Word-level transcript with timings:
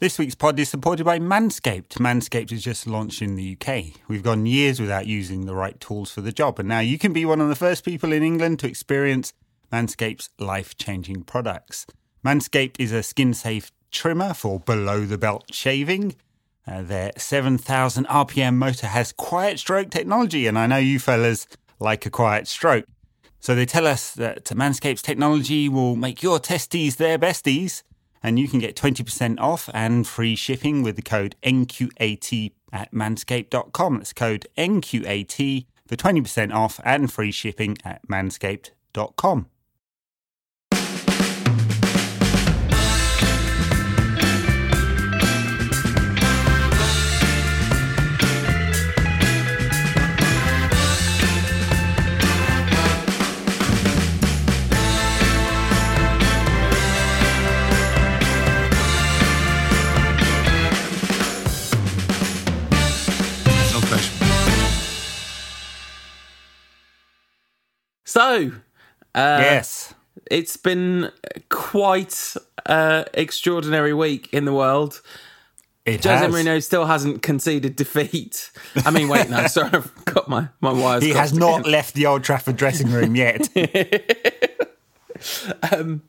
This 0.00 0.18
week's 0.18 0.34
pod 0.34 0.58
is 0.58 0.70
supported 0.70 1.04
by 1.04 1.18
Manscaped. 1.18 1.98
Manscaped 1.98 2.48
has 2.52 2.62
just 2.62 2.86
launched 2.86 3.20
in 3.20 3.36
the 3.36 3.54
UK. 3.54 4.00
We've 4.08 4.22
gone 4.22 4.46
years 4.46 4.80
without 4.80 5.06
using 5.06 5.44
the 5.44 5.54
right 5.54 5.78
tools 5.78 6.10
for 6.10 6.22
the 6.22 6.32
job, 6.32 6.58
and 6.58 6.66
now 6.66 6.80
you 6.80 6.96
can 6.96 7.12
be 7.12 7.26
one 7.26 7.38
of 7.38 7.50
the 7.50 7.54
first 7.54 7.84
people 7.84 8.10
in 8.10 8.22
England 8.22 8.60
to 8.60 8.66
experience 8.66 9.34
Manscaped's 9.70 10.30
life 10.38 10.74
changing 10.78 11.24
products. 11.24 11.84
Manscaped 12.24 12.76
is 12.78 12.92
a 12.92 13.02
skin 13.02 13.34
safe 13.34 13.72
trimmer 13.90 14.32
for 14.32 14.58
below 14.58 15.04
the 15.04 15.18
belt 15.18 15.52
shaving. 15.52 16.16
Uh, 16.66 16.80
their 16.80 17.12
7,000 17.18 18.06
RPM 18.06 18.54
motor 18.54 18.86
has 18.86 19.12
quiet 19.12 19.58
stroke 19.58 19.90
technology, 19.90 20.46
and 20.46 20.58
I 20.58 20.66
know 20.66 20.78
you 20.78 20.98
fellas 20.98 21.46
like 21.78 22.06
a 22.06 22.10
quiet 22.10 22.48
stroke. 22.48 22.86
So 23.38 23.54
they 23.54 23.66
tell 23.66 23.86
us 23.86 24.12
that 24.12 24.46
Manscaped's 24.46 25.02
technology 25.02 25.68
will 25.68 25.94
make 25.94 26.22
your 26.22 26.38
testes 26.38 26.96
their 26.96 27.18
besties 27.18 27.82
and 28.22 28.38
you 28.38 28.48
can 28.48 28.58
get 28.58 28.76
20% 28.76 29.38
off 29.40 29.68
and 29.72 30.06
free 30.06 30.36
shipping 30.36 30.82
with 30.82 30.96
the 30.96 31.02
code 31.02 31.36
NQAT 31.42 32.52
at 32.72 32.92
manscaped.com. 32.92 33.98
That's 33.98 34.12
code 34.12 34.46
NQAT 34.56 35.66
for 35.86 35.96
20% 35.96 36.54
off 36.54 36.80
and 36.84 37.12
free 37.12 37.32
shipping 37.32 37.76
at 37.84 38.06
manscaped.com. 38.08 39.46
So, 68.10 68.50
uh, 69.14 69.38
yes. 69.40 69.94
it's 70.28 70.56
been 70.56 71.12
quite 71.48 72.34
uh, 72.66 73.04
extraordinary 73.14 73.94
week 73.94 74.28
in 74.32 74.46
the 74.46 74.52
world. 74.52 75.00
It 75.84 76.02
Jose 76.02 76.16
has. 76.16 76.34
Mourinho 76.34 76.60
still 76.60 76.86
hasn't 76.86 77.22
conceded 77.22 77.76
defeat. 77.76 78.50
I 78.84 78.90
mean, 78.90 79.08
wait, 79.08 79.30
no, 79.30 79.46
sorry, 79.46 79.70
I've 79.72 80.04
got 80.06 80.28
my, 80.28 80.48
my 80.60 80.72
wires. 80.72 81.04
He 81.04 81.10
has 81.10 81.32
not 81.32 81.60
again. 81.60 81.70
left 81.70 81.94
the 81.94 82.06
Old 82.06 82.24
Trafford 82.24 82.56
dressing 82.56 82.90
room 82.90 83.14
yet. 83.14 83.48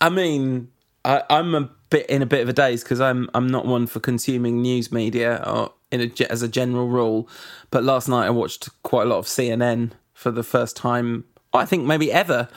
I 0.00 0.10
mean, 0.10 0.68
I, 1.04 1.22
I'm 1.30 1.54
a 1.54 1.70
bit 1.90 2.10
in 2.10 2.22
a 2.22 2.26
bit 2.26 2.40
of 2.40 2.48
a 2.48 2.52
daze 2.52 2.82
because 2.82 3.00
I'm 3.00 3.30
I'm 3.34 3.46
not 3.46 3.66
one 3.66 3.86
for 3.86 4.00
consuming 4.00 4.62
news 4.62 4.90
media 4.90 5.44
or 5.46 5.74
in 5.92 6.00
a, 6.00 6.10
as 6.28 6.42
a 6.42 6.48
general 6.48 6.88
rule. 6.88 7.28
But 7.70 7.84
last 7.84 8.08
night 8.08 8.26
I 8.26 8.30
watched 8.30 8.68
quite 8.82 9.04
a 9.04 9.10
lot 9.10 9.18
of 9.18 9.26
CNN 9.26 9.92
for 10.20 10.30
the 10.30 10.42
first 10.42 10.76
time, 10.76 11.24
I 11.54 11.64
think 11.64 11.86
maybe 11.86 12.12
ever 12.12 12.48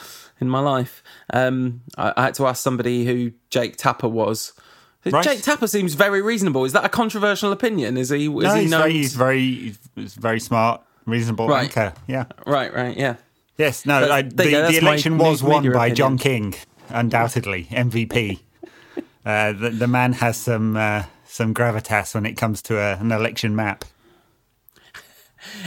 in 0.42 0.50
my 0.50 0.60
life. 0.60 1.02
Um, 1.32 1.82
I, 1.98 2.14
I 2.18 2.24
had 2.24 2.34
to 2.36 2.46
ask 2.46 2.62
somebody 2.62 3.06
who 3.06 3.32
Jake 3.50 3.78
Tapper 3.78 4.10
was. 4.10 4.52
Right. 5.06 5.24
Jake 5.24 5.44
Tapper 5.44 5.68
seems 5.68 5.94
very 5.94 6.22
reasonable. 6.22 6.66
Is 6.66 6.74
that 6.74 6.84
a 6.84 6.90
controversial 6.90 7.54
opinion? 7.54 7.96
Is 7.96 8.10
he? 8.10 8.26
Is 8.26 8.32
no, 8.44 8.56
he 8.56 8.62
he's 8.64 8.72
very, 8.74 8.92
he's 8.92 9.14
very, 9.16 9.76
he's 9.96 10.16
very 10.16 10.40
smart, 10.42 10.82
reasonable 11.06 11.48
Right. 11.48 11.64
anchor. 11.64 11.94
Yeah. 12.06 12.26
Right, 12.46 12.74
right, 12.74 12.98
yeah. 12.98 13.16
Yes, 13.58 13.86
no, 13.86 14.12
I, 14.12 14.24
the, 14.24 14.50
go, 14.50 14.68
the 14.70 14.78
election 14.78 15.18
was 15.18 15.42
won 15.42 15.72
by 15.72 15.92
John. 15.92 16.18
King, 16.18 16.56
undoubtedly 16.90 17.66
MVP. 17.72 18.40
uh, 19.26 19.54
the, 19.54 19.70
the 19.70 19.88
man 19.88 20.14
has 20.14 20.36
some 20.36 20.76
uh, 20.76 21.04
some 21.26 21.54
gravitas 21.54 22.14
when 22.14 22.26
it 22.26 22.36
comes 22.36 22.62
to 22.64 22.78
a, 22.78 22.98
an 22.98 23.12
election 23.12 23.56
map. 23.56 23.86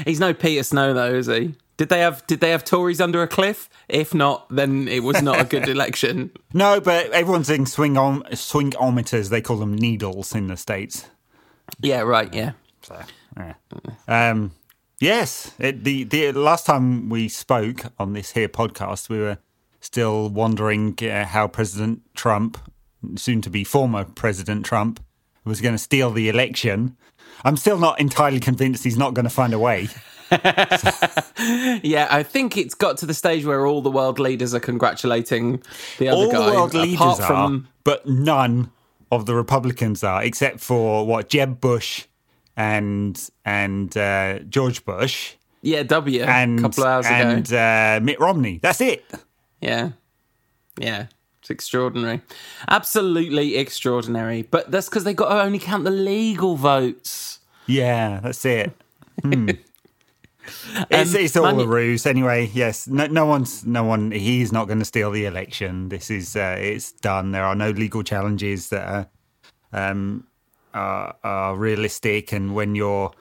He's 0.04 0.20
no 0.20 0.34
Peter 0.34 0.62
Snow 0.62 0.92
though, 0.92 1.14
is 1.14 1.26
he? 1.26 1.54
Did 1.76 1.90
they 1.90 2.00
have 2.00 2.26
Did 2.26 2.40
they 2.40 2.50
have 2.50 2.64
Tories 2.64 3.00
under 3.00 3.22
a 3.22 3.28
cliff? 3.28 3.68
If 3.88 4.14
not, 4.14 4.48
then 4.48 4.88
it 4.88 5.02
was 5.02 5.22
not 5.22 5.40
a 5.40 5.44
good 5.44 5.68
election. 5.68 6.30
No, 6.52 6.80
but 6.80 7.10
everyone's 7.10 7.50
in 7.50 7.66
swing 7.66 7.96
on 7.96 8.22
swingometers. 8.24 9.28
They 9.28 9.42
call 9.42 9.58
them 9.58 9.74
needles 9.74 10.34
in 10.34 10.46
the 10.46 10.56
states. 10.56 11.06
Yeah, 11.80 12.00
right. 12.00 12.32
Yeah. 12.32 12.52
So, 12.82 13.00
yeah. 13.36 13.54
Um, 14.08 14.52
yes, 15.00 15.52
it, 15.58 15.84
the 15.84 16.04
the 16.04 16.32
last 16.32 16.64
time 16.66 17.08
we 17.08 17.28
spoke 17.28 17.92
on 17.98 18.14
this 18.14 18.32
here 18.32 18.48
podcast, 18.48 19.08
we 19.08 19.18
were 19.18 19.38
still 19.80 20.30
wondering 20.30 20.96
uh, 21.02 21.26
how 21.26 21.46
President 21.46 22.02
Trump, 22.14 22.58
soon 23.16 23.40
to 23.42 23.50
be 23.50 23.64
former 23.64 24.04
President 24.04 24.64
Trump, 24.64 25.00
was 25.44 25.60
going 25.60 25.74
to 25.74 25.78
steal 25.78 26.10
the 26.10 26.28
election. 26.28 26.96
I'm 27.44 27.56
still 27.56 27.78
not 27.78 28.00
entirely 28.00 28.40
convinced 28.40 28.84
he's 28.84 28.96
not 28.96 29.14
going 29.14 29.24
to 29.24 29.30
find 29.30 29.52
a 29.52 29.58
way. 29.58 29.88
Yeah, 31.82 32.08
I 32.10 32.22
think 32.22 32.56
it's 32.56 32.74
got 32.74 32.98
to 32.98 33.06
the 33.06 33.14
stage 33.14 33.44
where 33.44 33.66
all 33.66 33.82
the 33.82 33.90
world 33.90 34.18
leaders 34.18 34.54
are 34.54 34.60
congratulating 34.60 35.62
the 35.98 36.08
other 36.08 36.16
All 36.24 36.30
guy. 36.32 36.46
the 36.46 36.52
world 36.52 36.74
leaders 36.74 37.20
are, 37.20 37.60
but 37.84 38.06
none 38.06 38.70
of 39.12 39.26
the 39.26 39.34
Republicans 39.34 40.02
are, 40.02 40.22
except 40.24 40.60
for 40.60 41.06
what 41.06 41.28
Jeb 41.28 41.60
Bush 41.60 42.06
and 42.56 43.28
and 43.44 43.96
uh, 43.96 44.38
George 44.40 44.84
Bush 44.84 45.34
yeah, 45.62 45.82
W 45.82 46.22
and 46.22 46.58
a 46.58 46.62
couple 46.62 46.84
of 46.84 46.88
hours 46.88 47.06
and 47.06 47.46
ago. 47.48 47.58
uh, 47.58 48.00
Mitt 48.02 48.18
Romney. 48.20 48.58
That's 48.62 48.80
it. 48.80 49.04
Yeah, 49.60 49.90
yeah, 50.78 51.06
it's 51.40 51.50
extraordinary, 51.50 52.22
absolutely 52.68 53.56
extraordinary. 53.56 54.42
But 54.42 54.70
that's 54.70 54.88
because 54.88 55.04
they 55.04 55.14
got 55.14 55.28
to 55.28 55.42
only 55.42 55.58
count 55.58 55.84
the 55.84 55.90
legal 55.90 56.56
votes. 56.56 57.40
Yeah, 57.66 58.20
that's 58.22 58.44
it. 58.44 58.72
Hmm. 59.22 59.50
it's, 60.90 61.14
it's 61.14 61.36
all 61.36 61.46
Um, 61.46 61.56
Manu- 61.56 61.70
a 61.70 61.74
ruse. 61.74 62.06
Anyway, 62.06 62.50
yes, 62.52 62.86
no, 62.86 63.06
no 63.06 63.26
one's, 63.26 63.64
no 63.64 63.84
one. 63.84 64.10
He's 64.10 64.52
not 64.52 64.66
going 64.66 64.78
to 64.78 64.84
steal 64.84 65.10
the 65.10 65.24
election. 65.24 65.88
This 65.88 66.10
is, 66.10 66.36
uh, 66.36 66.56
it's 66.58 66.92
done. 66.92 67.32
There 67.32 67.44
are 67.44 67.54
no 67.54 67.70
legal 67.70 68.02
challenges 68.02 68.68
that 68.70 68.86
are, 69.72 69.90
um, 69.90 70.26
are, 70.74 71.16
are 71.22 71.56
realistic. 71.56 72.32
And 72.32 72.54
when 72.54 72.74
your, 72.74 73.12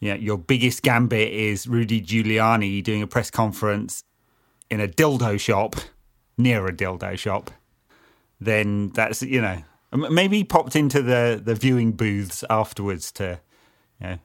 you 0.00 0.10
know, 0.10 0.16
your 0.16 0.38
biggest 0.38 0.82
gambit 0.82 1.32
is 1.32 1.66
Rudy 1.66 2.00
Giuliani 2.00 2.82
doing 2.82 3.02
a 3.02 3.06
press 3.06 3.30
conference 3.30 4.04
in 4.70 4.80
a 4.80 4.88
dildo 4.88 5.38
shop, 5.38 5.76
near 6.38 6.66
a 6.66 6.72
dildo 6.72 7.18
shop, 7.18 7.50
then 8.40 8.88
that's 8.94 9.20
you 9.22 9.40
know 9.40 9.62
maybe 9.92 10.38
he 10.38 10.44
popped 10.44 10.74
into 10.74 11.02
the 11.02 11.38
the 11.44 11.54
viewing 11.54 11.92
booths 11.92 12.42
afterwards 12.48 13.12
to 13.12 13.38
you 14.00 14.06
know, 14.06 14.18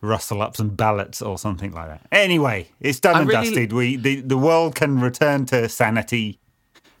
rustle 0.00 0.42
up 0.42 0.56
some 0.56 0.70
ballots 0.70 1.20
or 1.22 1.38
something 1.38 1.72
like 1.72 1.88
that. 1.88 2.06
Anyway, 2.12 2.68
it's 2.80 3.00
done 3.00 3.16
I 3.16 3.20
and 3.20 3.28
really- 3.28 3.44
dusted. 3.46 3.72
We 3.72 3.96
the, 3.96 4.20
the 4.20 4.36
world 4.38 4.74
can 4.74 5.00
return 5.00 5.46
to 5.46 5.68
sanity, 5.68 6.38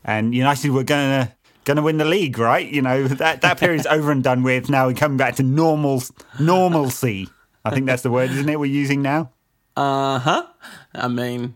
and 0.04 0.34
United 0.34 0.70
were 0.70 0.84
gonna 0.84 1.34
gonna 1.64 1.82
win 1.82 1.98
the 1.98 2.04
league, 2.04 2.38
right? 2.38 2.66
You 2.66 2.82
know 2.82 3.06
that 3.08 3.42
that 3.42 3.58
period's 3.58 3.86
over 3.90 4.10
and 4.10 4.22
done 4.22 4.42
with. 4.42 4.68
Now 4.68 4.86
we're 4.86 4.94
coming 4.94 5.18
back 5.18 5.36
to 5.36 5.42
normal 5.42 6.02
normalcy. 6.40 7.28
I 7.64 7.70
think 7.70 7.86
that's 7.86 8.02
the 8.02 8.10
word, 8.10 8.30
isn't 8.30 8.48
it? 8.48 8.58
We're 8.58 8.66
using 8.66 9.02
now. 9.02 9.30
Uh 9.76 10.18
huh. 10.18 10.46
I 10.94 11.08
mean, 11.08 11.54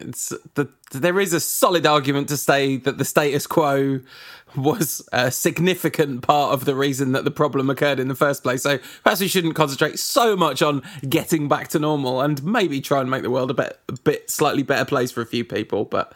it's 0.00 0.32
the, 0.54 0.68
there 0.92 1.18
is 1.20 1.32
a 1.32 1.40
solid 1.40 1.86
argument 1.86 2.28
to 2.28 2.36
say 2.36 2.76
that 2.78 2.98
the 2.98 3.04
status 3.04 3.46
quo 3.46 4.00
was 4.54 5.06
a 5.12 5.30
significant 5.30 6.22
part 6.22 6.52
of 6.52 6.66
the 6.66 6.74
reason 6.74 7.12
that 7.12 7.24
the 7.24 7.30
problem 7.30 7.70
occurred 7.70 7.98
in 7.98 8.08
the 8.08 8.14
first 8.14 8.42
place. 8.42 8.62
So 8.62 8.78
perhaps 9.02 9.20
we 9.20 9.28
shouldn't 9.28 9.54
concentrate 9.54 9.98
so 9.98 10.36
much 10.36 10.60
on 10.60 10.82
getting 11.08 11.48
back 11.48 11.68
to 11.68 11.78
normal 11.78 12.20
and 12.20 12.42
maybe 12.44 12.80
try 12.80 13.00
and 13.00 13.10
make 13.10 13.22
the 13.22 13.30
world 13.30 13.50
a 13.50 13.54
bit, 13.54 13.78
a 13.88 13.94
bit 14.04 14.30
slightly 14.30 14.62
better 14.62 14.84
place 14.84 15.10
for 15.10 15.22
a 15.22 15.26
few 15.26 15.44
people, 15.44 15.86
but 15.86 16.12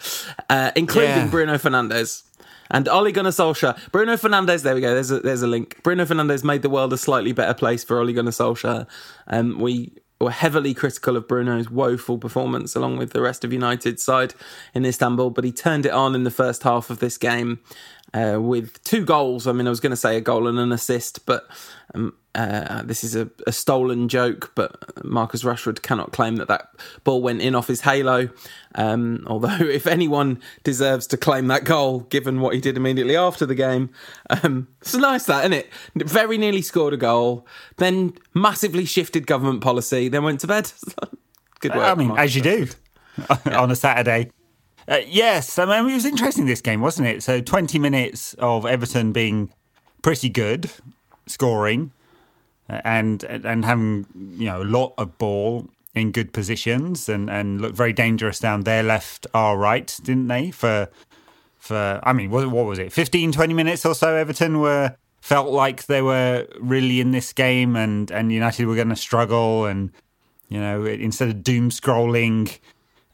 uh, 0.50 0.70
including 0.76 1.10
Yeah. 1.16 1.28
Bruno 1.28 1.54
Fernandes. 1.54 2.24
And 2.68 2.88
Ole 2.88 3.12
Gunnar 3.12 3.30
Solskjaer, 3.30 3.78
Bruno 3.92 4.16
Fernandes. 4.16 4.64
There 4.64 4.74
we 4.74 4.80
go. 4.80 4.92
There's 4.92 5.12
a 5.12 5.20
there's 5.20 5.42
a 5.42 5.46
link. 5.46 5.80
Bruno 5.84 6.04
Fernandes 6.04 6.42
made 6.42 6.62
the 6.62 6.68
world 6.68 6.92
a 6.92 6.98
slightly 6.98 7.30
better 7.30 7.54
place 7.54 7.84
for 7.84 8.00
Ole 8.00 8.12
Gunnar 8.12 8.32
Solskjaer. 8.32 8.88
Um, 9.28 9.60
we 9.60 9.92
were 10.20 10.30
heavily 10.30 10.72
critical 10.72 11.16
of 11.16 11.28
Bruno's 11.28 11.70
woeful 11.70 12.18
performance, 12.18 12.74
along 12.74 12.96
with 12.96 13.10
the 13.10 13.20
rest 13.20 13.44
of 13.44 13.52
United's 13.52 14.02
side 14.02 14.34
in 14.74 14.84
Istanbul. 14.84 15.30
But 15.30 15.44
he 15.44 15.52
turned 15.52 15.86
it 15.86 15.92
on 15.92 16.14
in 16.14 16.24
the 16.24 16.30
first 16.30 16.62
half 16.62 16.88
of 16.90 17.00
this 17.00 17.18
game 17.18 17.60
uh, 18.14 18.38
with 18.40 18.82
two 18.84 19.04
goals. 19.04 19.46
I 19.46 19.52
mean, 19.52 19.66
I 19.66 19.70
was 19.70 19.80
going 19.80 19.90
to 19.90 19.96
say 19.96 20.16
a 20.16 20.20
goal 20.20 20.46
and 20.46 20.58
an 20.58 20.72
assist, 20.72 21.26
but 21.26 21.46
um, 21.94 22.14
uh, 22.36 22.82
this 22.82 23.02
is 23.02 23.16
a, 23.16 23.30
a 23.46 23.52
stolen 23.52 24.08
joke. 24.08 24.52
But 24.54 25.04
Marcus 25.04 25.42
Rashford 25.42 25.82
cannot 25.82 26.12
claim 26.12 26.36
that 26.36 26.48
that 26.48 26.68
ball 27.02 27.22
went 27.22 27.40
in 27.40 27.54
off 27.54 27.68
his 27.68 27.80
halo. 27.80 28.28
Um, 28.74 29.24
although, 29.26 29.56
if 29.60 29.86
anyone 29.86 30.40
deserves 30.62 31.06
to 31.08 31.16
claim 31.16 31.46
that 31.48 31.64
goal, 31.64 32.00
given 32.00 32.40
what 32.40 32.54
he 32.54 32.60
did 32.60 32.76
immediately 32.76 33.16
after 33.16 33.46
the 33.46 33.54
game, 33.54 33.90
um, 34.30 34.68
it's 34.80 34.94
nice 34.94 35.24
that, 35.24 35.40
isn't 35.40 35.52
it? 35.54 35.70
Very 35.94 36.36
nearly 36.36 36.62
scored 36.62 36.92
a 36.92 36.98
goal, 36.98 37.46
then 37.78 38.12
massively 38.34 38.84
shifted 38.84 39.26
government 39.26 39.62
policy, 39.62 40.08
then 40.08 40.22
went 40.22 40.40
to 40.40 40.46
bed. 40.46 40.70
Good 41.60 41.74
work. 41.74 41.84
I 41.84 41.94
mean, 41.94 42.08
Marcus 42.08 42.24
as 42.24 42.36
you 42.36 42.42
do 42.42 42.68
on 43.56 43.70
a 43.70 43.76
Saturday. 43.76 44.30
Uh, 44.88 45.00
yes, 45.06 45.58
I 45.58 45.64
mean, 45.64 45.90
it 45.90 45.94
was 45.94 46.04
interesting 46.04 46.46
this 46.46 46.60
game, 46.60 46.80
wasn't 46.80 47.08
it? 47.08 47.22
So 47.22 47.40
20 47.40 47.78
minutes 47.78 48.34
of 48.34 48.64
Everton 48.66 49.12
being 49.12 49.52
pretty 50.02 50.28
good, 50.28 50.70
scoring 51.26 51.90
and 52.68 53.22
and 53.24 53.64
having 53.64 54.06
you 54.36 54.46
know 54.46 54.62
a 54.62 54.64
lot 54.64 54.94
of 54.98 55.16
ball 55.18 55.68
in 55.94 56.12
good 56.12 56.32
positions 56.32 57.08
and 57.08 57.30
and 57.30 57.60
looked 57.60 57.76
very 57.76 57.92
dangerous 57.92 58.38
down 58.38 58.62
their 58.62 58.82
left, 58.82 59.26
our 59.34 59.56
right, 59.56 59.98
didn't 60.02 60.28
they? 60.28 60.50
For 60.50 60.88
for 61.58 62.00
I 62.02 62.12
mean, 62.12 62.30
what, 62.30 62.46
what 62.48 62.66
was 62.66 62.78
it? 62.78 62.92
15, 62.92 63.32
20 63.32 63.54
minutes 63.54 63.84
or 63.84 63.94
so. 63.94 64.14
Everton 64.14 64.60
were 64.60 64.96
felt 65.20 65.50
like 65.50 65.86
they 65.86 66.02
were 66.02 66.46
really 66.60 67.00
in 67.00 67.10
this 67.12 67.32
game, 67.32 67.76
and 67.76 68.10
and 68.10 68.30
United 68.32 68.66
were 68.66 68.76
going 68.76 68.90
to 68.90 68.96
struggle, 68.96 69.64
and 69.64 69.90
you 70.48 70.60
know 70.60 70.84
instead 70.84 71.28
of 71.28 71.42
doom 71.42 71.70
scrolling. 71.70 72.58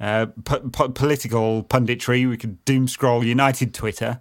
Uh, 0.00 0.26
po- 0.44 0.68
po- 0.70 0.88
political 0.88 1.62
punditry, 1.62 2.28
we 2.28 2.36
could 2.36 2.64
doom 2.64 2.88
scroll 2.88 3.22
United 3.22 3.72
Twitter, 3.72 4.20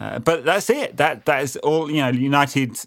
uh, 0.00 0.20
but 0.20 0.44
that's 0.44 0.70
it. 0.70 0.96
That 0.96 1.24
that 1.24 1.42
is 1.42 1.56
all. 1.56 1.90
You 1.90 2.02
know, 2.02 2.10
United 2.10 2.78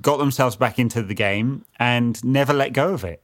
got 0.00 0.18
themselves 0.18 0.56
back 0.56 0.78
into 0.78 1.02
the 1.02 1.14
game 1.14 1.64
and 1.78 2.22
never 2.24 2.52
let 2.52 2.72
go 2.72 2.94
of 2.94 3.04
it. 3.04 3.22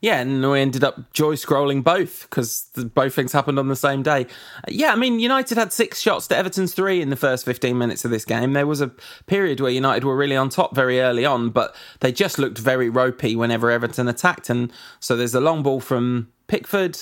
Yeah, 0.00 0.20
and 0.20 0.48
we 0.48 0.60
ended 0.60 0.84
up 0.84 1.12
joy 1.12 1.34
scrolling 1.34 1.82
both 1.82 2.22
because 2.22 2.70
both 2.94 3.14
things 3.14 3.32
happened 3.32 3.58
on 3.58 3.66
the 3.66 3.74
same 3.74 4.04
day. 4.04 4.26
Yeah, 4.68 4.92
I 4.92 4.96
mean, 4.96 5.18
United 5.18 5.58
had 5.58 5.72
six 5.72 6.00
shots 6.00 6.28
to 6.28 6.36
Everton's 6.36 6.72
three 6.72 7.02
in 7.02 7.10
the 7.10 7.16
first 7.16 7.44
15 7.44 7.76
minutes 7.76 8.04
of 8.04 8.12
this 8.12 8.24
game. 8.24 8.52
There 8.52 8.66
was 8.66 8.80
a 8.80 8.92
period 9.26 9.60
where 9.60 9.72
United 9.72 10.04
were 10.04 10.16
really 10.16 10.36
on 10.36 10.50
top 10.50 10.72
very 10.72 11.00
early 11.00 11.24
on, 11.24 11.50
but 11.50 11.74
they 11.98 12.12
just 12.12 12.38
looked 12.38 12.58
very 12.58 12.88
ropey 12.88 13.34
whenever 13.34 13.72
Everton 13.72 14.06
attacked. 14.06 14.48
And 14.48 14.72
so 15.00 15.16
there's 15.16 15.34
a 15.34 15.40
long 15.40 15.64
ball 15.64 15.80
from 15.80 16.28
Pickford. 16.46 16.96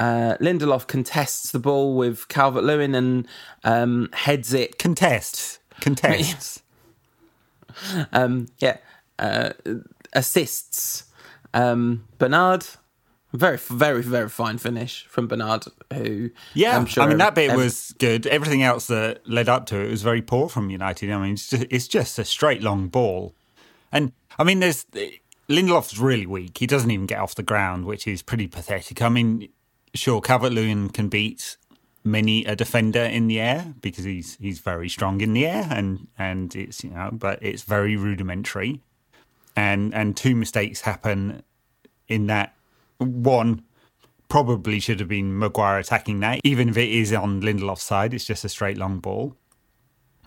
Uh, 0.00 0.36
Lindelof 0.40 0.88
contests 0.88 1.52
the 1.52 1.60
ball 1.60 1.94
with 1.96 2.26
Calvert 2.26 2.64
Lewin 2.64 2.96
and 2.96 3.28
um, 3.62 4.08
heads 4.14 4.52
it. 4.52 4.80
Contests. 4.80 5.60
Contests. 5.80 6.62
Um, 8.12 8.48
yeah. 8.58 8.78
Uh, 9.18 9.50
assists 10.14 11.04
um, 11.54 12.04
Bernard, 12.18 12.66
very, 13.32 13.56
very, 13.56 14.02
very 14.02 14.28
fine 14.28 14.58
finish 14.58 15.06
from 15.06 15.26
Bernard. 15.26 15.64
Who, 15.92 16.30
yeah, 16.54 16.76
I'm 16.76 16.86
sure 16.86 17.04
I 17.04 17.06
mean 17.06 17.18
that 17.18 17.34
bit 17.34 17.50
every- 17.50 17.64
was 17.64 17.94
good. 17.98 18.26
Everything 18.26 18.62
else 18.62 18.86
that 18.86 19.26
led 19.28 19.48
up 19.48 19.66
to 19.66 19.76
it 19.78 19.90
was 19.90 20.02
very 20.02 20.22
poor 20.22 20.48
from 20.48 20.70
United. 20.70 21.10
I 21.10 21.18
mean, 21.20 21.34
it's 21.34 21.48
just, 21.48 21.66
it's 21.70 21.88
just 21.88 22.18
a 22.18 22.24
straight 22.24 22.62
long 22.62 22.88
ball, 22.88 23.34
and 23.90 24.12
I 24.38 24.44
mean, 24.44 24.60
there's 24.60 24.86
Lindelof's 25.48 25.98
really 25.98 26.26
weak. 26.26 26.58
He 26.58 26.66
doesn't 26.66 26.90
even 26.90 27.06
get 27.06 27.20
off 27.20 27.34
the 27.34 27.42
ground, 27.42 27.84
which 27.84 28.06
is 28.06 28.22
pretty 28.22 28.48
pathetic. 28.48 29.00
I 29.02 29.08
mean, 29.08 29.48
sure, 29.94 30.20
Calvert 30.20 30.52
Lewin 30.52 30.88
can 30.90 31.08
beat 31.08 31.56
many 32.04 32.44
a 32.44 32.56
defender 32.56 33.02
in 33.02 33.28
the 33.28 33.40
air 33.40 33.74
because 33.80 34.04
he's 34.04 34.36
he's 34.40 34.58
very 34.58 34.88
strong 34.88 35.20
in 35.20 35.32
the 35.32 35.46
air, 35.46 35.66
and 35.70 36.08
and 36.18 36.54
it's 36.56 36.82
you 36.84 36.90
know, 36.90 37.10
but 37.12 37.38
it's 37.42 37.62
very 37.62 37.96
rudimentary 37.96 38.80
and 39.56 39.94
and 39.94 40.16
two 40.16 40.34
mistakes 40.34 40.82
happen 40.82 41.42
in 42.08 42.26
that. 42.26 42.54
One 42.98 43.62
probably 44.28 44.80
should 44.80 45.00
have 45.00 45.08
been 45.08 45.38
Maguire 45.38 45.78
attacking 45.78 46.20
that, 46.20 46.40
even 46.44 46.68
if 46.68 46.76
it 46.76 46.88
is 46.88 47.12
on 47.12 47.42
Lindelof's 47.42 47.82
side. 47.82 48.14
It's 48.14 48.24
just 48.24 48.44
a 48.44 48.48
straight 48.48 48.78
long 48.78 48.98
ball, 48.98 49.36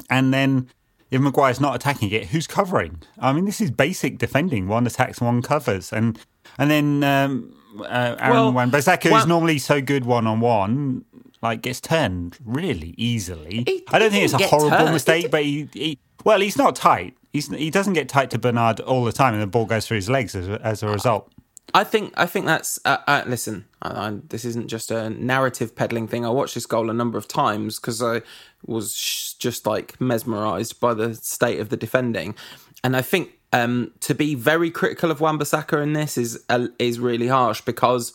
and 0.10 0.34
then. 0.34 0.70
If 1.12 1.22
Maguire's 1.22 1.62
not 1.62 1.76
attacking 1.76 2.10
it, 2.10 2.26
who's 2.26 2.48
covering? 2.48 3.04
I 3.20 3.32
mean, 3.32 3.46
this 3.46 3.62
is 3.62 3.70
basic 3.70 4.18
defending. 4.18 4.68
One 4.68 4.88
attacks, 4.88 5.22
one 5.22 5.44
covers, 5.44 5.94
and 5.94 6.20
and 6.58 6.70
then 6.70 7.04
um, 7.04 7.56
uh, 7.80 8.16
Aaron 8.20 8.36
well, 8.36 8.52
Wan-Bissaka, 8.52 9.12
who's 9.12 9.28
normally 9.28 9.60
so 9.60 9.82
good 9.82 10.04
one 10.04 10.26
on 10.26 10.40
one, 10.40 11.06
like 11.46 11.62
gets 11.62 11.80
turned 11.80 12.38
really 12.44 12.94
easily. 12.98 13.64
He, 13.66 13.84
I 13.90 14.00
don't 14.00 14.12
think 14.12 14.24
it's 14.26 14.34
a 14.34 14.48
horrible 14.48 14.78
turned. 14.78 14.94
mistake, 14.94 15.32
but 15.32 15.44
he, 15.44 15.70
he, 15.74 16.00
well, 16.24 16.42
he's 16.42 16.58
not 16.58 16.76
tight. 16.76 17.16
He's, 17.32 17.48
he 17.50 17.70
doesn't 17.70 17.94
get 17.94 18.10
tight 18.10 18.30
to 18.32 18.40
Bernard 18.40 18.80
all 18.80 19.04
the 19.04 19.12
time, 19.12 19.34
and 19.34 19.42
the 19.42 19.48
ball 19.48 19.66
goes 19.66 19.88
through 19.88 19.98
his 19.98 20.10
legs 20.10 20.36
as, 20.36 20.48
as 20.48 20.84
a 20.84 20.88
result. 20.88 21.32
I 21.74 21.84
think 21.84 22.14
I 22.16 22.26
think 22.26 22.46
that's 22.46 22.80
uh, 22.86 22.98
uh, 23.08 23.24
listen. 23.26 23.66
I, 23.82 24.08
I, 24.08 24.18
this 24.30 24.46
isn't 24.46 24.68
just 24.68 24.92
a 24.92 25.10
narrative 25.10 25.76
peddling 25.76 26.08
thing. 26.08 26.26
I 26.26 26.30
watched 26.30 26.56
this 26.56 26.66
goal 26.66 26.90
a 26.90 26.94
number 26.94 27.18
of 27.18 27.28
times 27.28 27.80
because 27.80 28.02
I 28.02 28.22
was 28.66 28.96
sh- 28.96 29.34
just 29.34 29.66
like 29.66 30.00
mesmerised 30.00 30.80
by 30.80 30.94
the 30.94 31.16
state 31.16 31.60
of 31.60 31.70
the 31.70 31.78
defending, 31.78 32.36
and 32.84 32.96
I 32.96 33.02
think 33.02 33.32
um, 33.52 33.92
to 34.02 34.14
be 34.14 34.36
very 34.36 34.70
critical 34.70 35.12
of 35.12 35.22
Wan-Bissaka 35.22 35.82
in 35.82 35.94
this 35.94 36.18
is 36.18 36.44
uh, 36.50 36.68
is 36.80 37.00
really 37.00 37.28
harsh 37.28 37.62
because 37.62 38.14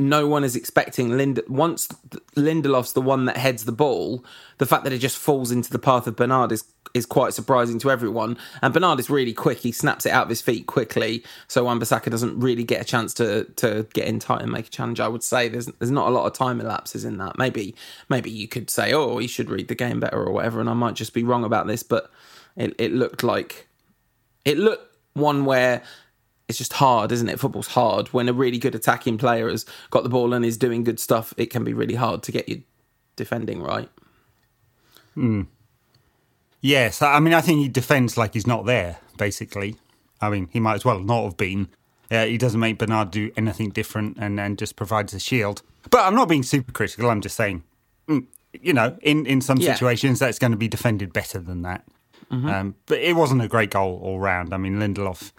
no 0.00 0.26
one 0.26 0.44
is 0.44 0.56
expecting 0.56 1.16
Lind 1.16 1.40
once 1.48 1.88
Lindelof's 2.36 2.92
the 2.92 3.00
one 3.00 3.24
that 3.26 3.36
heads 3.36 3.64
the 3.64 3.72
ball. 3.72 4.24
The 4.58 4.66
fact 4.66 4.84
that 4.84 4.92
it 4.92 4.98
just 4.98 5.16
falls 5.16 5.50
into 5.50 5.70
the 5.70 5.78
path 5.78 6.06
of 6.06 6.16
Bernard 6.16 6.52
is 6.52 6.64
is 6.94 7.04
quite 7.04 7.34
surprising 7.34 7.78
to 7.80 7.90
everyone. 7.90 8.38
And 8.62 8.72
Bernard 8.72 8.98
is 8.98 9.10
really 9.10 9.32
quick; 9.32 9.58
he 9.58 9.72
snaps 9.72 10.06
it 10.06 10.12
out 10.12 10.24
of 10.24 10.28
his 10.28 10.40
feet 10.40 10.66
quickly. 10.66 11.24
So 11.48 11.64
Wan-Bissaka 11.64 12.10
doesn't 12.10 12.38
really 12.40 12.64
get 12.64 12.80
a 12.80 12.84
chance 12.84 13.12
to 13.14 13.44
to 13.56 13.86
get 13.92 14.06
in 14.06 14.18
tight 14.18 14.42
and 14.42 14.50
make 14.50 14.66
a 14.66 14.70
challenge. 14.70 15.00
I 15.00 15.08
would 15.08 15.22
say 15.22 15.48
there's 15.48 15.66
there's 15.66 15.90
not 15.90 16.08
a 16.08 16.10
lot 16.10 16.26
of 16.26 16.32
time 16.32 16.60
elapses 16.60 17.04
in 17.04 17.18
that. 17.18 17.38
Maybe 17.38 17.74
maybe 18.08 18.30
you 18.30 18.48
could 18.48 18.70
say, 18.70 18.92
oh, 18.92 19.18
he 19.18 19.26
should 19.26 19.50
read 19.50 19.68
the 19.68 19.74
game 19.74 20.00
better 20.00 20.22
or 20.22 20.32
whatever. 20.32 20.60
And 20.60 20.70
I 20.70 20.74
might 20.74 20.94
just 20.94 21.14
be 21.14 21.22
wrong 21.22 21.44
about 21.44 21.66
this, 21.66 21.82
but 21.82 22.10
it 22.56 22.74
it 22.78 22.92
looked 22.92 23.22
like 23.22 23.68
it 24.44 24.58
looked 24.58 24.96
one 25.14 25.44
where 25.44 25.82
it's 26.48 26.58
just 26.58 26.74
hard, 26.74 27.10
isn't 27.12 27.28
it? 27.28 27.40
Football's 27.40 27.68
hard. 27.68 28.08
When 28.08 28.28
a 28.28 28.32
really 28.32 28.58
good 28.58 28.74
attacking 28.74 29.18
player 29.18 29.48
has 29.48 29.66
got 29.90 30.02
the 30.02 30.08
ball 30.08 30.32
and 30.32 30.44
is 30.44 30.56
doing 30.56 30.84
good 30.84 31.00
stuff, 31.00 31.34
it 31.36 31.46
can 31.46 31.64
be 31.64 31.72
really 31.72 31.96
hard 31.96 32.22
to 32.24 32.32
get 32.32 32.48
you 32.48 32.62
defending 33.16 33.62
right. 33.62 33.90
Hmm. 35.14 35.42
Yes, 36.60 37.02
I 37.02 37.18
mean, 37.20 37.34
I 37.34 37.40
think 37.40 37.60
he 37.60 37.68
defends 37.68 38.16
like 38.16 38.34
he's 38.34 38.46
not 38.46 38.66
there. 38.66 38.98
Basically, 39.16 39.76
I 40.20 40.30
mean, 40.30 40.48
he 40.52 40.60
might 40.60 40.74
as 40.74 40.84
well 40.84 41.00
not 41.00 41.24
have 41.24 41.36
been. 41.36 41.68
Uh, 42.10 42.24
he 42.24 42.38
doesn't 42.38 42.60
make 42.60 42.78
Bernard 42.78 43.10
do 43.10 43.30
anything 43.36 43.70
different, 43.70 44.16
and 44.18 44.38
then 44.38 44.56
just 44.56 44.76
provides 44.76 45.12
a 45.14 45.20
shield. 45.20 45.62
But 45.90 46.04
I'm 46.04 46.14
not 46.14 46.28
being 46.28 46.42
super 46.42 46.72
critical. 46.72 47.10
I'm 47.10 47.20
just 47.20 47.36
saying, 47.36 47.62
mm, 48.08 48.26
you 48.52 48.72
know, 48.72 48.96
in 49.02 49.26
in 49.26 49.40
some 49.40 49.58
yeah. 49.58 49.74
situations 49.74 50.18
that's 50.18 50.38
going 50.38 50.52
to 50.52 50.56
be 50.56 50.68
defended 50.68 51.12
better 51.12 51.38
than 51.38 51.62
that. 51.62 51.84
Mm-hmm. 52.30 52.48
Um, 52.48 52.74
but 52.86 52.98
it 52.98 53.14
wasn't 53.14 53.42
a 53.42 53.48
great 53.48 53.70
goal 53.70 54.00
all 54.02 54.18
round. 54.18 54.52
I 54.52 54.56
mean, 54.56 54.78
Lindelof 54.78 55.32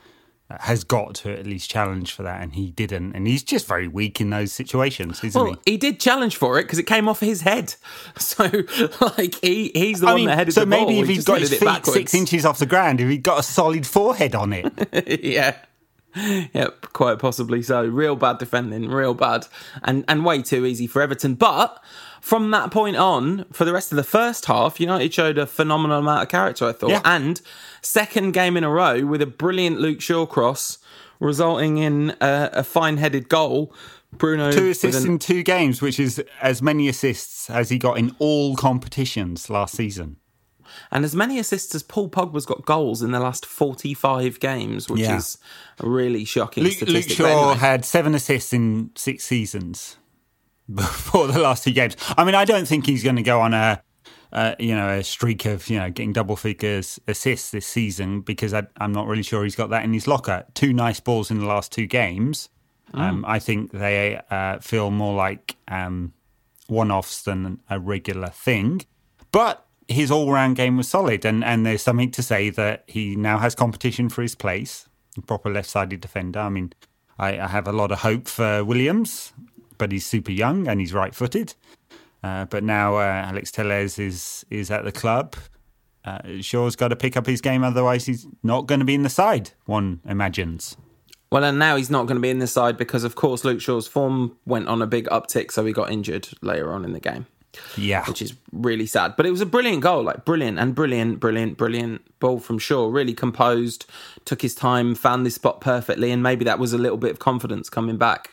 has 0.50 0.84
got 0.84 1.16
to 1.16 1.38
at 1.38 1.46
least 1.46 1.70
challenge 1.70 2.14
for 2.14 2.24
that, 2.24 2.42
and 2.42 2.54
he 2.56 2.72
didn't. 2.72 3.14
And 3.14 3.28
he's 3.28 3.44
just 3.44 3.68
very 3.68 3.88
weak 3.88 4.22
in 4.22 4.30
those 4.30 4.54
situations, 4.54 5.22
isn't 5.24 5.42
well, 5.42 5.58
he? 5.66 5.72
He 5.72 5.78
did 5.78 6.00
challenge 6.00 6.38
for 6.38 6.58
it 6.58 6.64
because 6.64 6.80
it 6.80 6.84
came 6.84 7.10
off 7.10 7.20
his 7.20 7.42
head. 7.42 7.76
So, 8.18 8.44
like, 9.02 9.36
he 9.42 9.72
he's 9.74 10.00
the 10.00 10.08
I 10.08 10.12
one 10.12 10.16
mean, 10.16 10.28
that 10.28 10.38
headed 10.38 10.54
so 10.54 10.62
the 10.62 10.66
ball. 10.66 10.80
So 10.80 10.86
maybe 10.86 11.00
if 11.00 11.08
he's 11.08 11.26
got 11.26 11.40
his 11.40 11.54
feet 11.54 11.86
six 11.86 12.14
inches 12.14 12.46
off 12.46 12.60
the 12.60 12.66
ground, 12.66 13.00
if 13.00 13.10
he'd 13.10 13.24
got 13.24 13.40
a 13.40 13.44
solid 13.44 13.86
forehead 13.86 14.36
on 14.36 14.54
it, 14.54 15.24
yeah. 15.24 15.56
Yep, 16.16 16.94
quite 16.94 17.20
possibly 17.20 17.62
so. 17.62 17.86
Real 17.86 18.16
bad 18.16 18.40
defending, 18.40 18.90
real 18.90 19.14
bad, 19.14 19.48
and 19.84 20.04
and 20.08 20.26
way 20.26 20.42
too 20.42 20.66
easy 20.66 20.88
for 20.88 21.02
Everton. 21.02 21.36
But 21.36 21.82
from 22.28 22.52
that 22.52 22.72
point 22.72 22.98
on, 22.98 23.46
for 23.54 23.64
the 23.64 23.72
rest 23.72 23.94
of 23.94 23.96
the 23.96 24.04
first 24.04 24.48
half, 24.48 24.82
United 24.82 25.14
showed 25.14 25.38
a 25.38 25.46
phenomenal 25.46 26.00
amount 26.00 26.24
of 26.24 26.28
character, 26.28 26.66
I 26.66 26.74
thought. 26.74 26.90
Yeah. 26.90 27.02
And 27.06 27.40
second 27.82 28.34
game 28.34 28.58
in 28.58 28.66
a 28.66 28.70
row 28.70 29.06
with 29.06 29.22
a 29.22 29.26
brilliant 29.26 29.80
Luke 29.80 30.02
Shaw 30.02 30.26
cross, 30.26 30.78
resulting 31.22 31.78
in 31.78 32.18
a, 32.20 32.50
a 32.52 32.64
fine 32.66 32.98
headed 32.98 33.30
goal. 33.30 33.74
Bruno. 34.12 34.52
Two 34.52 34.72
assists 34.72 35.06
an... 35.06 35.12
in 35.12 35.20
two 35.20 35.42
games, 35.42 35.82
which 35.82 36.02
is 36.02 36.22
as 36.42 36.62
many 36.62 36.90
assists 36.90 37.50
as 37.50 37.70
he 37.70 37.78
got 37.78 37.98
in 37.98 38.14
all 38.20 38.58
competitions 38.58 39.50
last 39.50 39.74
season. 39.74 40.18
And 40.92 41.06
as 41.06 41.16
many 41.16 41.40
assists 41.40 41.74
as 41.76 41.82
Paul 41.82 42.10
Pogba's 42.10 42.46
got 42.46 42.66
goals 42.66 43.02
in 43.02 43.12
the 43.12 43.22
last 43.22 43.46
45 43.46 44.42
games, 44.42 44.90
which 44.90 45.00
yeah. 45.00 45.16
is 45.16 45.38
a 45.80 45.88
really 45.88 46.26
shocking 46.26 46.66
Luke, 46.66 46.74
statistic. 46.74 47.20
Luke 47.20 47.30
Shaw 47.30 47.52
anyway. 47.52 47.58
had 47.60 47.86
seven 47.86 48.14
assists 48.14 48.52
in 48.52 48.92
six 48.96 49.24
seasons 49.24 49.96
before 50.74 51.28
the 51.28 51.40
last 51.40 51.64
two 51.64 51.72
games. 51.72 51.96
I 52.18 52.24
mean, 52.24 52.36
I 52.36 52.46
don't 52.46 52.68
think 52.68 52.86
he's 52.86 53.04
going 53.04 53.16
to 53.16 53.24
go 53.24 53.42
on 53.42 53.54
a, 53.54 53.82
uh, 54.32 54.56
you 54.60 54.76
know, 54.76 54.90
a 54.90 55.04
streak 55.04 55.46
of 55.46 55.70
you 55.70 55.80
know 55.80 55.90
getting 55.90 56.14
double 56.14 56.36
figures 56.36 57.00
assists 57.08 57.52
this 57.52 57.66
season 57.66 58.22
because 58.22 58.54
I, 58.54 58.68
am 58.80 58.92
not 58.92 59.08
really 59.08 59.24
sure 59.24 59.44
he's 59.44 59.56
got 59.56 59.70
that 59.70 59.84
in 59.84 59.94
his 59.94 60.08
locker. 60.08 60.46
Two 60.54 60.74
nice 60.74 61.00
balls 61.00 61.32
in 61.32 61.40
the 61.40 61.46
last 61.46 61.72
two 61.72 61.88
games. 61.88 62.50
Mm. 62.94 63.00
Um, 63.00 63.26
I 63.28 63.40
think 63.40 63.72
they 63.72 64.20
uh, 64.30 64.60
feel 64.60 64.92
more 64.92 65.16
like 65.16 65.58
um, 65.68 66.14
one-offs 66.68 67.24
than 67.24 67.60
a 67.70 67.80
regular 67.80 68.30
thing, 68.30 68.86
but 69.32 69.66
his 69.90 70.10
all-round 70.12 70.56
game 70.56 70.76
was 70.78 70.88
solid, 70.88 71.26
and 71.26 71.44
and 71.44 71.66
there's 71.66 71.82
something 71.82 72.12
to 72.12 72.24
say 72.24 72.50
that 72.50 72.84
he 72.88 73.16
now 73.16 73.38
has 73.40 73.56
competition 73.56 74.10
for 74.10 74.22
his 74.22 74.36
place, 74.36 74.88
A 75.18 75.22
proper 75.22 75.50
left-sided 75.50 76.02
defender. 76.02 76.40
I 76.40 76.50
mean, 76.50 76.74
I, 77.18 77.40
I 77.40 77.48
have 77.48 77.68
a 77.68 77.74
lot 77.74 77.92
of 77.92 78.00
hope 78.00 78.28
for 78.28 78.64
Williams 78.66 79.34
but 79.78 79.92
he's 79.92 80.06
super 80.06 80.32
young 80.32 80.68
and 80.68 80.80
he's 80.80 80.94
right 80.94 81.14
footed. 81.14 81.54
Uh, 82.24 82.46
but 82.46 82.64
now 82.64 82.96
uh, 82.96 83.02
Alex 83.02 83.52
Telles 83.52 84.00
is 84.00 84.46
is 84.50 84.72
at 84.72 84.84
the 84.84 84.92
club. 84.92 85.36
Uh, 86.04 86.20
Shaw's 86.42 86.76
got 86.76 86.88
to 86.90 86.96
pick 86.96 87.18
up 87.18 87.26
his 87.26 87.42
game, 87.42 87.64
otherwise 87.64 88.06
he's 88.06 88.26
not 88.42 88.66
going 88.66 88.80
to 88.80 88.86
be 88.86 88.96
in 88.96 89.04
the 89.04 89.10
side. 89.10 89.52
One 89.66 90.00
imagines. 90.06 90.78
Well, 91.32 91.44
and 91.44 91.60
now 91.60 91.76
he's 91.76 91.90
not 91.90 92.04
going 92.08 92.16
to 92.16 92.22
be 92.22 92.30
in 92.30 92.40
the 92.40 92.48
side 92.48 92.78
because, 92.78 93.04
of 93.04 93.16
course, 93.16 93.44
Luke 93.44 93.60
Shaw's 93.60 93.88
form 93.88 94.38
went 94.46 94.70
on 94.70 94.82
a 94.82 94.88
big 94.88 95.08
uptick, 95.08 95.52
so 95.52 95.66
he 95.66 95.74
got 95.74 95.92
injured 95.92 96.30
later 96.42 96.72
on 96.72 96.86
in 96.86 96.94
the 96.94 97.02
game. 97.02 97.28
Yeah. 97.76 98.06
which 98.06 98.22
is 98.22 98.34
really 98.52 98.86
sad. 98.86 99.16
But 99.18 99.26
it 99.26 99.32
was 99.32 99.42
a 99.42 99.46
brilliant 99.46 99.82
goal, 99.82 100.04
like 100.04 100.26
brilliant 100.26 100.60
and 100.60 100.76
brilliant, 100.76 101.20
brilliant, 101.20 101.58
brilliant 101.58 102.20
ball 102.20 102.40
from 102.40 102.60
Shaw. 102.60 102.88
Really 102.88 103.14
composed, 103.14 103.86
took 104.26 104.42
his 104.42 104.56
time, 104.56 104.96
found 104.96 105.26
this 105.26 105.36
spot 105.36 105.60
perfectly, 105.60 106.12
and 106.12 106.22
maybe 106.22 106.46
that 106.46 106.60
was 106.60 106.72
a 106.72 106.78
little 106.78 106.98
bit 106.98 107.12
of 107.12 107.20
confidence 107.20 107.70
coming 107.70 107.98
back. 107.98 108.32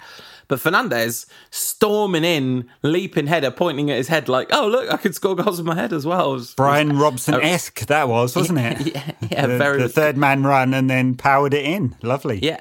But 0.48 0.58
Fernandes 0.58 1.26
storming 1.50 2.24
in, 2.24 2.68
leaping 2.82 3.26
header, 3.26 3.50
pointing 3.50 3.90
at 3.90 3.96
his 3.96 4.08
head 4.08 4.28
like, 4.28 4.48
"Oh 4.52 4.68
look, 4.68 4.92
I 4.92 4.96
can 4.96 5.12
score 5.12 5.34
goals 5.34 5.58
with 5.58 5.66
my 5.66 5.74
head 5.74 5.92
as 5.92 6.06
well." 6.06 6.40
Brian 6.56 6.98
Robson 6.98 7.34
esque 7.40 7.80
that 7.86 8.08
was, 8.08 8.36
wasn't 8.36 8.58
it? 8.58 8.94
yeah, 8.94 9.10
yeah, 9.30 9.46
the, 9.46 9.58
very 9.58 9.78
the 9.78 9.88
third 9.88 10.16
man 10.16 10.44
run 10.44 10.74
and 10.74 10.88
then 10.88 11.14
powered 11.14 11.54
it 11.54 11.64
in. 11.64 11.96
Lovely. 12.02 12.38
Yeah, 12.42 12.60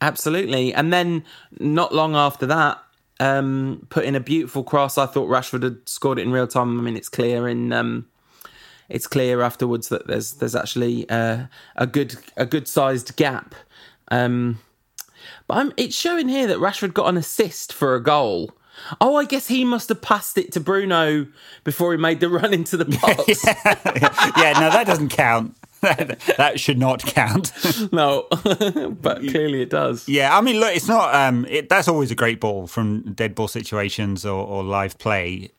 absolutely. 0.00 0.72
And 0.72 0.92
then 0.92 1.24
not 1.58 1.94
long 1.94 2.14
after 2.14 2.46
that, 2.46 2.82
um, 3.20 3.86
put 3.90 4.04
in 4.04 4.14
a 4.14 4.20
beautiful 4.20 4.64
cross. 4.64 4.98
I 4.98 5.06
thought 5.06 5.28
Rashford 5.28 5.62
had 5.62 5.88
scored 5.88 6.18
it 6.18 6.22
in 6.22 6.32
real 6.32 6.46
time. 6.46 6.78
I 6.78 6.82
mean, 6.82 6.96
it's 6.96 7.08
clear 7.08 7.48
in 7.48 7.72
um, 7.72 8.06
it's 8.88 9.06
clear 9.06 9.40
afterwards 9.42 9.88
that 9.88 10.06
there's 10.06 10.34
there's 10.34 10.54
actually 10.54 11.08
uh, 11.08 11.46
a 11.76 11.86
good 11.86 12.16
a 12.36 12.46
good 12.46 12.68
sized 12.68 13.16
gap. 13.16 13.54
Um, 14.10 14.60
but 15.46 15.58
I'm, 15.58 15.72
it's 15.76 15.96
showing 15.96 16.28
here 16.28 16.46
that 16.46 16.58
Rashford 16.58 16.94
got 16.94 17.08
an 17.08 17.16
assist 17.16 17.72
for 17.72 17.94
a 17.94 18.02
goal. 18.02 18.52
Oh, 19.00 19.16
I 19.16 19.24
guess 19.24 19.46
he 19.48 19.64
must 19.64 19.88
have 19.88 20.02
passed 20.02 20.36
it 20.36 20.52
to 20.52 20.60
Bruno 20.60 21.26
before 21.62 21.92
he 21.92 21.98
made 21.98 22.20
the 22.20 22.28
run 22.40 22.52
into 22.52 22.76
the 22.76 22.84
box. 23.02 23.44
yeah, 24.36 24.58
no, 24.58 24.70
that 24.70 24.84
doesn't 24.86 25.10
count. 25.10 25.56
that 25.80 26.54
should 26.58 26.78
not 26.78 27.04
count. 27.04 27.52
no, 27.92 28.26
but 28.30 29.20
clearly 29.20 29.60
it 29.62 29.70
does. 29.70 30.08
yeah, 30.08 30.36
I 30.36 30.40
mean, 30.40 30.58
look, 30.58 30.74
it's 30.74 30.88
not. 30.88 31.14
Um, 31.14 31.44
it, 31.46 31.68
that's 31.68 31.88
always 31.88 32.10
a 32.10 32.14
great 32.14 32.40
ball 32.40 32.66
from 32.66 33.12
dead 33.12 33.34
ball 33.34 33.48
situations 33.48 34.24
or, 34.24 34.46
or 34.46 34.64
live 34.64 34.96
play. 34.98 35.50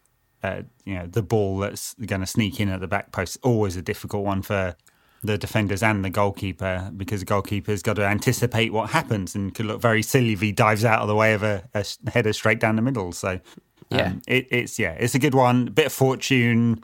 Uh, 0.42 0.64
you 0.84 0.96
know, 0.96 1.06
the 1.08 1.22
ball 1.22 1.60
that's 1.60 1.94
going 2.06 2.22
to 2.22 2.28
sneak 2.28 2.60
in 2.60 2.70
at 2.70 2.80
the 2.80 2.88
back 2.88 3.12
post 3.12 3.38
always 3.44 3.76
a 3.78 3.82
difficult 3.82 4.26
one 4.26 4.42
for 4.42 4.76
the 5.26 5.38
defenders 5.38 5.84
and 5.84 6.04
the 6.06 6.10
goalkeeper 6.10 6.92
because 6.96 7.20
the 7.22 7.26
goalkeeper's 7.26 7.82
got 7.82 7.96
to 7.96 8.06
anticipate 8.06 8.72
what 8.72 8.90
happens 8.92 9.36
and 9.36 9.54
could 9.54 9.66
look 9.66 9.82
very 9.82 10.02
silly 10.02 10.34
if 10.34 10.42
he 10.42 10.52
dives 10.52 10.86
out 10.86 11.02
of 11.02 11.08
the 11.08 11.16
way 11.16 11.34
of 11.34 11.44
a, 11.44 11.64
a 11.74 11.86
header 12.12 12.34
straight 12.34 12.60
down 12.60 12.76
the 12.76 12.82
middle. 12.82 13.12
So, 13.12 13.30
um, 13.30 13.40
Yeah. 13.90 14.14
it, 14.28 14.48
it's 14.52 14.80
yeah, 14.80 14.92
it's 14.94 15.16
a 15.16 15.20
good 15.20 15.34
one. 15.36 15.66
Bit 15.66 15.88
of 15.88 15.94
fortune. 15.94 16.84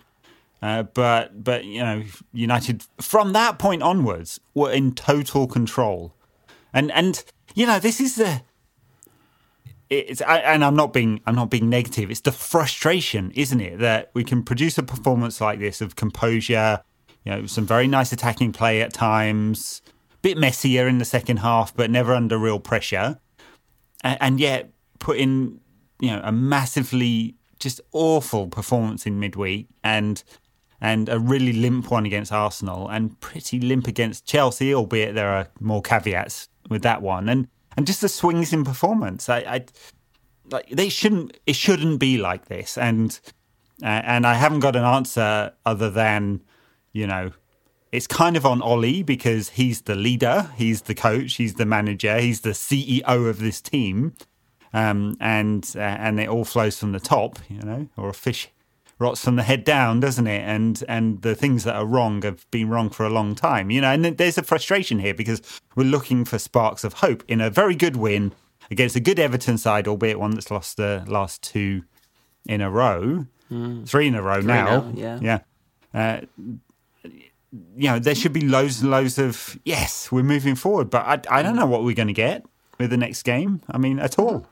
Uh, 0.61 0.83
but 0.83 1.43
but 1.43 1.65
you 1.65 1.79
know, 1.79 2.03
United 2.33 2.83
from 2.99 3.33
that 3.33 3.57
point 3.57 3.81
onwards 3.81 4.39
were 4.53 4.71
in 4.71 4.93
total 4.93 5.47
control, 5.47 6.13
and 6.71 6.91
and 6.91 7.23
you 7.55 7.65
know 7.65 7.79
this 7.79 7.99
is 7.99 8.15
the. 8.15 8.41
It's 9.89 10.21
I, 10.21 10.37
and 10.37 10.63
I'm 10.63 10.75
not 10.75 10.93
being 10.93 11.19
I'm 11.25 11.35
not 11.35 11.49
being 11.49 11.67
negative. 11.69 12.11
It's 12.11 12.21
the 12.21 12.31
frustration, 12.31 13.31
isn't 13.31 13.59
it, 13.59 13.79
that 13.79 14.11
we 14.13 14.23
can 14.23 14.41
produce 14.43 14.77
a 14.77 14.83
performance 14.83 15.41
like 15.41 15.59
this 15.59 15.81
of 15.81 15.95
composure, 15.97 16.81
you 17.25 17.31
know, 17.31 17.45
some 17.45 17.65
very 17.65 17.87
nice 17.87 18.11
attacking 18.11 18.51
play 18.51 18.81
at 18.81 18.93
times, 18.93 19.81
bit 20.21 20.37
messier 20.37 20.87
in 20.87 20.97
the 20.97 21.05
second 21.05 21.37
half, 21.37 21.75
but 21.75 21.89
never 21.89 22.13
under 22.13 22.37
real 22.37 22.59
pressure, 22.59 23.19
and, 24.03 24.17
and 24.21 24.39
yet 24.39 24.71
put 24.99 25.17
in 25.17 25.59
you 25.99 26.09
know 26.09 26.21
a 26.23 26.31
massively 26.31 27.35
just 27.59 27.79
awful 27.91 28.47
performance 28.47 29.05
in 29.05 29.19
midweek 29.19 29.67
and 29.83 30.23
and 30.81 31.09
a 31.09 31.19
really 31.19 31.53
limp 31.53 31.91
one 31.91 32.07
against 32.07 32.31
Arsenal 32.31 32.89
and 32.89 33.19
pretty 33.19 33.59
limp 33.59 33.85
against 33.85 34.25
Chelsea, 34.25 34.73
albeit 34.73 35.13
there 35.13 35.29
are 35.29 35.47
more 35.59 35.81
caveats 35.81 36.49
with 36.69 36.81
that 36.81 37.03
one. 37.03 37.29
And 37.29 37.47
and 37.77 37.87
just 37.87 38.01
the 38.01 38.09
swings 38.09 38.51
in 38.51 38.63
performance. 38.63 39.29
I, 39.29 39.37
I 39.39 39.65
like 40.49 40.69
they 40.69 40.89
shouldn't. 40.89 41.37
It 41.45 41.55
shouldn't 41.55 41.99
be 41.99 42.17
like 42.17 42.45
this. 42.45 42.77
And 42.77 43.17
uh, 43.83 44.01
and 44.03 44.25
I 44.25 44.33
haven't 44.33 44.59
got 44.59 44.75
an 44.75 44.83
answer 44.83 45.53
other 45.65 45.89
than 45.89 46.41
you 46.91 47.07
know. 47.07 47.31
It's 47.91 48.07
kind 48.07 48.37
of 48.37 48.45
on 48.45 48.61
Ollie 48.61 49.03
because 49.03 49.49
he's 49.49 49.81
the 49.81 49.95
leader, 49.95 50.49
he's 50.55 50.83
the 50.83 50.95
coach, 50.95 51.33
he's 51.33 51.55
the 51.55 51.65
manager, 51.65 52.19
he's 52.19 52.39
the 52.39 52.51
CEO 52.51 53.29
of 53.29 53.39
this 53.39 53.59
team, 53.59 54.13
um, 54.73 55.17
and 55.19 55.69
uh, 55.75 55.79
and 55.79 56.17
it 56.19 56.29
all 56.29 56.45
flows 56.45 56.79
from 56.79 56.93
the 56.93 57.01
top, 57.01 57.39
you 57.49 57.59
know, 57.59 57.89
or 57.97 58.09
a 58.09 58.13
fish 58.13 58.49
rots 59.01 59.23
from 59.23 59.35
the 59.35 59.43
head 59.43 59.63
down, 59.65 59.99
doesn't 59.99 60.27
it? 60.27 60.41
And 60.41 60.81
and 60.87 61.21
the 61.21 61.35
things 61.35 61.65
that 61.65 61.75
are 61.75 61.85
wrong 61.85 62.21
have 62.21 62.49
been 62.51 62.69
wrong 62.69 62.89
for 62.89 63.05
a 63.05 63.09
long 63.09 63.35
time, 63.35 63.69
you 63.71 63.81
know. 63.81 63.91
And 63.91 64.05
there's 64.05 64.37
a 64.37 64.43
frustration 64.43 64.99
here 64.99 65.13
because 65.13 65.41
we're 65.75 65.83
looking 65.83 66.23
for 66.23 66.39
sparks 66.39 66.83
of 66.83 66.93
hope 66.93 67.23
in 67.27 67.41
a 67.41 67.49
very 67.49 67.75
good 67.75 67.97
win 67.97 68.33
against 68.69 68.95
a 68.95 69.01
good 69.01 69.19
Everton 69.19 69.57
side, 69.57 69.87
albeit 69.87 70.19
one 70.19 70.31
that's 70.31 70.51
lost 70.51 70.77
the 70.77 71.03
last 71.07 71.41
two 71.41 71.83
in 72.45 72.61
a 72.61 72.71
row, 72.71 73.25
three 73.85 74.07
in 74.07 74.15
a 74.15 74.21
row 74.21 74.39
now. 74.39 74.65
now, 74.65 74.91
yeah. 74.95 75.19
yeah. 75.21 75.39
Uh, 75.93 76.21
you 77.51 77.89
know, 77.89 77.99
there 77.99 78.15
should 78.15 78.33
be 78.33 78.41
loads 78.47 78.81
and 78.81 78.91
loads 78.91 79.17
of 79.17 79.59
yes, 79.65 80.11
we're 80.11 80.23
moving 80.23 80.55
forward, 80.55 80.89
but 80.89 81.05
I 81.05 81.39
I 81.39 81.41
don't 81.43 81.55
know 81.55 81.65
what 81.65 81.83
we're 81.83 81.95
going 81.95 82.07
to 82.07 82.13
get 82.13 82.45
with 82.79 82.89
the 82.89 82.97
next 82.97 83.23
game. 83.23 83.61
I 83.69 83.77
mean, 83.77 83.99
at 83.99 84.17
all. 84.17 84.47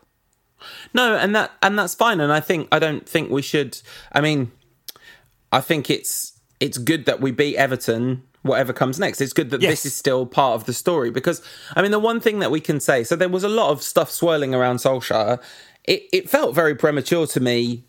No, 0.94 1.15
and 1.15 1.34
that 1.36 1.51
and 1.62 1.79
that's 1.79 1.96
fine. 1.96 2.20
And 2.20 2.32
I 2.34 2.41
think 2.41 2.68
I 2.72 2.79
don't 2.79 3.08
think 3.08 3.29
we 3.32 3.41
should. 3.41 3.79
I 4.12 4.20
mean, 4.22 4.51
I 5.51 5.62
think 5.62 5.89
it's 5.89 6.34
it's 6.60 6.77
good 6.77 7.06
that 7.06 7.22
we 7.22 7.32
beat 7.32 7.56
Everton. 7.56 8.24
Whatever 8.41 8.72
comes 8.72 9.00
next, 9.00 9.20
it's 9.20 9.34
good 9.34 9.50
that 9.50 9.62
Yes. 9.62 9.72
this 9.72 9.86
is 9.88 9.96
still 9.96 10.25
part 10.25 10.56
of 10.56 10.65
the 10.65 10.74
story 10.74 11.12
because 11.12 11.41
I 11.75 11.82
mean 11.82 11.91
the 11.91 12.00
one 12.00 12.20
thing 12.22 12.39
that 12.39 12.51
we 12.51 12.62
can 12.62 12.79
say. 12.79 13.03
So 13.03 13.15
there 13.15 13.27
was 13.29 13.44
a 13.44 13.50
lot 13.50 13.70
of 13.72 13.82
stuff 13.82 14.10
swirling 14.12 14.56
around 14.56 14.77
Solskjaer. 14.77 15.41
It 15.84 16.03
it 16.13 16.29
felt 16.29 16.56
very 16.56 16.74
premature 16.75 17.27
to 17.27 17.39
me 17.39 17.84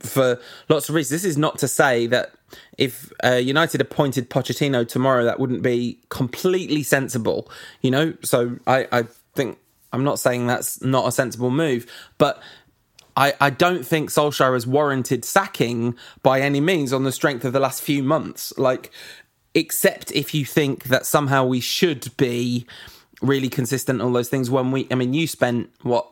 for 0.00 0.40
lots 0.68 0.88
of 0.88 0.94
reasons. 0.94 1.22
This 1.22 1.30
is 1.30 1.38
not 1.38 1.58
to 1.58 1.68
say 1.68 2.06
that 2.08 2.32
if 2.78 3.12
uh, 3.22 3.34
United 3.34 3.80
appointed 3.80 4.30
Pochettino 4.30 4.86
tomorrow, 4.86 5.24
that 5.24 5.38
wouldn't 5.38 5.62
be 5.62 5.98
completely 6.08 6.82
sensible. 6.82 7.50
You 7.82 7.90
know, 7.90 8.14
so 8.22 8.58
I 8.66 8.86
I 8.92 9.04
think 9.34 9.58
I'm 9.92 10.04
not 10.04 10.18
saying 10.18 10.46
that's 10.46 10.82
not 10.82 11.06
a 11.06 11.12
sensible 11.12 11.50
move, 11.50 11.86
but 12.18 12.42
I, 13.16 13.34
I 13.40 13.50
don't 13.50 13.86
think 13.86 14.10
Solskjaer 14.10 14.54
has 14.54 14.66
warranted 14.66 15.24
sacking 15.24 15.96
by 16.22 16.40
any 16.40 16.60
means 16.60 16.92
on 16.92 17.04
the 17.04 17.12
strength 17.12 17.44
of 17.44 17.52
the 17.52 17.60
last 17.60 17.80
few 17.80 18.02
months. 18.02 18.52
Like, 18.58 18.90
except 19.54 20.10
if 20.10 20.34
you 20.34 20.44
think 20.44 20.84
that 20.84 21.06
somehow 21.06 21.44
we 21.44 21.60
should 21.60 22.16
be 22.16 22.66
really 23.22 23.48
consistent 23.48 24.02
on 24.02 24.12
those 24.12 24.28
things. 24.28 24.50
When 24.50 24.70
we, 24.72 24.86
I 24.90 24.94
mean, 24.96 25.14
you 25.14 25.26
spent 25.26 25.70
what 25.82 26.08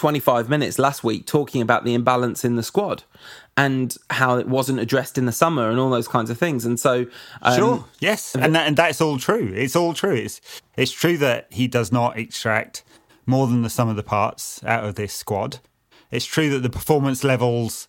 25 0.00 0.48
minutes 0.48 0.78
last 0.78 1.04
week 1.04 1.26
talking 1.26 1.60
about 1.60 1.84
the 1.84 1.92
imbalance 1.92 2.42
in 2.42 2.56
the 2.56 2.62
squad 2.62 3.04
and 3.54 3.98
how 4.08 4.38
it 4.38 4.48
wasn't 4.48 4.80
addressed 4.80 5.18
in 5.18 5.26
the 5.26 5.32
summer 5.32 5.68
and 5.68 5.78
all 5.78 5.90
those 5.90 6.08
kinds 6.08 6.30
of 6.30 6.38
things. 6.38 6.64
And 6.64 6.80
so, 6.80 7.04
um, 7.42 7.58
Sure. 7.58 7.84
Yes, 7.98 8.34
and 8.34 8.54
that, 8.54 8.66
and 8.66 8.78
that's 8.78 9.02
all 9.02 9.18
true. 9.18 9.52
It's 9.54 9.76
all 9.76 9.92
true. 9.92 10.14
It's 10.14 10.40
it's 10.74 10.90
true 10.90 11.18
that 11.18 11.48
he 11.50 11.68
does 11.68 11.92
not 11.92 12.18
extract 12.18 12.82
more 13.26 13.46
than 13.46 13.60
the 13.60 13.68
sum 13.68 13.90
of 13.90 13.96
the 13.96 14.02
parts 14.02 14.64
out 14.64 14.84
of 14.84 14.94
this 14.94 15.12
squad. 15.12 15.58
It's 16.10 16.24
true 16.24 16.48
that 16.48 16.60
the 16.60 16.70
performance 16.70 17.22
levels 17.22 17.86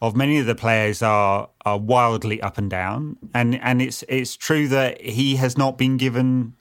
of 0.00 0.16
many 0.16 0.38
of 0.38 0.46
the 0.46 0.54
players 0.54 1.02
are 1.02 1.50
are 1.66 1.78
wildly 1.78 2.40
up 2.40 2.56
and 2.56 2.70
down, 2.70 3.18
and 3.34 3.60
and 3.60 3.82
it's 3.82 4.02
it's 4.08 4.34
true 4.34 4.66
that 4.68 5.02
he 5.02 5.36
has 5.36 5.58
not 5.58 5.76
been 5.76 5.98
given 5.98 6.54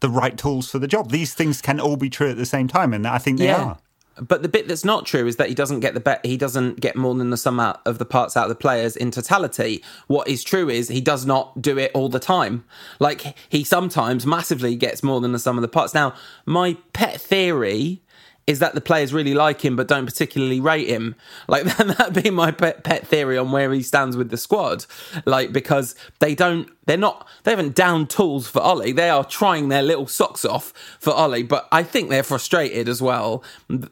the 0.00 0.08
right 0.08 0.38
tools 0.38 0.70
for 0.70 0.78
the 0.78 0.88
job. 0.88 1.10
These 1.10 1.34
things 1.34 1.60
can 1.60 1.78
all 1.78 1.96
be 1.98 2.08
true 2.08 2.30
at 2.30 2.38
the 2.38 2.46
same 2.46 2.68
time, 2.68 2.94
and 2.94 3.06
I 3.06 3.18
think 3.18 3.38
they 3.38 3.48
are. 3.50 3.78
But 4.20 4.42
the 4.42 4.48
bit 4.48 4.68
that's 4.68 4.84
not 4.84 5.04
true 5.04 5.26
is 5.26 5.36
that 5.36 5.48
he 5.48 5.54
doesn't 5.54 5.80
get 5.80 5.94
the 5.94 6.00
bet. 6.00 6.24
He 6.24 6.36
doesn't 6.36 6.80
get 6.80 6.96
more 6.96 7.14
than 7.14 7.30
the 7.30 7.36
sum 7.36 7.60
out 7.60 7.80
of 7.84 7.98
the 7.98 8.04
parts 8.04 8.36
out 8.36 8.44
of 8.44 8.48
the 8.48 8.54
players 8.54 8.96
in 8.96 9.10
totality. 9.10 9.82
What 10.06 10.26
is 10.28 10.42
true 10.42 10.68
is 10.68 10.88
he 10.88 11.00
does 11.00 11.26
not 11.26 11.60
do 11.60 11.78
it 11.78 11.90
all 11.94 12.08
the 12.08 12.18
time. 12.18 12.64
Like 12.98 13.36
he 13.48 13.62
sometimes 13.62 14.24
massively 14.24 14.74
gets 14.74 15.02
more 15.02 15.20
than 15.20 15.32
the 15.32 15.38
sum 15.38 15.58
of 15.58 15.62
the 15.62 15.68
parts. 15.68 15.92
Now, 15.92 16.14
my 16.46 16.76
pet 16.92 17.20
theory 17.20 18.02
is 18.46 18.60
that 18.60 18.74
the 18.74 18.80
players 18.80 19.12
really 19.12 19.34
like 19.34 19.64
him 19.64 19.74
but 19.74 19.88
don't 19.88 20.06
particularly 20.06 20.60
rate 20.60 20.88
him. 20.88 21.16
Like 21.48 21.64
that 21.76 22.20
being 22.22 22.34
my 22.34 22.50
pet, 22.50 22.84
pet 22.84 23.06
theory 23.06 23.36
on 23.36 23.50
where 23.52 23.72
he 23.72 23.82
stands 23.82 24.16
with 24.16 24.30
the 24.30 24.36
squad. 24.36 24.86
Like 25.24 25.52
because 25.52 25.94
they 26.20 26.34
don't, 26.34 26.68
they're 26.86 26.96
not, 26.96 27.26
they 27.42 27.50
haven't 27.50 27.74
down 27.74 28.06
tools 28.06 28.46
for 28.46 28.62
Ollie. 28.62 28.92
They 28.92 29.10
are 29.10 29.24
trying 29.24 29.68
their 29.68 29.82
little 29.82 30.06
socks 30.06 30.44
off 30.44 30.72
for 31.00 31.12
Ollie, 31.12 31.42
but 31.42 31.66
I 31.72 31.82
think 31.82 32.10
they're 32.10 32.22
frustrated 32.22 32.88
as 32.88 33.02
well 33.02 33.42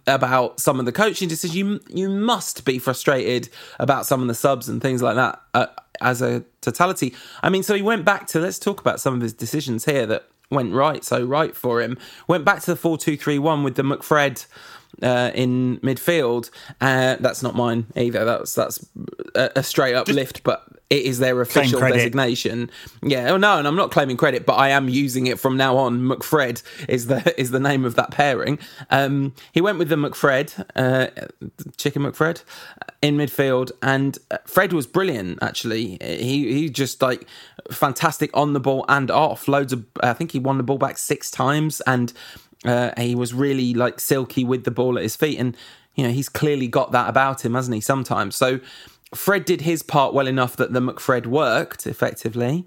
about 0.07 0.61
some 0.61 0.79
of 0.79 0.87
the 0.87 0.93
coaching 0.93 1.29
decisions. 1.29 1.57
You 1.57 1.81
you 1.89 2.09
must 2.09 2.65
be 2.65 2.79
frustrated 2.79 3.49
about 3.81 4.07
some 4.07 4.23
of 4.23 4.29
the 4.29 4.35
subs 4.35 4.69
and 4.69 4.81
things 4.81 5.03
like 5.03 5.17
that 5.17 5.41
uh, 5.55 5.67
as 6.01 6.23
a 6.23 6.45
totality. 6.61 7.15
I 7.43 7.51
mean, 7.51 7.63
so 7.63 7.75
he 7.75 7.83
went 7.83 8.05
back 8.05 8.27
to 8.29 8.41
let's 8.41 8.59
talk 8.59 8.81
about 8.81 9.01
some 9.01 9.15
of 9.15 9.21
his 9.21 9.33
decisions 9.33 9.85
here 9.85 10.07
that 10.07 10.29
went 10.51 10.73
right 10.73 11.05
so 11.05 11.25
right 11.25 11.57
for 11.57 11.81
him. 11.81 11.99
Went 12.29 12.45
back 12.45 12.61
to 12.61 12.67
the 12.67 12.77
four 12.77 12.99
two 12.99 13.17
three 13.17 13.39
one 13.39 13.63
with 13.63 13.75
the 13.75 13.83
McFred 13.83 14.47
uh, 15.05 15.31
in 15.35 15.79
midfield. 15.79 16.51
Uh, 16.81 17.17
that's 17.21 17.43
not 17.43 17.55
mine 17.55 17.87
either. 17.95 18.25
That's 18.25 18.55
that's 18.55 18.85
a, 19.35 19.51
a 19.57 19.63
straight 19.63 19.95
up 19.95 20.09
lift, 20.09 20.43
but 20.43 20.67
it 20.91 21.05
is 21.05 21.19
their 21.19 21.41
official 21.41 21.81
designation. 21.81 22.71
Yeah, 23.03 23.31
oh 23.31 23.37
no, 23.37 23.59
and 23.59 23.67
I'm 23.67 23.77
not 23.77 23.91
claiming 23.91 24.17
credit, 24.17 24.47
but 24.47 24.55
I 24.55 24.71
am 24.71 24.89
using 24.89 25.27
it 25.27 25.39
from 25.39 25.57
now 25.57 25.77
on. 25.77 26.01
McFred 26.01 26.63
is 26.89 27.07
the 27.07 27.35
is 27.41 27.51
the 27.51 27.61
name 27.61 27.85
of 27.85 27.95
that 27.97 28.11
pairing. 28.11 28.59
Um, 28.91 29.35
he 29.53 29.61
went 29.61 29.79
with 29.79 29.89
the 29.89 29.97
McFred, 29.97 30.65
uh, 30.77 31.09
Chicken 31.77 32.03
McFred, 32.03 32.43
in 33.03 33.17
midfield, 33.17 33.73
and 33.83 34.19
uh, 34.31 34.39
Fred 34.47 34.73
was 34.73 34.87
brilliant. 34.87 35.43
Actually, 35.43 35.99
he 36.01 36.53
he 36.53 36.71
just 36.71 37.03
like 37.03 37.27
fantastic 37.71 38.31
on 38.35 38.53
the 38.53 38.61
ball 38.61 38.85
and 38.89 39.11
off. 39.11 39.49
Loads 39.49 39.73
of, 39.73 39.85
I 40.03 40.13
think 40.13 40.33
he 40.33 40.39
won 40.39 40.59
the 40.59 40.63
ball 40.63 40.79
back 40.79 40.99
six 40.99 41.31
times, 41.31 41.81
and 41.87 42.13
uh, 42.65 42.91
he 42.97 43.15
was 43.15 43.35
really 43.35 43.75
like 43.75 44.01
silky 44.01 44.45
with 44.45 44.65
the 44.65 44.71
ball 44.71 44.97
at 44.97 45.03
his 45.03 45.17
feet, 45.17 45.39
and 45.39 45.57
you 45.95 46.05
know 46.05 46.11
he's 46.11 46.29
clearly 46.29 46.69
got 46.69 46.93
that 46.93 47.09
about 47.09 47.45
him, 47.45 47.55
hasn't 47.55 47.75
he? 47.75 47.81
Sometimes 47.81 48.37
so 48.37 48.61
Fred 49.15 49.45
did 49.45 49.63
his 49.63 49.83
part 49.83 50.13
well 50.15 50.27
enough 50.27 50.57
that 50.57 50.73
the 50.73 50.81
McFred 50.81 51.27
worked 51.27 51.87
effectively. 51.87 52.67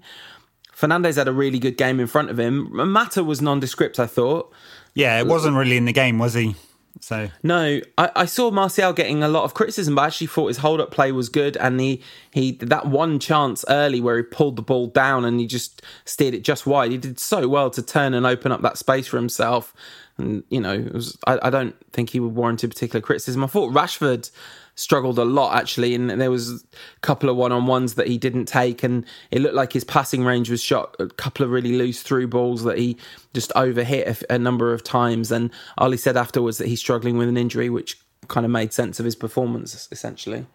Fernandes 0.74 1.16
had 1.16 1.28
a 1.28 1.32
really 1.32 1.58
good 1.58 1.76
game 1.76 1.98
in 1.98 2.06
front 2.06 2.30
of 2.30 2.38
him. 2.38 2.68
Mata 2.72 3.24
was 3.24 3.42
nondescript, 3.42 3.98
I 3.98 4.06
thought. 4.06 4.52
Yeah, 4.94 5.18
it 5.18 5.26
wasn't 5.26 5.56
really 5.56 5.76
in 5.76 5.86
the 5.86 5.92
game, 5.92 6.18
was 6.18 6.34
he? 6.34 6.54
So 7.00 7.28
no, 7.42 7.80
I, 7.96 8.10
I, 8.14 8.24
saw 8.26 8.50
Martial 8.50 8.92
getting 8.92 9.22
a 9.22 9.28
lot 9.28 9.44
of 9.44 9.54
criticism, 9.54 9.94
but 9.94 10.02
I 10.02 10.06
actually 10.06 10.26
thought 10.28 10.48
his 10.48 10.58
hold 10.58 10.80
up 10.80 10.90
play 10.90 11.12
was 11.12 11.28
good, 11.28 11.56
and 11.56 11.80
he 11.80 12.02
he 12.30 12.52
that 12.52 12.86
one 12.86 13.18
chance 13.18 13.64
early 13.68 14.00
where 14.00 14.16
he 14.16 14.22
pulled 14.22 14.56
the 14.56 14.62
ball 14.62 14.88
down 14.88 15.24
and 15.24 15.38
he 15.40 15.46
just 15.46 15.82
steered 16.04 16.34
it 16.34 16.42
just 16.42 16.66
wide. 16.66 16.90
He 16.90 16.98
did 16.98 17.18
so 17.18 17.48
well 17.48 17.70
to 17.70 17.82
turn 17.82 18.14
and 18.14 18.26
open 18.26 18.52
up 18.52 18.62
that 18.62 18.78
space 18.78 19.06
for 19.06 19.16
himself, 19.16 19.74
and 20.16 20.42
you 20.50 20.60
know, 20.60 20.88
was, 20.92 21.16
I, 21.26 21.38
I 21.42 21.50
don't 21.50 21.76
think 21.92 22.10
he 22.10 22.20
would 22.20 22.34
warrant 22.34 22.64
a 22.64 22.68
particular 22.68 23.00
criticism. 23.00 23.44
I 23.44 23.46
thought 23.46 23.72
Rashford 23.72 24.30
struggled 24.78 25.18
a 25.18 25.24
lot 25.24 25.56
actually, 25.56 25.94
and 25.94 26.08
there 26.20 26.30
was 26.30 26.62
a 26.62 27.00
couple 27.00 27.28
of 27.28 27.36
one 27.36 27.52
on 27.52 27.66
ones 27.66 27.94
that 27.94 28.06
he 28.06 28.16
didn't 28.16 28.46
take, 28.46 28.82
and 28.82 29.04
it 29.30 29.40
looked 29.40 29.54
like 29.54 29.72
his 29.72 29.84
passing 29.84 30.24
range 30.24 30.48
was 30.50 30.62
shot. 30.62 30.94
A 30.98 31.08
couple 31.08 31.44
of 31.44 31.50
really 31.50 31.76
loose 31.76 32.02
through 32.02 32.28
balls 32.28 32.62
that 32.64 32.78
he 32.78 32.96
just 33.34 33.50
overhit 33.54 34.22
a, 34.22 34.34
a 34.34 34.38
number 34.38 34.72
of 34.72 34.84
times. 34.84 35.32
And 35.32 35.50
Ole 35.78 35.96
said 35.96 36.16
afterwards 36.16 36.58
that 36.58 36.68
he's 36.68 36.80
struggling 36.80 37.18
with 37.18 37.28
an 37.28 37.36
injury, 37.36 37.68
which 37.68 37.98
kind 38.28 38.44
of 38.44 38.52
made 38.52 38.72
sense 38.72 38.98
of 39.00 39.04
his 39.04 39.16
performance 39.16 39.88
essentially. 39.90 40.46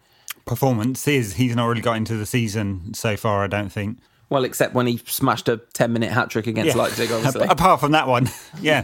Performance 0.46 1.06
is 1.08 1.34
he's 1.34 1.56
not 1.56 1.66
really 1.66 1.80
got 1.80 1.96
into 1.96 2.16
the 2.16 2.26
season 2.26 2.94
so 2.94 3.16
far. 3.16 3.44
I 3.44 3.46
don't 3.46 3.70
think. 3.70 3.98
Well, 4.30 4.44
except 4.44 4.74
when 4.74 4.86
he 4.86 4.96
smashed 5.06 5.48
a 5.48 5.58
10 5.58 5.92
minute 5.92 6.10
hat 6.10 6.30
trick 6.30 6.46
against 6.46 6.74
yeah. 6.74 6.82
Leipzig, 6.82 7.12
obviously. 7.12 7.46
Apart 7.50 7.80
from 7.80 7.92
that 7.92 8.08
one. 8.08 8.30
Yeah. 8.60 8.82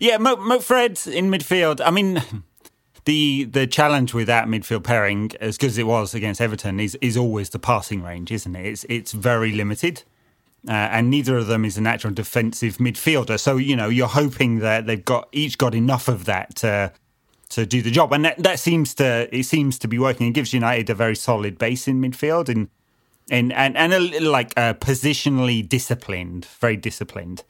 yeah, 0.00 0.18
Mo, 0.18 0.36
Mo 0.36 0.58
Fred 0.58 1.00
in 1.06 1.30
midfield. 1.30 1.80
I 1.84 1.90
mean, 1.90 2.22
the 3.04 3.44
the 3.44 3.66
challenge 3.66 4.14
with 4.14 4.26
that 4.26 4.46
midfield 4.46 4.84
pairing, 4.84 5.30
as 5.40 5.56
good 5.58 5.70
as 5.70 5.78
it 5.78 5.86
was 5.86 6.14
against 6.14 6.40
Everton, 6.40 6.80
is 6.80 6.96
is 7.00 7.16
always 7.16 7.50
the 7.50 7.58
passing 7.58 8.02
range, 8.02 8.30
isn't 8.30 8.54
it? 8.54 8.66
It's 8.66 8.84
it's 8.88 9.12
very 9.12 9.52
limited. 9.52 10.02
Uh, 10.68 10.72
and 10.72 11.08
neither 11.08 11.38
of 11.38 11.46
them 11.46 11.64
is 11.64 11.78
a 11.78 11.80
natural 11.80 12.12
defensive 12.12 12.76
midfielder. 12.76 13.40
So 13.40 13.56
you 13.56 13.76
know 13.76 13.88
you're 13.88 14.08
hoping 14.08 14.58
that 14.58 14.86
they've 14.86 15.04
got 15.04 15.28
each 15.32 15.56
got 15.56 15.74
enough 15.74 16.08
of 16.08 16.26
that 16.26 16.56
to 16.56 16.92
to 17.50 17.66
do 17.66 17.82
the 17.82 17.90
job, 17.90 18.12
and 18.12 18.24
that, 18.24 18.38
that 18.38 18.58
seems 18.58 18.94
to 18.96 19.28
it 19.36 19.44
seems 19.44 19.78
to 19.78 19.88
be 19.88 19.98
working. 19.98 20.26
It 20.26 20.32
gives 20.32 20.52
United 20.52 20.90
a 20.90 20.94
very 20.94 21.16
solid 21.16 21.58
base 21.58 21.88
in 21.88 22.00
midfield, 22.00 22.48
and 22.48 22.68
and 23.30 23.52
and 23.52 23.76
and 23.76 23.92
a, 23.92 24.20
like 24.20 24.52
uh, 24.56 24.74
positionally 24.74 25.66
disciplined, 25.66 26.44
very 26.60 26.76
disciplined. 26.76 27.44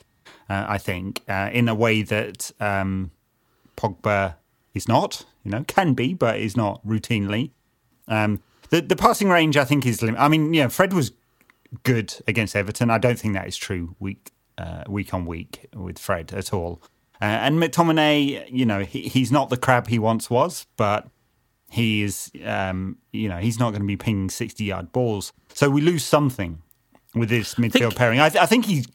Uh, 0.49 0.67
I 0.69 0.79
think 0.79 1.23
uh, 1.29 1.51
in 1.53 1.69
a 1.69 1.75
way 1.75 2.03
that 2.03 2.51
um, 2.61 3.13
Pogba 3.77 4.35
is 4.75 4.89
not 4.89 5.25
you 5.45 5.51
know, 5.51 5.65
can 5.65 5.95
be, 5.95 6.15
but 6.15 6.39
is 6.39 6.57
not 6.57 6.85
routinely. 6.87 7.51
Um, 8.09 8.43
the 8.71 8.81
the 8.81 8.97
passing 8.97 9.29
range, 9.29 9.57
I 9.57 9.65
think, 9.65 9.87
is 9.87 10.03
limited. 10.03 10.23
I 10.23 10.29
mean, 10.29 10.55
yeah, 10.55 10.69
Fred 10.69 10.93
was 10.93 11.13
good 11.83 12.15
against 12.27 12.57
Everton. 12.57 12.91
I 12.91 12.99
don't 12.99 13.19
think 13.19 13.35
that 13.35 13.47
is 13.47 13.57
true 13.57 13.95
week 13.99 14.33
uh, 14.59 14.85
week 14.89 15.15
on 15.15 15.27
week 15.27 15.67
with 15.75 15.99
Fred 15.99 16.33
at 16.33 16.53
all. 16.53 16.83
Uh, 17.23 17.25
and 17.25 17.63
McTominay, 17.63 18.49
you 18.51 18.65
know, 18.65 18.81
he, 18.81 19.03
he's 19.03 19.31
not 19.31 19.51
the 19.51 19.57
crab 19.57 19.89
he 19.89 19.99
once 19.99 20.31
was, 20.31 20.67
but 20.77 21.09
he 21.71 22.03
is, 22.03 22.31
um, 22.45 22.97
you 23.13 23.29
know, 23.29 23.37
he's 23.37 23.59
not 23.59 23.71
going 23.71 23.83
to 23.83 23.87
be 23.87 23.97
pinging 23.97 24.31
sixty 24.31 24.65
yard 24.65 24.91
balls. 24.93 25.33
So 25.53 25.69
we 25.69 25.81
lose 25.81 26.05
something 26.05 26.63
with 27.15 27.29
this 27.29 27.57
midfield 27.57 27.73
think, 27.73 27.97
pairing. 27.97 28.21
I, 28.21 28.29
th- 28.29 28.43
I 28.43 28.47
think 28.47 28.67
he, 28.67 28.87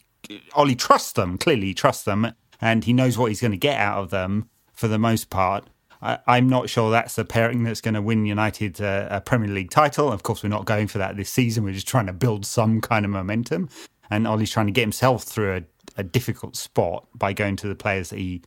Ollie 0.54 0.74
trusts 0.74 1.12
them 1.12 1.38
clearly, 1.38 1.68
he 1.68 1.74
trusts 1.74 2.04
them, 2.04 2.32
and 2.60 2.84
he 2.84 2.92
knows 2.92 3.16
what 3.16 3.26
he's 3.26 3.40
going 3.40 3.52
to 3.52 3.56
get 3.56 3.78
out 3.78 3.98
of 3.98 4.10
them 4.10 4.50
for 4.72 4.88
the 4.88 4.98
most 4.98 5.30
part. 5.30 5.68
I, 6.02 6.38
am 6.38 6.48
not 6.48 6.68
sure 6.68 6.90
that's 6.90 7.16
the 7.16 7.24
pairing 7.24 7.64
that's 7.64 7.80
going 7.80 7.94
to 7.94 8.02
win 8.02 8.26
United 8.26 8.80
uh, 8.80 9.08
a 9.10 9.20
Premier 9.20 9.48
League 9.48 9.70
title. 9.70 10.12
Of 10.12 10.22
course, 10.22 10.42
we're 10.42 10.48
not 10.48 10.64
going 10.64 10.88
for 10.88 10.98
that 10.98 11.16
this 11.16 11.30
season. 11.30 11.64
We're 11.64 11.72
just 11.72 11.88
trying 11.88 12.06
to 12.06 12.12
build 12.12 12.44
some 12.44 12.80
kind 12.80 13.04
of 13.04 13.10
momentum. 13.10 13.68
And 14.10 14.26
Ollie's 14.26 14.50
trying 14.50 14.66
to 14.66 14.72
get 14.72 14.82
himself 14.82 15.24
through 15.24 15.56
a, 15.56 15.62
a 15.96 16.02
difficult 16.02 16.56
spot 16.56 17.06
by 17.14 17.32
going 17.32 17.56
to 17.56 17.68
the 17.68 17.74
players 17.74 18.10
that 18.10 18.18
he 18.18 18.42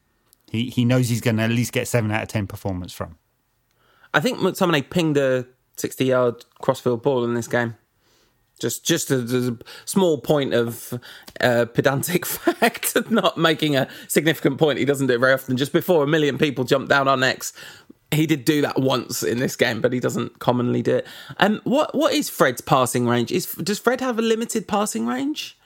he, 0.52 0.70
he 0.70 0.84
knows 0.84 1.10
he's 1.10 1.22
going 1.22 1.38
to 1.38 1.44
at 1.44 1.52
least 1.52 1.74
get 1.74 1.88
seven 1.88 2.12
out 2.12 2.24
of 2.24 2.28
ten 2.28 2.48
performance 2.48 2.94
from. 2.94 3.18
I 4.14 4.20
think 4.20 4.40
McTominay 4.40 4.90
pinged 4.90 5.18
a 5.18 5.46
60 5.78 6.06
yard 6.06 6.46
crossfield 6.62 7.02
ball 7.04 7.24
in 7.24 7.34
this 7.34 7.48
game. 7.48 7.76
Just, 8.60 8.86
just 8.86 9.10
a, 9.12 9.20
a 9.20 9.58
small 9.86 10.20
point 10.20 10.54
of 10.54 11.00
uh, 11.42 11.66
pedantic 11.66 12.26
fact, 12.26 12.96
not 13.10 13.38
making 13.38 13.76
a 13.76 13.88
significant 14.08 14.58
point. 14.58 14.80
He 14.80 14.86
doesn't 14.86 15.08
do 15.08 15.14
it 15.14 15.20
very 15.20 15.34
often. 15.34 15.58
Just 15.58 15.74
before 15.74 16.04
a 16.04 16.08
million 16.08 16.38
people 16.38 16.64
jump 16.64 16.90
down 16.90 17.08
our 17.08 17.18
necks, 17.18 17.54
he 18.12 18.26
did 18.26 18.46
do 18.46 18.62
that 18.62 18.80
once 18.80 19.24
in 19.24 19.40
this 19.40 19.56
game, 19.56 19.82
but 19.82 19.94
he 19.94 20.00
doesn't 20.00 20.40
commonly 20.40 20.82
do 20.82 20.98
it. 20.98 21.08
Um, 21.38 21.62
what 21.64 21.94
what 21.94 22.14
is 22.14 22.30
Fred's 22.30 22.62
passing 22.62 23.08
range? 23.08 23.32
Is 23.32 23.54
does 23.54 23.80
Fred 23.80 24.02
have 24.02 24.18
a 24.18 24.22
limited 24.22 24.68
passing 24.68 25.06
range? 25.06 25.58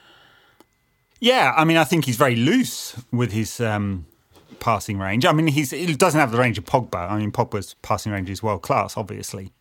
Yeah, 1.20 1.54
I 1.56 1.64
mean, 1.64 1.78
I 1.78 1.86
think 1.86 2.06
he's 2.06 2.18
very 2.18 2.36
loose 2.36 3.02
with 3.12 3.32
his 3.32 3.62
um, 3.62 4.08
passing 4.60 5.00
range. 5.00 5.26
I 5.26 5.32
mean, 5.32 5.48
he's 5.48 5.72
he 5.72 5.96
doesn't 5.96 6.20
have 6.20 6.32
the 6.32 6.38
range 6.38 6.58
of 6.58 6.66
Pogba. 6.66 7.10
I 7.10 7.18
mean, 7.18 7.32
Pogba's 7.32 7.76
passing 7.82 8.12
range 8.12 8.30
is 8.30 8.44
world 8.44 8.62
class, 8.62 8.98
obviously 8.98 9.52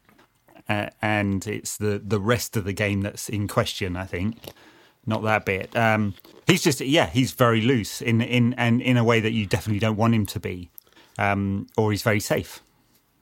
uh, 0.69 0.89
and 1.01 1.47
it's 1.47 1.77
the 1.77 2.01
the 2.05 2.21
rest 2.21 2.57
of 2.57 2.65
the 2.65 2.73
game 2.73 3.03
that's 3.03 3.29
in 3.29 3.49
question. 3.49 3.97
I 3.97 4.05
think 4.05 4.39
not 5.07 5.23
that 5.23 5.45
bit. 5.45 5.77
Um, 5.77 6.15
he's 6.47 6.63
just 6.63 6.81
yeah, 6.81 7.07
he's 7.07 7.33
very 7.33 7.61
loose 7.61 8.01
in 8.01 8.21
in 8.21 8.55
and 8.55 8.81
in 8.81 8.97
a 8.97 9.05
way 9.05 9.21
that 9.21 9.33
you 9.33 9.47
definitely 9.47 9.81
don't 9.81 9.97
want 9.97 10.15
him 10.15 10.27
to 10.27 10.41
be, 10.41 10.71
um, 11.19 11.67
or 11.77 11.91
he's 11.91 12.03
very 12.03 12.21
safe. 12.21 12.63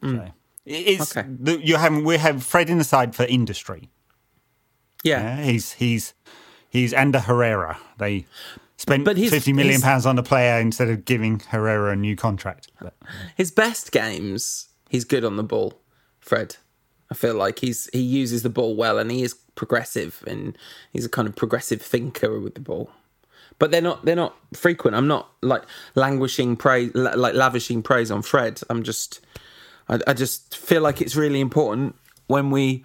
Mm. 0.03 0.27
So 0.27 0.33
it's 0.67 1.17
okay. 1.17 1.29
the, 1.29 1.65
you 1.65 1.77
have 1.77 2.03
we 2.03 2.19
have 2.19 2.43
Fred 2.43 2.69
in 2.71 2.79
the 2.79 2.85
side 2.85 3.15
for 3.15 3.25
industry. 3.25 3.91
Yeah, 5.03 5.23
yeah 5.23 5.43
he's 5.45 5.73
he's 5.73 6.15
he's 6.69 6.93
under 6.93 7.21
Herrera. 7.21 7.79
They 7.99 8.27
spent 8.77 9.05
but 9.05 9.17
his, 9.17 9.31
fifty 9.31 9.53
million 9.53 9.75
his, 9.75 9.83
pounds 9.83 10.07
on 10.07 10.19
a 10.19 10.23
player 10.23 10.61
instead 10.61 10.89
of 10.89 11.05
giving 11.05 11.41
Herrera 11.41 11.93
a 11.93 11.97
new 11.97 12.17
contract. 12.17 12.69
But, 12.81 12.95
his 13.37 13.51
best 13.51 13.91
games, 13.91 14.69
he's 14.89 15.05
good 15.05 15.25
on 15.25 15.37
the 15.37 15.43
ball, 15.43 15.81
Fred. 16.21 16.57
I 17.11 17.15
feel 17.15 17.35
like 17.35 17.59
he's 17.59 17.89
he 17.93 18.01
uses 18.01 18.43
the 18.43 18.51
ball 18.51 18.77
well 18.77 18.99
and 18.99 19.11
he 19.11 19.23
is 19.23 19.35
progressive 19.55 20.23
and 20.27 20.57
he's 20.93 21.05
a 21.05 21.09
kind 21.09 21.27
of 21.27 21.35
progressive 21.35 21.83
thinker 21.83 22.39
with 22.39 22.55
the 22.55 22.61
ball. 22.61 22.91
But 23.59 23.71
they're 23.71 23.83
not 23.83 24.05
they're 24.05 24.17
not 24.17 24.37
frequent. 24.55 24.97
I'm 24.97 25.09
not 25.09 25.31
like 25.43 25.63
languishing 25.95 26.57
praise 26.57 26.95
like 26.95 27.35
lavishing 27.35 27.83
praise 27.83 28.11
on 28.11 28.23
Fred. 28.23 28.61
I'm 28.71 28.83
just 28.83 29.21
I, 29.89 29.99
I 30.07 30.13
just 30.15 30.57
feel 30.57 30.83
like 30.83 31.01
it's 31.01 31.17
really 31.17 31.41
important 31.41 31.97
when 32.29 32.51
we 32.51 32.85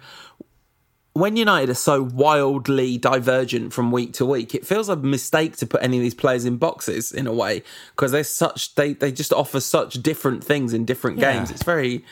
when 1.16 1.34
United 1.34 1.70
are 1.70 1.74
so 1.74 2.02
wildly 2.02 2.98
divergent 2.98 3.72
from 3.72 3.90
week 3.90 4.12
to 4.12 4.26
week, 4.26 4.54
it 4.54 4.66
feels 4.66 4.90
a 4.90 4.96
mistake 4.96 5.56
to 5.56 5.66
put 5.66 5.82
any 5.82 5.96
of 5.96 6.02
these 6.02 6.14
players 6.14 6.44
in 6.44 6.58
boxes 6.58 7.10
in 7.10 7.26
a 7.26 7.32
way 7.32 7.62
because 7.92 8.12
they're 8.12 8.22
such 8.22 8.74
they 8.74 8.92
they 8.92 9.10
just 9.10 9.32
offer 9.32 9.60
such 9.60 9.94
different 10.02 10.44
things 10.44 10.74
in 10.74 10.84
different 10.84 11.18
yeah. 11.18 11.32
games. 11.32 11.50
It's 11.50 11.62
very 11.62 12.04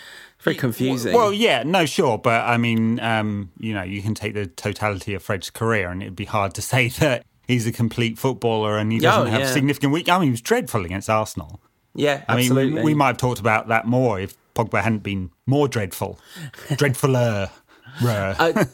very 0.45 0.57
confusing. 0.57 1.15
Well, 1.15 1.33
yeah, 1.33 1.63
no, 1.65 1.87
sure, 1.87 2.19
but 2.19 2.43
I 2.43 2.57
mean, 2.59 3.01
um, 3.01 3.51
you 3.59 3.75
know, 3.75 3.83
you 3.83 4.03
can 4.03 4.15
take 4.15 4.35
the 4.35 4.47
totality 4.47 5.15
of 5.15 5.23
Fred's 5.23 5.51
career, 5.51 5.91
and 5.91 6.03
it'd 6.03 6.17
be 6.17 6.27
hard 6.27 6.55
to 6.55 6.63
say 6.75 6.89
that 6.89 7.25
he's 7.47 7.67
a 7.67 7.73
complete 7.73 8.19
footballer 8.19 8.79
and 8.79 8.93
he 8.93 8.99
doesn't 8.99 9.29
oh, 9.29 9.31
have 9.31 9.41
yeah. 9.41 9.53
significant 9.53 9.93
weak. 9.93 10.09
I 10.09 10.19
mean, 10.19 10.29
he 10.29 10.31
was 10.31 10.41
dreadful 10.41 10.85
against 10.85 11.11
Arsenal. 11.11 11.61
Yeah, 11.95 12.25
I 12.29 12.37
absolutely. 12.39 12.67
mean, 12.67 12.75
we, 12.77 12.93
we, 12.93 12.95
might 12.95 13.09
have 13.09 13.17
talked 13.19 13.39
about 13.41 13.69
that 13.69 13.87
more 13.87 14.19
if 14.19 14.35
Pogba 14.55 14.83
hadn't 14.83 15.03
been 15.03 15.31
more 15.47 15.69
dreadful, 15.69 16.19
dreadfuler. 16.71 17.51
uh, 18.03 18.65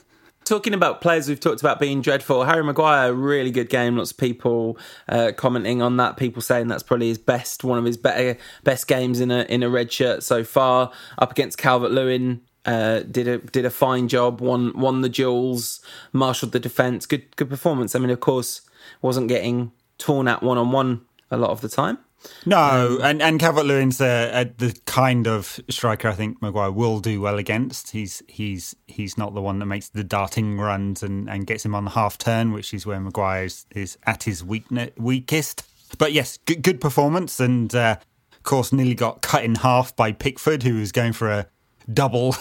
talking 0.50 0.74
about 0.74 1.00
players 1.00 1.28
we've 1.28 1.38
talked 1.38 1.60
about 1.60 1.78
being 1.78 2.02
dreadful, 2.02 2.42
Harry 2.42 2.64
Maguire, 2.64 3.14
really 3.14 3.52
good 3.52 3.70
game. 3.70 3.96
Lots 3.96 4.10
of 4.10 4.18
people 4.18 4.76
uh, 5.08 5.30
commenting 5.36 5.80
on 5.80 5.96
that. 5.98 6.16
People 6.16 6.42
saying 6.42 6.66
that's 6.66 6.82
probably 6.82 7.06
his 7.06 7.18
best, 7.18 7.62
one 7.62 7.78
of 7.78 7.84
his 7.84 7.96
better 7.96 8.36
best 8.64 8.88
games 8.88 9.20
in 9.20 9.30
a 9.30 9.42
in 9.42 9.62
a 9.62 9.70
red 9.70 9.92
shirt 9.92 10.24
so 10.24 10.42
far. 10.42 10.90
Up 11.18 11.30
against 11.30 11.56
Calvert 11.56 11.92
Lewin, 11.92 12.40
uh, 12.66 13.00
did 13.00 13.28
a 13.28 13.38
did 13.38 13.64
a 13.64 13.70
fine 13.70 14.08
job. 14.08 14.40
Won 14.40 14.76
won 14.76 15.02
the 15.02 15.08
duels, 15.08 15.80
marshalled 16.12 16.50
the 16.50 16.60
defense. 16.60 17.06
Good 17.06 17.36
good 17.36 17.48
performance. 17.48 17.94
I 17.94 18.00
mean, 18.00 18.10
of 18.10 18.18
course, 18.18 18.62
wasn't 19.00 19.28
getting 19.28 19.70
torn 19.98 20.26
at 20.26 20.42
one 20.42 20.58
on 20.58 20.72
one 20.72 21.02
a 21.30 21.36
lot 21.36 21.50
of 21.50 21.60
the 21.60 21.68
time. 21.68 21.98
No, 22.44 22.98
and 23.02 23.22
and 23.22 23.40
Calvert 23.40 23.66
Lewin's 23.66 24.00
uh, 24.00 24.44
the 24.58 24.78
kind 24.86 25.26
of 25.26 25.60
striker 25.68 26.08
I 26.08 26.12
think 26.12 26.40
Maguire 26.42 26.70
will 26.70 27.00
do 27.00 27.20
well 27.20 27.38
against. 27.38 27.90
He's 27.90 28.22
he's 28.28 28.76
he's 28.86 29.16
not 29.16 29.34
the 29.34 29.40
one 29.40 29.58
that 29.58 29.66
makes 29.66 29.88
the 29.88 30.04
darting 30.04 30.58
runs 30.58 31.02
and, 31.02 31.28
and 31.28 31.46
gets 31.46 31.64
him 31.64 31.74
on 31.74 31.84
the 31.84 31.90
half 31.90 32.18
turn, 32.18 32.52
which 32.52 32.74
is 32.74 32.86
where 32.86 33.00
Maguire 33.00 33.44
is, 33.44 33.66
is 33.74 33.98
at 34.04 34.24
his 34.24 34.44
weakness, 34.44 34.90
weakest. 34.96 35.62
But 35.98 36.12
yes, 36.12 36.38
good, 36.44 36.62
good 36.62 36.80
performance, 36.80 37.40
and 37.40 37.74
uh, 37.74 37.96
of 38.32 38.42
course, 38.42 38.72
nearly 38.72 38.94
got 38.94 39.22
cut 39.22 39.44
in 39.44 39.56
half 39.56 39.94
by 39.96 40.12
Pickford, 40.12 40.62
who 40.62 40.76
was 40.76 40.92
going 40.92 41.12
for 41.12 41.30
a 41.30 41.46
double, 41.92 42.36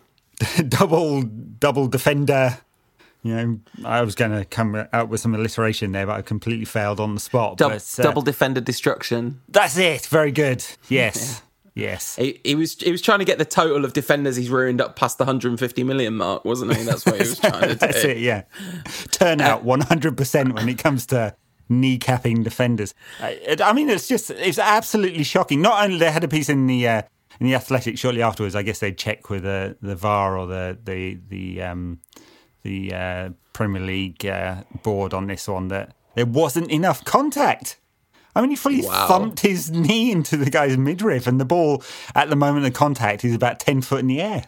double, 0.68 1.22
double 1.22 1.86
defender 1.86 2.58
you 3.22 3.34
know, 3.34 3.60
I 3.84 4.02
was 4.02 4.14
going 4.14 4.30
to 4.30 4.44
come 4.44 4.86
out 4.92 5.08
with 5.08 5.20
some 5.20 5.34
alliteration 5.34 5.92
there, 5.92 6.06
but 6.06 6.16
I 6.16 6.22
completely 6.22 6.64
failed 6.64 7.00
on 7.00 7.14
the 7.14 7.20
spot. 7.20 7.58
Dub- 7.58 7.72
but, 7.72 7.96
uh, 7.98 8.02
double 8.02 8.22
defender 8.22 8.60
destruction. 8.60 9.40
That's 9.48 9.76
it. 9.76 10.06
Very 10.06 10.32
good. 10.32 10.64
Yes. 10.88 11.42
Yes. 11.74 12.16
He, 12.16 12.40
he, 12.44 12.54
was 12.56 12.74
he 12.74 12.90
was 12.90 13.00
trying 13.00 13.20
to 13.20 13.24
get 13.24 13.38
the 13.38 13.44
total 13.44 13.84
of 13.84 13.92
defenders 13.92 14.34
he's 14.34 14.50
ruined 14.50 14.80
up 14.80 14.96
past 14.96 15.18
the 15.18 15.24
150 15.24 15.84
million 15.84 16.16
mark, 16.16 16.44
wasn't 16.44 16.76
he? 16.76 16.82
That's 16.82 17.06
what 17.06 17.14
he 17.14 17.20
was 17.20 17.38
trying 17.40 17.60
to 17.60 17.68
do. 17.68 17.74
That's 17.74 18.04
it, 18.04 18.18
yeah. 18.18 18.42
Turnout 19.12 19.64
100% 19.64 20.54
when 20.54 20.68
it 20.68 20.78
comes 20.78 21.06
to 21.06 21.36
kneecapping 21.70 22.42
defenders. 22.42 22.94
I, 23.20 23.56
I, 23.62 23.72
mean, 23.72 23.88
it's 23.88 24.08
just, 24.08 24.30
it's 24.30 24.58
absolutely 24.58 25.22
shocking. 25.22 25.62
Not 25.62 25.84
only 25.84 25.98
they 25.98 26.10
had 26.10 26.24
a 26.24 26.28
piece 26.28 26.48
in 26.48 26.66
the, 26.66 26.88
uh, 26.88 27.02
in 27.38 27.46
the 27.46 27.54
Athletic 27.54 27.96
shortly 27.98 28.22
afterwards, 28.22 28.56
I 28.56 28.62
guess 28.62 28.80
they'd 28.80 28.98
check 28.98 29.30
with 29.30 29.44
the, 29.44 29.76
the 29.80 29.94
VAR 29.94 30.36
or 30.36 30.46
the, 30.48 30.76
the, 30.82 31.20
the, 31.28 31.62
um, 31.62 32.00
the 32.62 32.94
uh, 32.94 33.30
Premier 33.52 33.82
League 33.82 34.24
uh, 34.26 34.62
board 34.82 35.14
on 35.14 35.26
this 35.26 35.48
one 35.48 35.68
that 35.68 35.94
there 36.14 36.26
wasn't 36.26 36.70
enough 36.70 37.04
contact. 37.04 37.78
I 38.34 38.40
mean, 38.40 38.50
he 38.50 38.56
fully 38.56 38.82
wow. 38.82 39.08
thumped 39.08 39.40
his 39.40 39.70
knee 39.70 40.12
into 40.12 40.36
the 40.36 40.50
guy's 40.50 40.76
midriff, 40.76 41.26
and 41.26 41.40
the 41.40 41.44
ball 41.44 41.82
at 42.14 42.30
the 42.30 42.36
moment 42.36 42.66
of 42.66 42.72
contact 42.72 43.24
is 43.24 43.34
about 43.34 43.58
10 43.58 43.82
foot 43.82 44.00
in 44.00 44.06
the 44.06 44.20
air. 44.20 44.44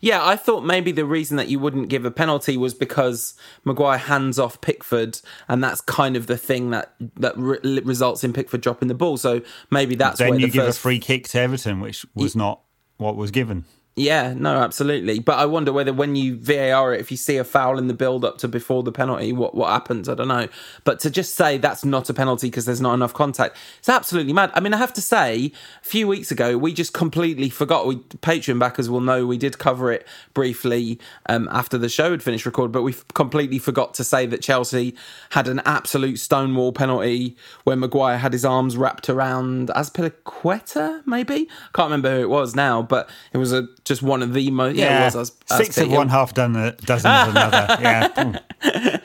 Yeah, 0.00 0.26
I 0.26 0.34
thought 0.34 0.64
maybe 0.64 0.90
the 0.90 1.04
reason 1.04 1.36
that 1.36 1.46
you 1.46 1.60
wouldn't 1.60 1.88
give 1.88 2.04
a 2.04 2.10
penalty 2.10 2.56
was 2.56 2.74
because 2.74 3.34
Maguire 3.64 3.98
hands 3.98 4.36
off 4.36 4.60
Pickford, 4.60 5.20
and 5.46 5.62
that's 5.62 5.80
kind 5.80 6.16
of 6.16 6.26
the 6.26 6.36
thing 6.36 6.70
that 6.70 6.94
that 7.16 7.38
re- 7.38 7.60
results 7.84 8.24
in 8.24 8.32
Pickford 8.32 8.62
dropping 8.62 8.88
the 8.88 8.94
ball. 8.94 9.16
So 9.16 9.42
maybe 9.70 9.94
that's 9.94 10.18
then 10.18 10.40
you 10.40 10.48
give 10.48 10.64
first... 10.64 10.78
a 10.78 10.80
free 10.80 10.98
kick 10.98 11.28
to 11.28 11.38
Everton, 11.38 11.78
which 11.78 12.04
was 12.16 12.34
not 12.34 12.62
what 12.96 13.14
was 13.14 13.30
given. 13.30 13.64
Yeah, 13.94 14.32
no, 14.34 14.56
absolutely. 14.56 15.18
But 15.18 15.38
I 15.38 15.44
wonder 15.44 15.70
whether 15.70 15.92
when 15.92 16.16
you 16.16 16.36
VAR 16.36 16.94
it, 16.94 17.00
if 17.00 17.10
you 17.10 17.16
see 17.18 17.36
a 17.36 17.44
foul 17.44 17.78
in 17.78 17.88
the 17.88 17.94
build 17.94 18.24
up 18.24 18.38
to 18.38 18.48
before 18.48 18.82
the 18.82 18.90
penalty, 18.90 19.34
what 19.34 19.54
what 19.54 19.68
happens? 19.68 20.08
I 20.08 20.14
don't 20.14 20.28
know. 20.28 20.48
But 20.84 20.98
to 21.00 21.10
just 21.10 21.34
say 21.34 21.58
that's 21.58 21.84
not 21.84 22.08
a 22.08 22.14
penalty 22.14 22.48
because 22.48 22.64
there's 22.64 22.80
not 22.80 22.94
enough 22.94 23.12
contact, 23.12 23.58
it's 23.78 23.90
absolutely 23.90 24.32
mad. 24.32 24.50
I 24.54 24.60
mean, 24.60 24.72
I 24.72 24.78
have 24.78 24.94
to 24.94 25.02
say, 25.02 25.52
a 25.82 25.84
few 25.84 26.08
weeks 26.08 26.30
ago 26.30 26.56
we 26.56 26.72
just 26.72 26.94
completely 26.94 27.50
forgot. 27.50 27.86
We 27.86 27.96
Patreon 27.96 28.58
backers 28.58 28.88
will 28.88 29.02
know 29.02 29.26
we 29.26 29.36
did 29.36 29.58
cover 29.58 29.92
it 29.92 30.06
briefly 30.32 30.98
um, 31.26 31.46
after 31.52 31.76
the 31.76 31.90
show 31.90 32.12
had 32.12 32.22
finished 32.22 32.46
recording, 32.46 32.72
but 32.72 32.82
we 32.82 32.94
completely 33.12 33.58
forgot 33.58 33.92
to 33.94 34.04
say 34.04 34.24
that 34.24 34.40
Chelsea 34.40 34.94
had 35.30 35.48
an 35.48 35.60
absolute 35.66 36.18
stonewall 36.18 36.72
penalty 36.72 37.36
where 37.64 37.76
Maguire 37.76 38.16
had 38.16 38.32
his 38.32 38.44
arms 38.44 38.74
wrapped 38.78 39.10
around 39.10 39.68
Azpilicueta, 39.68 41.06
maybe 41.06 41.46
can't 41.74 41.86
remember 41.86 42.16
who 42.16 42.22
it 42.22 42.28
was 42.30 42.54
now, 42.54 42.80
but 42.82 43.10
it 43.32 43.38
was 43.38 43.52
a 43.52 43.68
just 43.84 44.02
one 44.02 44.22
of 44.22 44.32
the 44.32 44.50
most. 44.50 44.76
Yeah, 44.76 44.84
yeah. 44.84 45.08
it 45.08 45.14
was. 45.14 45.32
As, 45.50 45.58
Six 45.58 45.78
of 45.78 45.90
one, 45.90 46.08
half 46.08 46.34
done 46.34 46.52
dozen 46.84 47.10
of 47.10 47.28
another. 47.28 47.76
Yeah. 47.80 48.38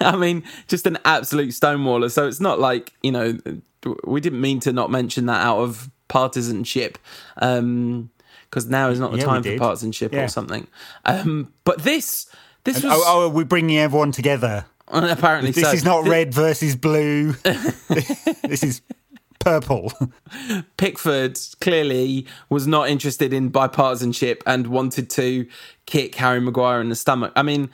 I 0.02 0.16
mean, 0.16 0.44
just 0.68 0.86
an 0.86 0.98
absolute 1.04 1.50
stonewaller. 1.50 2.12
So 2.12 2.28
it's 2.28 2.40
not 2.40 2.60
like 2.60 2.94
you 3.02 3.12
know, 3.12 3.38
we 4.06 4.22
didn't 4.22 4.42
mean 4.42 4.60
to 4.62 4.74
not 4.74 4.92
mention 4.92 5.26
that 5.28 5.46
out 5.46 5.60
of 5.60 5.90
partisanship. 6.08 6.98
Um, 7.38 8.10
because 8.50 8.68
now 8.68 8.90
is 8.90 9.00
not 9.00 9.12
the 9.12 9.18
yeah, 9.18 9.26
time 9.26 9.44
for 9.44 9.58
partisanship 9.58 10.13
yeah. 10.13 10.24
or 10.24 10.28
something. 10.30 10.68
Um, 11.06 11.54
but 11.66 11.84
this, 11.84 12.28
this 12.63 12.78
and, 12.78 12.86
was. 12.86 12.94
Oh, 13.06 13.26
oh, 13.26 13.30
we're 13.30 13.44
bringing 13.46 13.78
everyone 13.78 14.12
together. 14.12 14.66
Apparently, 14.88 15.52
this 15.52 15.66
so. 15.66 15.72
is 15.72 15.84
not 15.84 16.08
red 16.08 16.34
versus 16.34 16.76
blue. 16.78 17.34
this 17.44 18.63
is 18.63 18.82
purple. 19.39 19.91
Pickford 20.78 21.39
clearly 21.62 22.26
was 22.50 22.67
not 22.67 22.89
interested 22.89 23.34
in 23.34 23.52
bipartisanship 23.52 24.41
and 24.45 24.67
wanted 24.67 25.10
to 25.12 25.47
kick 25.86 26.15
Harry 26.15 26.41
Maguire 26.41 26.82
in 26.82 26.89
the 26.89 26.95
stomach. 26.95 27.32
I 27.36 27.43
mean, 27.43 27.69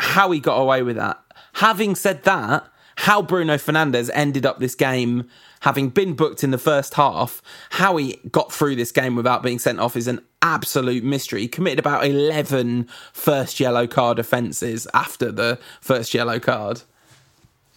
how 0.00 0.30
he 0.30 0.40
got 0.40 0.56
away 0.56 0.82
with 0.82 0.96
that. 0.96 1.22
Having 1.54 1.96
said 1.96 2.24
that, 2.24 2.68
how 2.98 3.22
Bruno 3.22 3.54
Fernandes 3.54 4.10
ended 4.12 4.44
up 4.44 4.58
this 4.58 4.74
game, 4.74 5.28
having 5.60 5.88
been 5.88 6.14
booked 6.14 6.42
in 6.42 6.50
the 6.50 6.58
first 6.58 6.94
half, 6.94 7.40
how 7.70 7.96
he 7.96 8.18
got 8.32 8.52
through 8.52 8.74
this 8.74 8.90
game 8.90 9.14
without 9.14 9.42
being 9.42 9.60
sent 9.60 9.78
off 9.78 9.96
is 9.96 10.08
an 10.08 10.20
absolute 10.42 11.04
mystery. 11.04 11.42
He 11.42 11.48
committed 11.48 11.78
about 11.78 12.04
11 12.04 12.88
first 13.12 13.60
yellow 13.60 13.86
card 13.86 14.18
offences 14.18 14.88
after 14.94 15.30
the 15.30 15.60
first 15.80 16.12
yellow 16.12 16.40
card. 16.40 16.82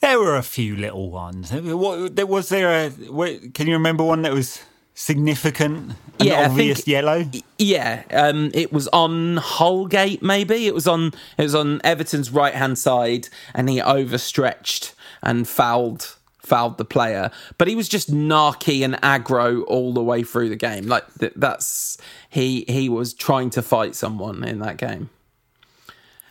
There 0.01 0.19
were 0.19 0.35
a 0.35 0.43
few 0.43 0.75
little 0.75 1.11
ones. 1.11 1.51
What, 1.53 2.27
was 2.27 2.49
there 2.49 2.87
a? 2.87 3.49
Can 3.49 3.67
you 3.67 3.73
remember 3.73 4.03
one 4.03 4.23
that 4.23 4.33
was 4.33 4.61
significant 4.95 5.95
and 6.19 6.27
yeah, 6.27 6.47
obvious 6.49 6.79
think, 6.79 6.87
yellow? 6.87 7.25
Yeah, 7.59 8.03
um, 8.11 8.49
it 8.53 8.73
was 8.73 8.87
on 8.89 9.37
Holgate. 9.37 10.23
Maybe 10.23 10.65
it 10.65 10.73
was 10.73 10.87
on. 10.87 11.13
It 11.37 11.43
was 11.43 11.53
on 11.53 11.81
Everton's 11.83 12.31
right 12.31 12.55
hand 12.55 12.79
side, 12.79 13.29
and 13.53 13.69
he 13.69 13.79
overstretched 13.79 14.95
and 15.21 15.47
fouled 15.47 16.15
fouled 16.39 16.79
the 16.79 16.85
player. 16.85 17.29
But 17.59 17.67
he 17.67 17.75
was 17.75 17.87
just 17.87 18.11
narky 18.11 18.83
and 18.83 18.95
aggro 19.01 19.63
all 19.67 19.93
the 19.93 20.03
way 20.03 20.23
through 20.23 20.49
the 20.49 20.55
game. 20.55 20.87
Like 20.87 21.05
that's 21.13 21.97
he 22.29 22.65
he 22.67 22.89
was 22.89 23.13
trying 23.13 23.51
to 23.51 23.61
fight 23.61 23.95
someone 23.95 24.43
in 24.43 24.59
that 24.59 24.77
game. 24.77 25.11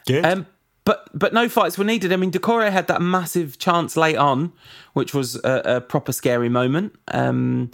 Good. 0.06 0.26
Um, 0.26 0.46
but 0.90 1.08
but 1.14 1.32
no 1.32 1.48
fights 1.48 1.78
were 1.78 1.84
needed. 1.84 2.12
I 2.12 2.16
mean, 2.16 2.32
Doucouré 2.32 2.72
had 2.72 2.88
that 2.88 3.00
massive 3.00 3.58
chance 3.58 3.96
late 3.96 4.16
on, 4.16 4.52
which 4.92 5.14
was 5.14 5.36
a, 5.44 5.62
a 5.76 5.80
proper 5.80 6.10
scary 6.10 6.48
moment. 6.48 6.96
Um, 7.06 7.70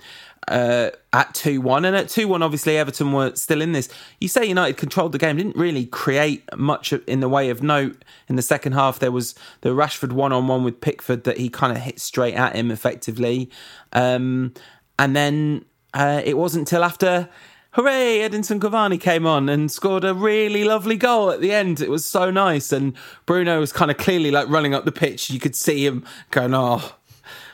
uh, 0.48 0.90
at 1.14 1.34
2 1.34 1.62
1. 1.62 1.86
And 1.86 1.96
at 1.96 2.10
2 2.10 2.28
1, 2.28 2.42
obviously, 2.42 2.76
Everton 2.76 3.12
were 3.12 3.34
still 3.34 3.62
in 3.62 3.72
this. 3.72 3.88
You 4.20 4.28
say 4.28 4.44
United 4.44 4.76
controlled 4.76 5.12
the 5.12 5.18
game, 5.18 5.38
didn't 5.38 5.56
really 5.56 5.86
create 5.86 6.44
much 6.56 6.92
in 6.92 7.20
the 7.20 7.28
way 7.28 7.48
of 7.48 7.62
note 7.62 8.04
in 8.28 8.36
the 8.36 8.42
second 8.42 8.72
half. 8.72 8.98
There 8.98 9.10
was 9.10 9.34
the 9.62 9.70
Rashford 9.70 10.12
one 10.12 10.34
on 10.34 10.46
one 10.46 10.62
with 10.62 10.82
Pickford 10.82 11.24
that 11.24 11.38
he 11.38 11.48
kind 11.48 11.74
of 11.74 11.82
hit 11.82 11.98
straight 11.98 12.34
at 12.34 12.54
him 12.54 12.70
effectively. 12.70 13.50
Um, 13.94 14.52
and 14.98 15.16
then 15.16 15.64
uh, 15.94 16.20
it 16.22 16.36
wasn't 16.36 16.68
until 16.68 16.84
after 16.84 17.30
hooray, 17.76 18.26
Edinson 18.26 18.58
Cavani 18.58 18.98
came 18.98 19.26
on 19.26 19.50
and 19.50 19.70
scored 19.70 20.02
a 20.02 20.14
really 20.14 20.64
lovely 20.64 20.96
goal 20.96 21.30
at 21.30 21.42
the 21.42 21.52
end. 21.52 21.80
It 21.80 21.90
was 21.90 22.06
so 22.06 22.30
nice. 22.30 22.72
And 22.72 22.94
Bruno 23.26 23.60
was 23.60 23.70
kind 23.70 23.90
of 23.90 23.98
clearly 23.98 24.30
like 24.30 24.48
running 24.48 24.74
up 24.74 24.86
the 24.86 24.92
pitch. 24.92 25.28
You 25.30 25.38
could 25.38 25.54
see 25.54 25.84
him 25.84 26.04
going, 26.30 26.54
oh, 26.54 26.94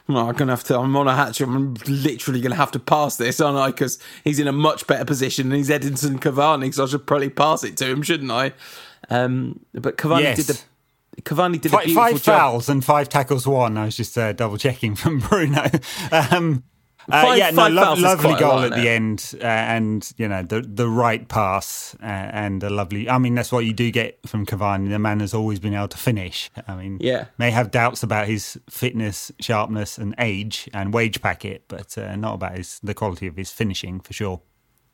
I'm 0.09 0.35
gonna 0.35 0.53
have 0.53 0.65
to. 0.65 0.79
I'm 0.79 0.95
on 0.97 1.09
a 1.09 1.17
hatch. 1.17 1.41
I'm 1.41 1.75
literally 1.87 2.41
gonna 2.41 2.55
have 2.55 2.71
to 2.73 2.79
pass 2.79 3.17
this, 3.17 3.41
aren't 3.41 3.59
I? 3.59 3.69
Because 3.69 3.99
he's 4.25 4.39
in 4.39 4.47
a 4.47 4.53
much 4.53 4.87
better 4.87 5.05
position 5.05 5.47
and 5.47 5.57
he's 5.57 5.71
Edinson 5.71 6.21
Cavani, 6.21 6.73
so 6.73 6.85
I 6.85 6.87
should 6.87 7.07
probably 7.07 7.31
pass 7.31 7.65
it 7.65 7.77
to 7.79 7.87
him, 7.87 8.03
shouldn't 8.03 8.31
I? 8.31 8.53
Um, 9.11 9.61
but 9.73 9.97
Cavani 9.97 10.23
yes. 10.23 10.45
did 10.45 10.57
the 10.57 11.23
Cavani 11.23 11.61
did 11.61 11.73
five, 11.73 11.83
a 11.83 11.87
beautiful 11.87 12.19
five 12.19 12.23
fouls 12.23 12.69
and 12.69 12.85
five 12.85 13.09
tackles 13.09 13.47
One, 13.47 13.77
I 13.77 13.87
was 13.87 13.97
just 13.97 14.17
uh, 14.17 14.33
double 14.33 14.57
checking 14.57 14.95
from 14.95 15.19
Bruno. 15.29 15.67
Um, 16.11 16.65
five, 17.11 17.39
yeah, 17.39 17.51
no, 17.51 17.69
lo- 17.69 17.95
lovely 17.95 18.35
goal 18.37 18.57
lot, 18.57 18.73
at 18.73 18.75
the 18.75 18.89
end, 18.89 19.35
uh, 19.41 19.47
and 19.47 20.13
you 20.17 20.29
know 20.29 20.43
the 20.43 20.61
the 20.61 20.89
right 20.89 21.27
pass 21.29 21.97
uh, 22.03 22.07
and 22.07 22.63
a 22.63 22.71
lovely. 22.71 23.09
I 23.09 23.19
mean, 23.19 23.35
that's 23.35 23.53
what 23.53 23.65
you 23.65 23.73
do 23.73 23.91
get 23.91 24.19
from 24.27 24.47
Cavani. 24.47 24.91
The 24.91 24.99
man 24.99 25.21
has 25.21 25.35
always 25.35 25.61
been 25.61 25.75
able 25.75 25.89
to 25.89 25.99
finish. 25.99 26.51
I 26.69 26.77
mean, 26.77 26.99
yeah, 27.01 27.27
may 27.39 27.51
have 27.51 27.71
doubts 27.71 28.03
about 28.03 28.27
his 28.27 28.59
fitness, 28.69 29.33
sharpness, 29.41 29.99
and 29.99 30.15
age 30.19 30.69
and 30.73 30.93
wage 30.93 31.23
packet, 31.23 31.65
but 31.69 31.97
uh, 31.99 32.15
not 32.17 32.35
about 32.35 32.57
his 32.57 32.79
the 32.83 32.95
quality 32.95 33.27
of 33.27 33.37
his 33.37 33.51
finishing 33.51 34.01
for 34.01 34.13
sure. 34.13 34.41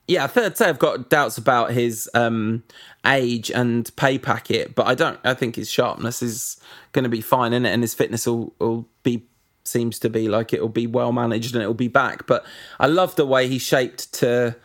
Yeah, 0.09 0.27
I'd 0.35 0.57
say 0.57 0.66
I've 0.66 0.79
got 0.79 1.11
doubts 1.11 1.37
about 1.37 1.73
his 1.73 2.09
um, 2.14 2.62
age 3.05 3.51
and 3.51 3.94
pay 3.97 4.18
packet, 4.18 4.75
but 4.75 4.87
I 4.87 4.94
don't. 4.94 5.21
I 5.23 5.35
think 5.35 5.57
his 5.57 5.71
sharpness 5.71 6.23
is 6.23 6.59
going 6.92 7.03
to 7.03 7.11
be 7.11 7.21
fine 7.21 7.53
in 7.53 7.66
it, 7.66 7.71
and 7.71 7.83
his 7.83 7.92
fitness 7.92 8.27
will, 8.27 8.55
will 8.59 8.88
be 9.03 9.27
seems 9.68 9.98
to 10.00 10.11
be 10.11 10.28
like 10.28 10.52
it'll 10.52 10.68
be 10.68 10.87
well 10.87 11.12
managed 11.12 11.54
and 11.54 11.62
it'll 11.62 11.74
be 11.74 11.88
back. 11.88 12.26
But 12.26 12.44
I 12.81 12.87
love 12.87 13.16
the 13.16 13.26
way 13.26 13.48
he 13.48 13.59
shaped 13.59 14.12
to 14.14 14.57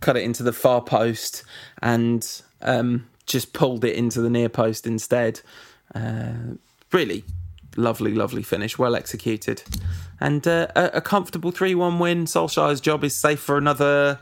cut 0.00 0.16
it 0.16 0.22
into 0.22 0.42
the 0.42 0.52
far 0.52 0.80
post 0.80 1.44
and 1.82 2.42
um, 2.62 3.08
just 3.26 3.52
pulled 3.52 3.84
it 3.84 3.94
into 3.94 4.20
the 4.20 4.30
near 4.30 4.48
post 4.48 4.86
instead. 4.86 5.40
Uh, 5.94 6.56
really 6.92 7.24
lovely, 7.76 8.14
lovely 8.14 8.42
finish, 8.42 8.78
well 8.78 8.96
executed, 8.96 9.62
and 10.20 10.46
uh, 10.46 10.68
a, 10.74 11.00
comfortable 11.00 11.50
three-one 11.50 11.98
win. 11.98 12.24
Solskjaer's 12.24 12.80
job 12.80 13.04
is 13.04 13.14
safe 13.14 13.40
for 13.40 13.58
another 13.58 14.18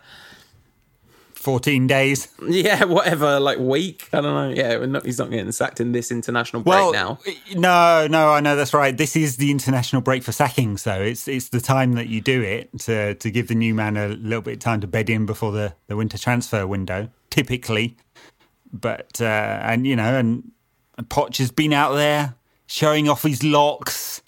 14 1.45 1.87
days. 1.87 2.29
Yeah, 2.49 2.85
whatever, 2.87 3.39
like 3.39 3.59
week. 3.59 4.09
I 4.15 4.23
don't 4.23 4.35
know. 4.35 4.49
Yeah, 4.55 4.85
not, 4.87 5.05
he's 5.05 5.19
not 5.19 5.31
getting 5.31 5.53
sacked 5.53 5.79
in 5.79 5.93
this 5.93 6.11
international 6.11 6.63
break 6.63 6.75
Well, 6.75 6.93
now. 6.93 7.19
no, 7.55 8.07
no, 8.07 8.31
I 8.31 8.41
know 8.41 8.57
that's 8.57 8.73
right. 8.73 8.97
This 8.97 9.15
is 9.15 9.37
the 9.37 9.51
international 9.51 10.01
break 10.01 10.23
for 10.23 10.33
sacking, 10.33 10.79
so 10.79 11.01
It's 11.03 11.29
it's 11.29 11.51
the 11.51 11.61
time 11.61 11.93
that 11.93 12.09
you 12.09 12.23
do 12.23 12.41
it 12.41 12.71
to 12.81 13.15
to 13.17 13.31
give 13.31 13.49
the 13.49 13.55
new 13.55 13.75
man 13.75 13.97
a 13.99 14.09
little 14.09 14.41
bit 14.43 14.55
of 14.55 14.61
time 14.61 14.81
to 14.81 14.87
bed 14.87 15.11
in 15.11 15.27
before 15.27 15.53
the, 15.53 15.75
the 15.87 15.97
winter 15.97 16.17
transfer 16.17 16.67
window, 16.67 17.11
typically. 17.29 17.97
But 18.73 19.21
uh, 19.21 19.61
and 19.63 19.87
you 19.87 19.97
know, 19.97 20.19
and 20.19 20.51
Poch 21.03 21.37
has 21.37 21.51
been 21.51 21.73
out 21.75 21.93
there 21.95 22.35
showing 22.67 23.09
off 23.09 23.23
his 23.23 23.45
locks, 23.45 24.23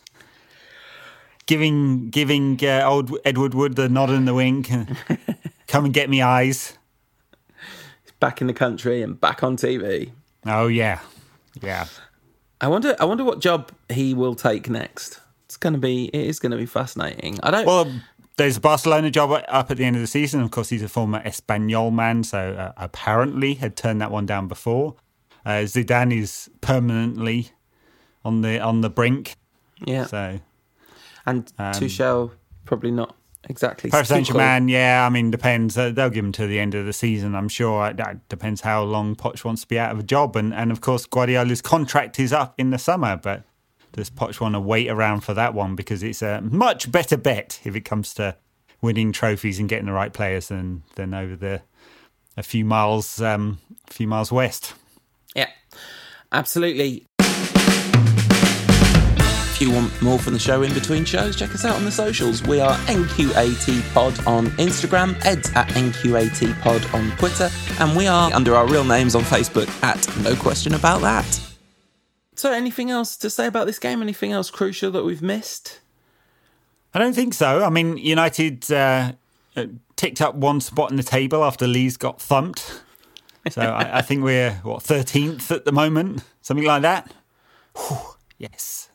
giving 1.47 2.11
giving 2.11 2.59
uh, 2.63 2.83
old 2.85 3.17
Ed 3.25 3.39
Woodward 3.39 3.77
the 3.77 3.89
nod 3.89 4.11
and 4.11 4.29
the 4.29 4.35
wink. 4.35 4.69
Come 5.67 5.87
and 5.87 5.95
get 5.95 6.09
me 6.09 6.23
eyes. 6.23 6.79
Back 8.21 8.41
in 8.41 8.47
the 8.47 8.55
country 8.55 9.03
and 9.03 9.21
back 9.21 9.43
on 9.43 9.57
TV. 9.57 10.13
Oh 10.47 10.69
yeah, 10.69 11.01
yeah. 11.61 11.87
I 12.61 12.69
wonder. 12.69 12.97
I 12.99 13.05
wonder 13.05 13.25
what 13.25 13.41
job 13.41 13.73
he 13.91 14.15
will 14.15 14.35
take 14.35 14.71
next. 14.71 15.21
It's 15.45 15.57
going 15.57 15.75
to 15.75 15.79
be. 15.79 16.07
It 16.07 16.27
is 16.27 16.39
going 16.39 16.53
to 16.53 16.59
be 16.59 16.67
fascinating. 16.67 17.39
I 17.43 17.51
don't. 17.51 17.67
Well, 17.67 17.93
there's 18.37 18.57
a 18.57 18.61
Barcelona 18.61 19.11
job 19.11 19.31
up 19.49 19.71
at 19.71 19.77
the 19.77 19.85
end 19.85 19.97
of 19.97 20.03
the 20.03 20.09
season. 20.09 20.41
Of 20.41 20.51
course, 20.51 20.71
he's 20.71 20.83
a 20.83 20.89
former 20.89 21.23
Espanyol 21.23 21.93
man, 21.93 22.25
so 22.25 22.53
uh, 22.53 22.73
apparently 22.77 23.55
had 23.55 23.77
turned 23.77 24.01
that 24.01 24.11
one 24.11 24.27
down 24.27 24.49
before. 24.49 24.97
Uh, 25.45 25.63
Zidane 25.63 26.17
is 26.19 26.51
permanently 26.61 27.51
on 28.25 28.41
the 28.41 28.59
on 28.61 28.81
the 28.81 28.91
brink. 28.91 29.37
yeah. 29.85 30.07
So 30.07 30.41
and 31.27 31.47
Tuchel 31.57 32.33
probably 32.65 32.91
not 32.91 33.17
exactly. 33.49 33.91
Paris 33.91 34.09
Saint 34.09 34.27
Germain, 34.27 34.69
yeah, 34.69 35.07
I 35.07 35.09
mean, 35.09 35.31
depends. 35.31 35.77
Uh, 35.77 35.91
they'll 35.91 36.11
give 36.11 36.25
him 36.25 36.33
to 36.33 36.47
the 36.47 36.59
end 36.59 36.75
of 36.75 36.87
the 36.87 36.93
season, 36.93 37.35
I'm 37.35 37.49
sure. 37.49 37.93
That 37.93 38.29
depends 38.29 38.61
how 38.61 38.83
long 38.83 39.17
Poch 39.17 39.45
wants 39.45 39.63
to 39.63 39.69
be 39.69 39.79
out 39.79 39.93
of 39.93 39.99
a 39.99 40.03
job, 40.03 40.37
and 40.37 40.55
and 40.55 40.71
of 40.71 40.81
course 40.81 41.07
Guardiola's 41.07 41.63
contract 41.63 42.21
is 42.21 42.33
up 42.33 42.55
in 42.59 42.71
the 42.71 42.79
summer, 42.79 43.17
but. 43.17 43.43
Does 43.93 44.11
Poch 44.11 44.43
want 44.43 44.55
to 44.55 44.61
wait 44.61 44.91
around 44.91 45.23
for 45.23 45.33
that 45.33 45.55
one 45.55 45.75
because 45.75 46.03
it's 46.03 46.21
a 46.21 46.43
much 46.43 46.93
better 46.93 47.17
bet 47.17 47.61
if 47.65 47.75
it 47.75 47.87
comes 47.87 48.13
to 48.15 48.37
winning 48.83 49.11
trophies 49.11 49.59
and 49.59 49.69
getting 49.69 49.87
the 49.87 49.93
right 49.93 50.13
players 50.13 50.49
than 50.49 50.83
than 50.97 51.15
over 51.15 51.35
the 51.35 51.63
a 52.37 52.43
few 52.43 52.65
miles 52.65 53.21
um, 53.21 53.59
a 53.89 53.93
few 53.93 54.07
miles 54.07 54.31
west. 54.31 54.75
Yeah, 55.35 55.49
absolutely. 56.33 57.06
If 59.57 59.63
you 59.63 59.71
want 59.71 60.03
more 60.03 60.19
from 60.19 60.35
the 60.35 60.39
show 60.39 60.61
in 60.61 60.75
between 60.75 61.07
shows, 61.07 61.35
check 61.35 61.55
us 61.55 61.65
out 61.65 61.77
on 61.77 61.87
the 61.87 61.91
socials. 61.91 62.43
We 62.43 62.61
are 62.61 62.77
NQAT 62.89 63.95
Pod 63.95 64.27
on 64.27 64.49
Instagram, 64.59 65.19
Ed's 65.25 65.51
at 65.55 65.67
NQAT 65.69 66.61
Pod 66.61 66.85
on 66.95 67.11
Twitter, 67.17 67.49
and 67.81 67.97
we 67.97 68.07
are 68.07 68.31
under 68.35 68.55
our 68.55 68.67
real 68.67 68.85
names 68.85 69.15
on 69.15 69.23
Facebook 69.23 69.67
at 69.83 70.15
No 70.23 70.37
Question 70.37 70.75
About 70.75 71.01
That. 71.01 71.41
So, 72.35 72.53
anything 72.53 72.91
else 72.91 73.17
to 73.17 73.31
say 73.31 73.47
about 73.47 73.67
this 73.67 73.79
game? 73.79 74.03
Anything 74.03 74.31
else 74.31 74.51
crucial 74.51 74.91
that 74.91 75.07
we've 75.07 75.23
missed? 75.23 75.81
I 76.93 76.99
don't 76.99 77.15
think 77.15 77.33
so. 77.33 77.65
I 77.65 77.71
mean, 77.71 77.97
United 77.97 78.71
uh, 78.71 79.13
uh, 79.57 79.67
ticked 79.97 80.21
up 80.21 80.35
one 80.35 80.61
spot 80.61 80.91
in 80.91 80.99
the 80.99 81.03
table 81.03 81.43
after 81.43 81.67
Leeds 81.67 81.97
got 81.97 82.21
thumped. 82.21 82.83
So 83.49 83.63
I, 83.63 84.01
I 84.01 84.03
think 84.03 84.23
we're 84.23 84.51
what 84.65 84.83
thirteenth 84.83 85.51
at 85.51 85.65
the 85.65 85.73
moment, 85.73 86.25
something 86.43 86.67
like 86.67 86.83
that. 86.83 87.11
Whew, 87.75 87.97
yes, 88.37 88.91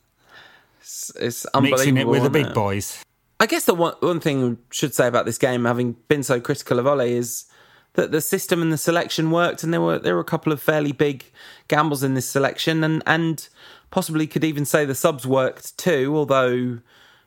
It's, 1.09 1.15
it's 1.15 1.45
unbelievable. 1.53 1.77
mixing 1.77 1.97
it 1.97 2.07
with 2.07 2.23
the 2.23 2.29
big 2.29 2.47
it? 2.47 2.53
boys. 2.53 3.03
I 3.39 3.47
guess 3.47 3.65
the 3.65 3.73
one, 3.73 3.95
one 4.01 4.19
thing 4.19 4.49
we 4.49 4.57
should 4.71 4.93
say 4.93 5.07
about 5.07 5.25
this 5.25 5.37
game, 5.37 5.65
having 5.65 5.93
been 6.07 6.21
so 6.21 6.39
critical 6.39 6.77
of 6.77 6.85
Ole, 6.85 7.01
is 7.01 7.45
that 7.93 8.11
the 8.11 8.21
system 8.21 8.61
and 8.61 8.71
the 8.71 8.77
selection 8.77 9.31
worked, 9.31 9.63
and 9.63 9.73
there 9.73 9.81
were 9.81 9.99
there 9.99 10.13
were 10.13 10.21
a 10.21 10.25
couple 10.25 10.53
of 10.53 10.61
fairly 10.61 10.91
big 10.91 11.25
gambles 11.67 12.03
in 12.03 12.13
this 12.13 12.29
selection, 12.29 12.83
and 12.83 13.01
and 13.07 13.49
possibly 13.89 14.27
could 14.27 14.43
even 14.43 14.63
say 14.63 14.85
the 14.85 14.95
subs 14.95 15.25
worked 15.25 15.77
too. 15.77 16.13
Although 16.15 16.79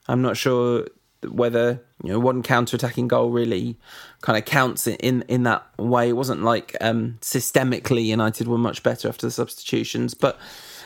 I'm 0.09 0.23
not 0.23 0.37
sure 0.37 0.87
whether 1.29 1.83
you 2.03 2.11
know 2.11 2.21
one 2.21 2.43
counter 2.43 2.77
attacking 2.77 3.09
goal 3.09 3.31
really 3.31 3.79
kind 4.21 4.39
of 4.39 4.45
counts 4.45 4.87
in, 4.87 4.97
in 4.97 5.23
in 5.23 5.43
that 5.45 5.67
way. 5.79 6.11
It 6.11 6.17
wasn't 6.17 6.43
like 6.43 6.77
um 6.81 7.19
systemically 7.21 8.05
United 8.05 8.47
were 8.47 8.59
much 8.59 8.83
better 8.83 9.09
after 9.09 9.27
the 9.27 9.33
substitutions, 9.33 10.15
but 10.15 10.39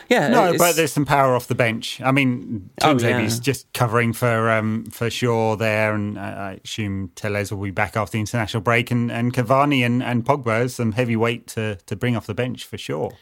yeah, 0.09 0.29
No, 0.29 0.55
but 0.57 0.75
there's 0.77 0.93
some 0.93 1.05
power 1.07 1.35
off 1.35 1.47
the 1.49 1.55
bench. 1.55 2.01
I 2.01 2.11
mean, 2.13 2.71
Oh, 2.83 2.95
Tuanzebe's 2.95 3.37
yeah. 3.37 3.43
just 3.43 3.73
covering 3.73 4.13
for 4.13 4.51
um, 4.51 4.87
for 4.87 5.11
Shaw 5.11 5.57
there, 5.57 5.95
and 5.95 6.19
I 6.19 6.29
I 6.53 6.61
assume 6.65 7.11
Telles 7.15 7.51
will 7.53 7.63
be 7.63 7.71
back 7.71 7.97
after 7.97 8.13
the 8.13 8.21
international 8.21 8.63
break, 8.63 8.91
and, 8.91 9.11
and 9.13 9.33
Cavani 9.33 9.85
and, 9.85 10.03
and 10.03 10.25
Pogba 10.25 10.65
is 10.65 10.75
some 10.77 10.93
heavy 10.93 11.17
weight 11.17 11.47
to, 11.49 11.77
to 11.87 11.97
bring 11.97 12.17
off 12.17 12.27
the 12.27 12.35
bench 12.35 12.65
for 12.65 12.79
sure. 12.79 13.13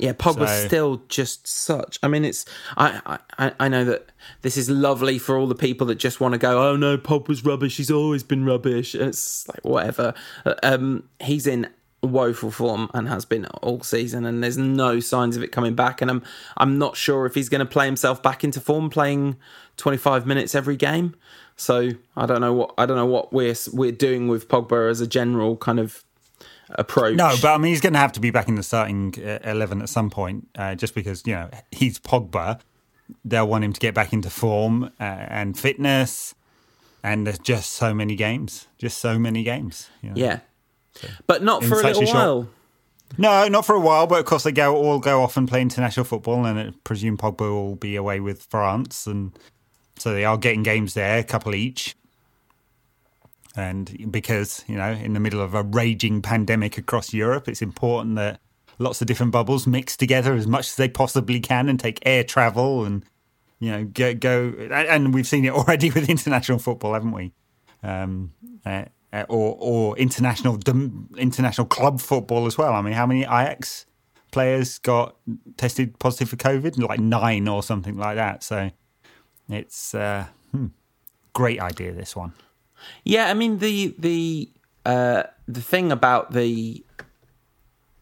Yeah, 0.00 0.12
Pogba's 0.12 0.60
So- 0.62 0.66
still 0.68 1.02
just 1.08 1.48
such. 1.48 1.98
I 2.04 2.08
mean, 2.08 2.24
it's. 2.24 2.44
I, 2.76 3.18
I 3.36 3.52
I 3.58 3.68
know 3.68 3.84
that 3.84 4.12
this 4.42 4.56
is 4.56 4.70
lovely 4.70 5.18
for 5.18 5.36
all 5.36 5.48
the 5.48 5.56
people 5.56 5.88
that 5.88 5.96
just 5.96 6.20
want 6.20 6.34
to 6.34 6.38
go. 6.38 6.68
Oh 6.70 6.76
no, 6.76 6.96
Pogba's 6.96 7.44
rubbish. 7.44 7.78
He's 7.78 7.90
always 7.90 8.22
been 8.22 8.44
rubbish. 8.44 8.94
It's 8.94 9.48
like 9.48 9.64
whatever. 9.64 10.14
Uh, 10.46 10.54
Um, 10.62 11.02
he's 11.20 11.48
in 11.48 11.68
woeful 12.02 12.50
form 12.50 12.88
and 12.94 13.08
has 13.08 13.24
been 13.24 13.46
all 13.46 13.80
season, 13.80 14.24
and 14.24 14.42
there's 14.42 14.58
no 14.58 15.00
signs 15.00 15.36
of 15.36 15.42
it 15.42 15.52
coming 15.52 15.74
back. 15.74 16.00
And 16.00 16.10
I'm 16.10 16.22
I'm 16.56 16.78
not 16.78 16.96
sure 16.96 17.26
if 17.26 17.34
he's 17.34 17.48
going 17.48 17.60
to 17.60 17.66
play 17.66 17.86
himself 17.86 18.22
back 18.22 18.44
into 18.44 18.60
form, 18.60 18.90
playing 18.90 19.36
25 19.76 20.26
minutes 20.26 20.54
every 20.54 20.76
game. 20.76 21.14
So 21.56 21.90
I 22.16 22.26
don't 22.26 22.40
know 22.40 22.52
what 22.52 22.74
I 22.78 22.86
don't 22.86 22.96
know 22.96 23.06
what 23.06 23.32
we're 23.32 23.54
we're 23.72 23.92
doing 23.92 24.28
with 24.28 24.48
Pogba 24.48 24.90
as 24.90 25.00
a 25.00 25.06
general 25.06 25.56
kind 25.56 25.80
of 25.80 26.04
approach. 26.70 27.16
No, 27.16 27.34
but 27.40 27.54
I 27.54 27.58
mean, 27.58 27.70
he's 27.70 27.80
going 27.80 27.94
to 27.94 27.98
have 27.98 28.12
to 28.12 28.20
be 28.20 28.30
back 28.30 28.48
in 28.48 28.54
the 28.54 28.62
starting 28.62 29.14
uh, 29.18 29.38
11 29.44 29.82
at 29.82 29.88
some 29.88 30.10
point, 30.10 30.48
uh, 30.56 30.74
just 30.74 30.94
because, 30.94 31.22
you 31.26 31.34
know, 31.34 31.50
he's 31.70 31.98
Pogba. 31.98 32.60
They'll 33.24 33.48
want 33.48 33.64
him 33.64 33.72
to 33.72 33.80
get 33.80 33.94
back 33.94 34.12
into 34.12 34.28
form 34.30 34.84
uh, 34.84 35.02
and 35.02 35.58
fitness. 35.58 36.34
And 37.02 37.26
there's 37.26 37.38
just 37.38 37.72
so 37.72 37.94
many 37.94 38.16
games, 38.16 38.66
just 38.76 38.98
so 38.98 39.18
many 39.18 39.42
games. 39.42 39.88
you 40.02 40.10
know. 40.10 40.16
Yeah. 40.16 40.40
But 41.26 41.42
not 41.42 41.64
for 41.64 41.80
a 41.80 41.82
a 41.82 41.86
little 41.88 42.06
short- 42.06 42.14
while. 42.14 42.48
No, 43.16 43.48
not 43.48 43.64
for 43.64 43.74
a 43.74 43.80
while, 43.80 44.06
but 44.06 44.20
of 44.20 44.26
course 44.26 44.42
they 44.42 44.52
go 44.52 44.76
all 44.76 44.98
go 44.98 45.22
off 45.22 45.36
and 45.36 45.48
play 45.48 45.62
international 45.62 46.04
football, 46.04 46.44
and 46.44 46.58
I 46.58 46.72
presume 46.84 47.16
Pogba 47.16 47.40
will 47.40 47.74
be 47.74 47.96
away 47.96 48.20
with 48.20 48.42
France, 48.42 49.06
and 49.06 49.32
so 49.96 50.12
they 50.12 50.26
are 50.26 50.36
getting 50.36 50.62
games 50.62 50.92
there, 50.94 51.18
a 51.18 51.24
couple 51.24 51.54
each. 51.54 51.96
And 53.56 54.12
because 54.12 54.62
you 54.68 54.76
know, 54.76 54.92
in 54.92 55.14
the 55.14 55.20
middle 55.20 55.40
of 55.40 55.54
a 55.54 55.62
raging 55.62 56.20
pandemic 56.20 56.76
across 56.76 57.14
Europe, 57.14 57.48
it's 57.48 57.62
important 57.62 58.16
that 58.16 58.40
lots 58.78 59.00
of 59.00 59.06
different 59.06 59.32
bubbles 59.32 59.66
mix 59.66 59.96
together 59.96 60.34
as 60.34 60.46
much 60.46 60.66
as 60.68 60.76
they 60.76 60.88
possibly 60.88 61.40
can, 61.40 61.68
and 61.70 61.80
take 61.80 62.00
air 62.04 62.22
travel, 62.22 62.84
and 62.84 63.04
you 63.58 63.70
know, 63.70 63.84
go 63.84 64.12
go. 64.12 64.52
And 64.70 65.14
we've 65.14 65.26
seen 65.26 65.46
it 65.46 65.52
already 65.54 65.90
with 65.90 66.10
international 66.10 66.58
football, 66.58 66.92
haven't 66.92 67.12
we? 67.12 67.32
um, 67.82 68.32
uh, 68.64 68.84
uh, 69.12 69.24
or 69.28 69.56
or 69.58 69.96
international 69.98 70.58
international 71.16 71.66
club 71.66 72.00
football 72.00 72.46
as 72.46 72.58
well. 72.58 72.74
I 72.74 72.82
mean, 72.82 72.94
how 72.94 73.06
many 73.06 73.22
Ajax 73.22 73.86
players 74.30 74.78
got 74.78 75.16
tested 75.56 75.98
positive 75.98 76.28
for 76.28 76.36
COVID? 76.36 76.78
Like 76.78 77.00
nine 77.00 77.48
or 77.48 77.62
something 77.62 77.96
like 77.96 78.16
that. 78.16 78.42
So 78.42 78.70
it's 79.48 79.94
uh, 79.94 80.26
hmm, 80.52 80.66
great 81.32 81.60
idea. 81.60 81.92
This 81.92 82.14
one. 82.14 82.32
Yeah, 83.04 83.28
I 83.28 83.34
mean 83.34 83.58
the 83.58 83.94
the 83.98 84.50
uh, 84.84 85.24
the 85.46 85.60
thing 85.60 85.90
about 85.92 86.32
the 86.32 86.84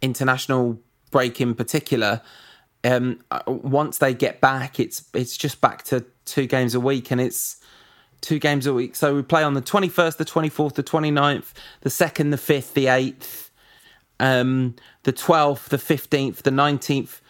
international 0.02 0.80
break 1.10 1.40
in 1.40 1.54
particular, 1.54 2.20
um, 2.84 3.20
uh, 3.30 3.40
once 3.46 3.98
they 3.98 4.14
get 4.14 4.40
back, 4.40 4.78
it's 4.80 5.04
it's 5.14 5.36
just 5.36 5.60
back 5.60 5.82
to 5.84 6.04
two 6.24 6.46
games 6.46 6.74
a 6.74 6.80
week, 6.80 7.10
and 7.10 7.20
it's 7.20 7.56
two 8.20 8.38
games 8.38 8.66
a 8.66 8.72
week. 8.74 8.96
So 8.96 9.14
we 9.14 9.22
play 9.22 9.42
on 9.42 9.54
the 9.54 9.60
twenty 9.60 9.88
first, 9.88 10.18
the 10.18 10.24
twenty 10.24 10.48
fourth, 10.48 10.74
the 10.74 10.82
29th, 10.82 11.52
the 11.82 11.90
second, 11.90 12.30
the 12.30 12.38
fifth, 12.38 12.74
the 12.74 12.88
eighth, 12.88 13.50
um, 14.20 14.74
the 15.04 15.12
twelfth, 15.12 15.68
the 15.68 15.78
fifteenth, 15.78 16.42
the 16.42 16.50
nineteenth. 16.50 17.20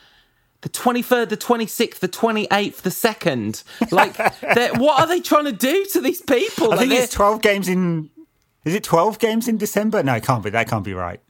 The 0.63 0.71
23rd, 0.71 1.29
the 1.29 1.37
26th, 1.37 1.99
the 2.01 2.09
28th, 2.09 2.77
the 2.79 2.91
2nd. 2.91 3.93
Like, 3.93 4.17
what 4.81 5.01
are 5.01 5.07
they 5.07 5.21
trying 5.21 5.45
to 5.45 5.53
do 5.53 5.85
to 5.93 6.01
these 6.01 6.23
people? 6.23 6.73
I 6.73 6.77
Like, 6.77 6.79
think 6.89 6.93
it's 6.93 7.13
twelve 7.13 7.41
games 7.43 7.69
in. 7.69 8.11
Is 8.65 8.75
it 8.75 8.83
twelve 8.83 9.19
games 9.21 9.47
in 9.47 9.59
December? 9.59 10.03
No, 10.03 10.15
it 10.15 10.25
can't 10.25 10.43
be. 10.43 10.51
That 10.51 10.67
can't 10.69 10.83
be 10.83 10.95
right. 10.95 11.21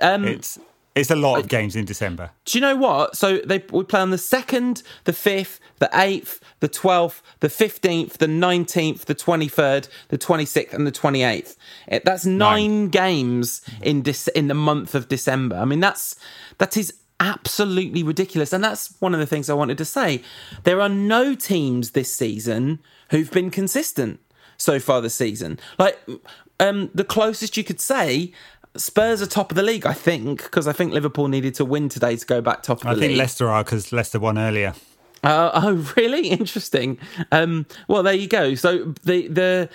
Um, 0.00 0.24
It's 0.24 0.58
it's 0.96 1.10
a 1.10 1.16
lot 1.16 1.38
of 1.38 1.48
games 1.48 1.76
in 1.76 1.84
December. 1.84 2.30
Do 2.46 2.56
you 2.56 2.62
know 2.62 2.74
what? 2.74 3.16
So 3.16 3.38
they 3.38 3.62
we 3.70 3.84
play 3.84 4.00
on 4.00 4.10
the 4.10 4.18
second, 4.18 4.82
the 5.04 5.12
fifth, 5.12 5.60
the 5.78 5.90
eighth, 5.92 6.40
the 6.60 6.68
twelfth, 6.68 7.22
the 7.40 7.50
fifteenth, 7.50 8.18
the 8.18 8.26
nineteenth, 8.26 9.04
the 9.04 9.14
twenty 9.14 9.46
third, 9.46 9.88
the 10.08 10.18
twenty 10.18 10.46
sixth, 10.46 10.74
and 10.74 10.86
the 10.86 10.90
twenty 10.90 11.22
eighth. 11.22 11.56
That's 12.04 12.24
nine, 12.24 12.88
games 12.88 13.62
in 13.82 14.02
Dec- 14.02 14.28
in 14.34 14.48
the 14.48 14.54
month 14.54 14.94
of 14.94 15.08
December. 15.08 15.56
I 15.56 15.66
mean, 15.66 15.80
that's 15.80 16.16
that 16.58 16.76
is 16.76 16.94
absolutely 17.20 18.02
ridiculous, 18.02 18.52
and 18.52 18.64
that's 18.64 18.94
one 19.00 19.12
of 19.12 19.20
the 19.20 19.26
things 19.26 19.50
I 19.50 19.54
wanted 19.54 19.78
to 19.78 19.84
say. 19.84 20.22
There 20.64 20.80
are 20.80 20.88
no 20.88 21.34
teams 21.34 21.90
this 21.90 22.12
season 22.12 22.80
who've 23.10 23.30
been 23.30 23.50
consistent 23.50 24.20
so 24.56 24.80
far 24.80 25.02
this 25.02 25.14
season. 25.14 25.58
Like 25.78 25.98
um, 26.58 26.90
the 26.94 27.04
closest 27.04 27.56
you 27.56 27.64
could 27.64 27.80
say 27.80 28.32
Spurs 28.78 29.22
are 29.22 29.26
top 29.26 29.50
of 29.50 29.56
the 29.56 29.62
league, 29.62 29.86
I 29.86 29.92
think, 29.92 30.42
because 30.42 30.66
I 30.66 30.72
think 30.72 30.92
Liverpool 30.92 31.28
needed 31.28 31.54
to 31.56 31.64
win 31.64 31.88
today 31.88 32.16
to 32.16 32.26
go 32.26 32.40
back 32.40 32.62
top 32.62 32.78
of 32.78 32.82
the 32.84 32.88
I 32.88 32.92
league. 32.92 33.00
think 33.00 33.18
Leicester 33.18 33.48
are 33.48 33.64
because 33.64 33.92
Leicester 33.92 34.18
won 34.18 34.38
earlier. 34.38 34.74
Uh, 35.24 35.50
oh, 35.54 35.92
really? 35.96 36.28
Interesting. 36.28 36.98
Um, 37.32 37.66
well, 37.88 38.02
there 38.02 38.14
you 38.14 38.28
go. 38.28 38.54
So 38.54 38.94
the 39.04 39.28
the 39.28 39.68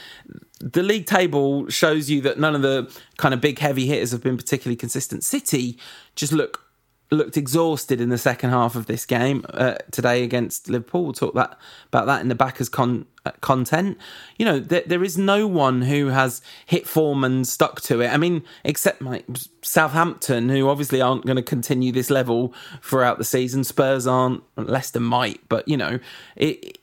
the 0.60 0.84
league 0.84 1.08
table 1.08 1.68
shows 1.70 2.10
you 2.10 2.22
that 2.22 2.40
none 2.40 2.56
of 2.56 2.62
the 2.62 2.96
kind 3.18 3.34
of 3.34 3.42
big 3.42 3.60
heavy 3.60 3.88
hitters 3.88 4.12
have 4.12 4.22
been 4.24 4.38
particularly 4.38 4.76
consistent. 4.76 5.24
City 5.24 5.78
just 6.16 6.32
look 6.32 6.64
looked 7.12 7.36
exhausted 7.36 8.00
in 8.00 8.10
the 8.10 8.18
second 8.18 8.52
half 8.52 8.76
of 8.76 8.86
this 8.86 9.06
game 9.06 9.46
uh, 9.54 9.76
today 9.92 10.24
against 10.24 10.70
Liverpool. 10.70 11.04
We'll 11.04 11.14
talk 11.14 11.34
that 11.36 11.60
about 11.88 12.06
that 12.06 12.22
in 12.22 12.30
the 12.30 12.36
backers 12.36 12.70
con- 12.70 13.06
uh, 13.26 13.32
content. 13.42 13.98
You 14.38 14.46
know, 14.46 14.60
there, 14.60 14.84
there 14.86 15.04
is 15.04 15.18
no 15.18 15.46
one 15.46 15.82
who 15.82 16.08
has 16.08 16.42
hit 16.66 16.88
form 16.88 17.24
and 17.24 17.46
stuck 17.46 17.82
to 17.82 18.02
it. 18.02 18.08
I 18.08 18.18
mean, 18.18 18.44
except 18.64 19.02
my 19.02 19.24
Southampton, 19.62 20.48
who 20.50 20.70
obviously 20.70 21.02
aren't 21.02 21.26
going 21.26 21.36
to 21.36 21.44
continue 21.44 21.92
this 21.92 22.10
level 22.10 22.54
throughout 22.82 23.18
the 23.18 23.26
season. 23.26 23.64
Spurs 23.66 24.08
aren't. 24.08 24.44
Leicester 24.56 25.02
might, 25.02 25.42
but 25.50 25.68
you 25.68 25.78
know, 25.78 26.00
it. 26.36 26.78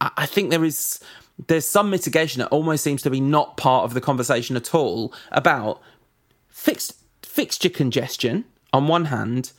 I 0.00 0.26
think 0.26 0.50
there 0.50 0.64
is 0.64 1.00
there's 1.46 1.66
some 1.66 1.88
mitigation 1.88 2.40
that 2.40 2.48
almost 2.48 2.84
seems 2.84 3.00
to 3.02 3.10
be 3.10 3.20
not 3.20 3.56
part 3.56 3.84
of 3.84 3.94
the 3.94 4.00
conversation 4.00 4.56
at 4.56 4.74
all 4.74 5.14
about 5.32 5.80
fixed 6.48 6.96
fixture 7.22 7.70
congestion 7.70 8.44
on 8.74 8.88
one 8.88 9.06
hand, 9.06 9.52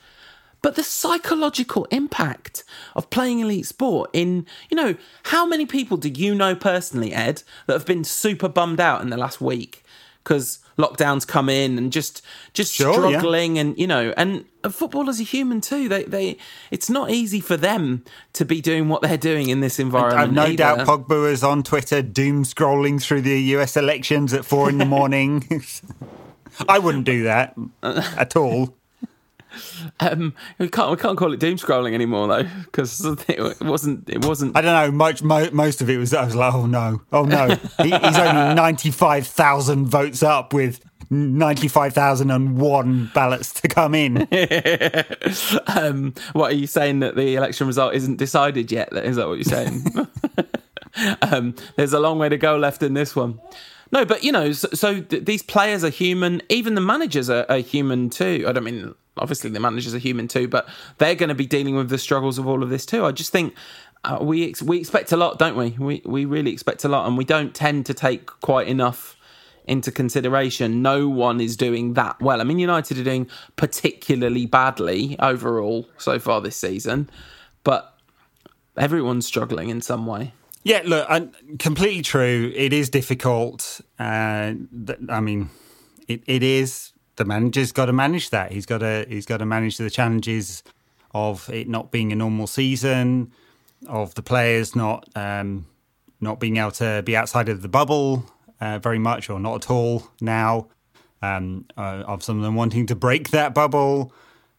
but 0.61 0.75
the 0.75 0.83
psychological 0.83 1.85
impact 1.85 2.63
of 2.95 3.09
playing 3.09 3.39
elite 3.39 3.65
sport 3.65 4.09
in, 4.13 4.45
you 4.69 4.75
know, 4.75 4.95
how 5.23 5.45
many 5.45 5.65
people 5.65 5.95
do 5.97 6.09
you 6.09 6.35
know 6.35 6.55
personally, 6.55 7.13
Ed, 7.13 7.43
that 7.67 7.73
have 7.73 7.85
been 7.85 8.03
super 8.03 8.49
bummed 8.49 8.79
out 8.79 9.01
in 9.01 9.09
the 9.09 9.17
last 9.17 9.39
week 9.39 9.83
because 10.23 10.59
lockdowns 10.77 11.25
come 11.25 11.47
in 11.47 11.77
and 11.77 11.93
just 11.93 12.21
just 12.53 12.73
Sure, 12.73 12.93
struggling 12.93 13.57
and 13.57 13.77
you 13.77 13.87
know 13.87 14.13
and 14.17 14.43
footballers 14.69 15.21
are 15.21 15.23
human 15.23 15.61
too 15.61 15.87
they 15.87 16.03
they 16.03 16.37
it's 16.69 16.89
not 16.89 17.09
easy 17.11 17.39
for 17.39 17.55
them 17.55 18.03
to 18.33 18.43
be 18.43 18.59
doing 18.59 18.89
what 18.89 19.01
they're 19.01 19.17
doing 19.17 19.47
in 19.47 19.61
this 19.61 19.79
environment 19.79 20.19
I've 20.21 20.33
no 20.33 20.43
either. 20.43 20.55
doubt 20.57 20.79
Pogba 20.79 21.31
is 21.31 21.43
on 21.45 21.63
Twitter 21.63 22.01
doom 22.01 22.43
scrolling 22.43 23.01
through 23.01 23.21
the 23.21 23.39
US 23.55 23.77
elections 23.77 24.33
at 24.33 24.43
four 24.43 24.67
in 24.67 24.77
the 24.79 24.85
morning. 24.85 25.63
I 26.67 26.79
wouldn't 26.79 27.05
do 27.05 27.23
that 27.23 27.55
at 27.83 28.35
all. 28.35 28.75
Um, 29.99 30.33
we 30.57 30.67
can't 30.69 30.91
we 30.91 30.97
can't 30.97 31.17
call 31.17 31.33
it 31.33 31.39
doom 31.39 31.57
scrolling 31.57 31.93
anymore 31.93 32.27
though 32.27 32.49
because 32.65 33.03
it 33.27 33.61
wasn't 33.61 34.09
it 34.09 34.23
wasn't. 34.25 34.55
I 34.57 34.61
don't 34.61 34.73
know. 34.73 34.91
Much, 34.95 35.23
mo- 35.23 35.49
most 35.51 35.81
of 35.81 35.89
it 35.89 35.97
was. 35.97 36.13
I 36.13 36.25
was 36.25 36.35
like, 36.35 36.53
oh 36.53 36.65
no, 36.65 37.01
oh 37.11 37.23
no. 37.23 37.47
He, 37.81 37.91
he's 37.91 38.17
only 38.17 38.55
ninety-five 38.55 39.27
thousand 39.27 39.87
votes 39.87 40.23
up 40.23 40.53
with 40.53 40.79
ninety-five 41.09 41.93
thousand 41.93 42.31
and 42.31 42.57
one 42.57 43.11
ballots 43.13 43.53
to 43.61 43.67
come 43.67 43.95
in. 43.95 44.17
um, 45.67 46.13
what 46.33 46.51
are 46.51 46.55
you 46.55 46.67
saying 46.67 46.99
that 46.99 47.15
the 47.15 47.35
election 47.35 47.67
result 47.67 47.93
isn't 47.93 48.17
decided 48.17 48.71
yet? 48.71 48.93
Is 48.93 49.15
that 49.15 49.27
what 49.27 49.35
you're 49.35 49.43
saying? 49.43 49.85
um, 51.21 51.55
there's 51.75 51.93
a 51.93 51.99
long 51.99 52.19
way 52.19 52.29
to 52.29 52.37
go 52.37 52.57
left 52.57 52.83
in 52.83 52.93
this 52.93 53.15
one. 53.15 53.39
No, 53.95 54.03
but 54.03 54.25
you 54.25 54.31
know, 54.33 54.51
so, 54.51 54.67
so 54.73 54.99
th- 54.99 55.23
these 55.23 55.41
players 55.41 55.81
are 55.85 55.89
human. 55.89 56.41
Even 56.49 56.75
the 56.75 56.81
managers 56.81 57.29
are, 57.29 57.45
are 57.47 57.59
human 57.59 58.09
too. 58.09 58.43
I 58.45 58.51
don't 58.51 58.65
mean 58.65 58.93
obviously 59.15 59.49
the 59.49 59.61
managers 59.61 59.95
are 59.95 59.99
human 59.99 60.27
too, 60.27 60.49
but 60.49 60.67
they're 60.97 61.15
going 61.15 61.29
to 61.29 61.35
be 61.35 61.45
dealing 61.45 61.77
with 61.77 61.87
the 61.87 61.97
struggles 61.97 62.37
of 62.37 62.45
all 62.45 62.61
of 62.61 62.69
this 62.69 62.85
too. 62.85 63.05
I 63.05 63.13
just 63.13 63.31
think 63.31 63.55
uh, 64.03 64.17
we 64.19 64.49
ex- 64.49 64.61
we 64.61 64.79
expect 64.79 65.13
a 65.13 65.15
lot, 65.15 65.39
don't 65.39 65.55
we? 65.55 65.77
We 65.79 66.01
we 66.03 66.25
really 66.25 66.51
expect 66.51 66.83
a 66.83 66.89
lot, 66.89 67.07
and 67.07 67.17
we 67.17 67.23
don't 67.23 67.55
tend 67.55 67.85
to 67.85 67.93
take 67.93 68.25
quite 68.41 68.67
enough 68.67 69.15
into 69.65 69.93
consideration. 69.93 70.81
No 70.81 71.07
one 71.07 71.39
is 71.39 71.55
doing 71.55 71.93
that 71.93 72.21
well. 72.21 72.41
I 72.41 72.43
mean, 72.43 72.59
United 72.59 72.97
are 72.97 73.03
doing 73.05 73.29
particularly 73.55 74.45
badly 74.45 75.17
overall 75.19 75.87
so 75.97 76.19
far 76.19 76.41
this 76.41 76.57
season, 76.57 77.09
but 77.63 77.97
everyone's 78.75 79.25
struggling 79.25 79.69
in 79.69 79.79
some 79.79 80.05
way. 80.05 80.33
Yeah, 80.65 80.81
look, 80.83 81.05
I, 81.07 81.27
completely 81.59 82.01
true. 82.01 82.51
It 82.55 82.73
is 82.73 82.89
difficult. 82.89 83.81
Uh, 83.99 84.55
th- 84.87 84.97
I 85.09 85.19
mean, 85.19 85.51
it, 86.07 86.23
it 86.25 86.41
is. 86.41 86.91
The 87.17 87.23
manager's 87.23 87.71
got 87.71 87.85
to 87.85 87.93
manage 87.93 88.31
that. 88.31 88.51
He's 88.51 88.65
got 88.65 88.79
to 88.79 89.05
he's 89.07 89.27
got 89.27 89.37
to 89.37 89.45
manage 89.45 89.77
the 89.77 89.91
challenges 89.91 90.63
of 91.13 91.47
it 91.51 91.69
not 91.69 91.91
being 91.91 92.11
a 92.11 92.15
normal 92.15 92.47
season, 92.47 93.31
of 93.87 94.15
the 94.15 94.23
players 94.23 94.75
not 94.75 95.07
um, 95.15 95.67
not 96.19 96.39
being 96.39 96.57
able 96.57 96.71
to 96.71 97.03
be 97.05 97.15
outside 97.15 97.47
of 97.47 97.61
the 97.61 97.69
bubble 97.69 98.25
uh, 98.59 98.79
very 98.79 98.99
much 98.99 99.29
or 99.29 99.39
not 99.39 99.65
at 99.65 99.69
all 99.69 100.09
now. 100.19 100.67
Um, 101.21 101.65
uh, 101.77 102.03
of 102.07 102.23
some 102.23 102.37
of 102.37 102.43
them 102.43 102.55
wanting 102.55 102.87
to 102.87 102.95
break 102.95 103.29
that 103.29 103.53
bubble, 103.53 104.11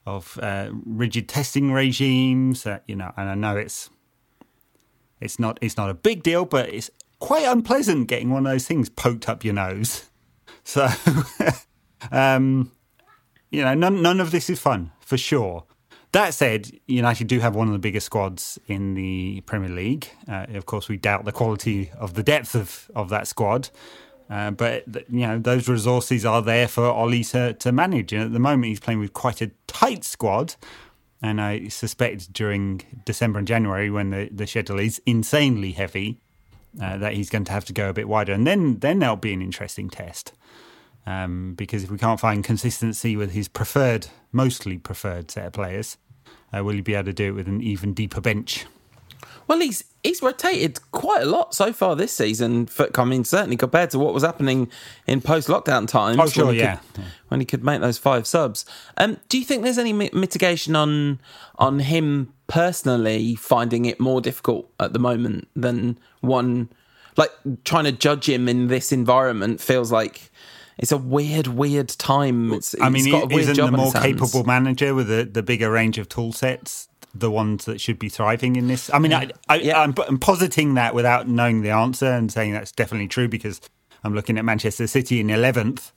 of 0.07 0.39
uh, 0.41 0.71
rigid 0.85 1.29
testing 1.29 1.73
regimes. 1.73 2.65
Uh, 2.65 2.79
you 2.87 2.95
know, 2.95 3.13
and 3.17 3.29
I 3.29 3.35
know 3.35 3.57
it's 3.57 3.91
it's 5.21 5.39
not 5.39 5.59
it's 5.63 5.77
not 5.77 5.91
a 5.91 5.95
big 5.95 6.23
deal, 6.23 6.45
but 6.45 6.69
it's 6.69 6.91
quite 7.19 7.45
unpleasant 7.45 8.09
getting 8.09 8.31
one 8.31 8.47
of 8.47 8.53
those 8.53 8.67
things 8.67 8.89
poked 8.89 9.29
up 9.29 9.45
your 9.45 9.55
nose. 9.55 10.11
So, 10.69 10.89
um, 12.11 12.73
you 13.53 13.63
know, 13.63 13.73
none 13.75 14.03
none 14.03 14.19
of 14.19 14.33
this 14.33 14.51
is 14.51 14.59
fun 14.59 14.91
for 14.99 15.17
sure. 15.17 15.63
That 16.11 16.35
said, 16.35 16.73
United 16.87 17.29
do 17.29 17.39
have 17.39 17.55
one 17.55 17.69
of 17.69 17.73
the 17.73 17.79
biggest 17.79 18.07
squads 18.07 18.59
in 18.67 18.95
the 18.95 19.43
Premier 19.43 19.69
League. 19.69 20.09
Uh, 20.27 20.47
of 20.55 20.67
course, 20.67 20.89
we 20.89 20.97
doubt 20.97 21.25
the 21.25 21.31
quality 21.31 21.91
of 21.97 22.15
the 22.15 22.25
depth 22.25 22.57
of, 22.57 22.91
of 22.97 23.11
that 23.11 23.29
squad. 23.29 23.71
Uh, 24.29 24.51
but 24.51 24.85
you 25.09 25.27
know 25.27 25.39
those 25.39 25.69
resources 25.69 26.25
are 26.25 26.43
there 26.43 26.67
for 26.67 26.87
Ole 26.87 27.23
to, 27.23 27.53
to 27.53 27.71
manage, 27.71 28.13
and 28.13 28.23
at 28.25 28.33
the 28.33 28.41
moment 28.41 28.65
he's 28.65 28.81
playing 28.81 28.99
with 28.99 29.13
quite 29.13 29.41
a 29.41 29.51
tight 29.69 30.05
squad. 30.05 30.57
And 31.27 31.41
I 31.41 31.67
suspect 31.67 32.33
during 32.33 32.83
December 33.05 33.41
and 33.41 33.49
January, 33.49 33.91
when 33.91 34.11
the, 34.11 34.29
the 34.31 34.47
schedule 34.47 34.79
is 34.79 35.03
insanely 35.07 35.73
heavy, 35.73 36.21
uh, 36.81 36.99
that 36.99 37.15
he's 37.15 37.31
going 37.31 37.45
to 37.47 37.53
have 37.53 37.65
to 37.65 37.73
go 37.73 37.89
a 37.89 37.93
bit 37.93 38.07
wider, 38.07 38.33
and 38.33 38.47
then 38.47 38.79
then 38.79 39.01
that'll 39.01 39.17
be 39.17 39.33
an 39.33 39.43
interesting 39.43 39.91
test. 39.91 40.33
Um, 41.05 41.55
because 41.55 41.83
if 41.83 41.91
we 41.91 41.99
can't 41.99 42.21
find 42.21 42.45
consistency 42.45 43.17
with 43.17 43.33
his 43.33 43.49
preferred, 43.49 44.07
mostly 44.31 44.79
preferred 44.79 45.33
set 45.33 45.47
of 45.47 45.53
players, 45.53 45.97
uh, 46.55 46.63
will 46.63 46.75
he 46.75 46.81
be 46.81 46.95
able 46.95 47.07
to 47.07 47.13
do 47.13 47.29
it 47.31 47.33
with 47.33 47.49
an 47.49 47.61
even 47.61 47.93
deeper 47.93 48.21
bench? 48.21 48.67
Well, 49.49 49.61
he's 49.61 49.85
he's 50.03 50.23
rotated 50.23 50.81
quite 50.93 51.23
a 51.23 51.27
lot 51.27 51.55
so 51.55 51.73
far 51.73 51.97
this 51.97 52.13
season. 52.13 52.67
For, 52.67 52.89
I 52.95 53.05
mean, 53.05 53.25
certainly 53.25 53.57
compared 53.57 53.91
to 53.91 53.99
what 53.99 54.15
was 54.15 54.23
happening 54.23 54.71
in 55.07 55.21
post-lockdown 55.21 55.89
times. 55.89 56.19
Oh, 56.21 56.27
sure, 56.27 56.47
when 56.47 56.55
he 56.55 56.61
yeah. 56.61 56.77
Could, 56.77 57.05
when 57.29 57.41
he 57.41 57.47
could 57.47 57.65
make 57.65 57.81
those 57.81 57.99
five 57.99 58.27
subs. 58.27 58.65
Um, 58.97 59.19
do 59.29 59.39
you 59.39 59.45
think 59.45 59.63
there's 59.63 59.79
any 59.79 59.93
mitigation 59.93 60.77
on 60.77 61.21
on 61.59 61.81
him 61.81 62.33
personally 62.47 63.35
finding 63.37 63.85
it 63.85 64.01
more 64.01 64.21
difficult 64.21 64.71
at 64.81 64.93
the 64.93 64.99
moment 64.99 65.49
than 65.55 65.99
one? 66.21 66.69
Like 67.17 67.33
trying 67.65 67.85
to 67.85 67.93
judge 67.93 68.29
him 68.29 68.49
in 68.49 68.67
this 68.67 68.93
environment 68.93 69.61
feels 69.61 69.91
like 69.91 70.31
it's 70.77 70.93
a 70.93 70.99
weird, 70.99 71.47
weird 71.47 71.89
time. 71.89 72.53
It's, 72.53 72.75
I 72.81 72.91
mean, 72.91 73.05
he's 73.05 73.13
got 73.13 73.25
a 73.25 73.27
weird 73.27 73.41
isn't 73.43 73.55
job 73.55 73.71
the 73.71 73.77
more 73.79 73.93
capable 73.93 74.45
manager 74.45 74.95
with 74.95 75.09
the, 75.09 75.25
the 75.25 75.43
bigger 75.43 75.71
range 75.71 75.97
of 75.97 76.09
tool 76.09 76.33
sets 76.33 76.89
the 77.21 77.31
ones 77.31 77.65
that 77.65 77.81
should 77.81 77.99
be 77.99 78.09
thriving 78.09 78.57
in 78.57 78.67
this? 78.69 78.91
I 78.93 78.99
mean, 78.99 79.13
I, 79.13 79.31
I, 79.49 79.57
Yeah. 79.57 79.81
I'm, 79.81 79.95
I'm 80.09 80.19
positing 80.19 80.75
that 80.75 80.95
without 80.95 81.29
knowing 81.29 81.63
the 81.63 81.71
answer 81.71 82.07
and 82.07 82.31
saying 82.31 82.53
that's 82.53 82.73
definitely 82.73 83.09
true 83.09 83.29
because 83.29 83.61
I'm 84.05 84.15
looking 84.15 84.39
at 84.39 84.45
Manchester 84.45 84.87
City 84.87 85.21
in 85.21 85.29
11th 85.29 85.93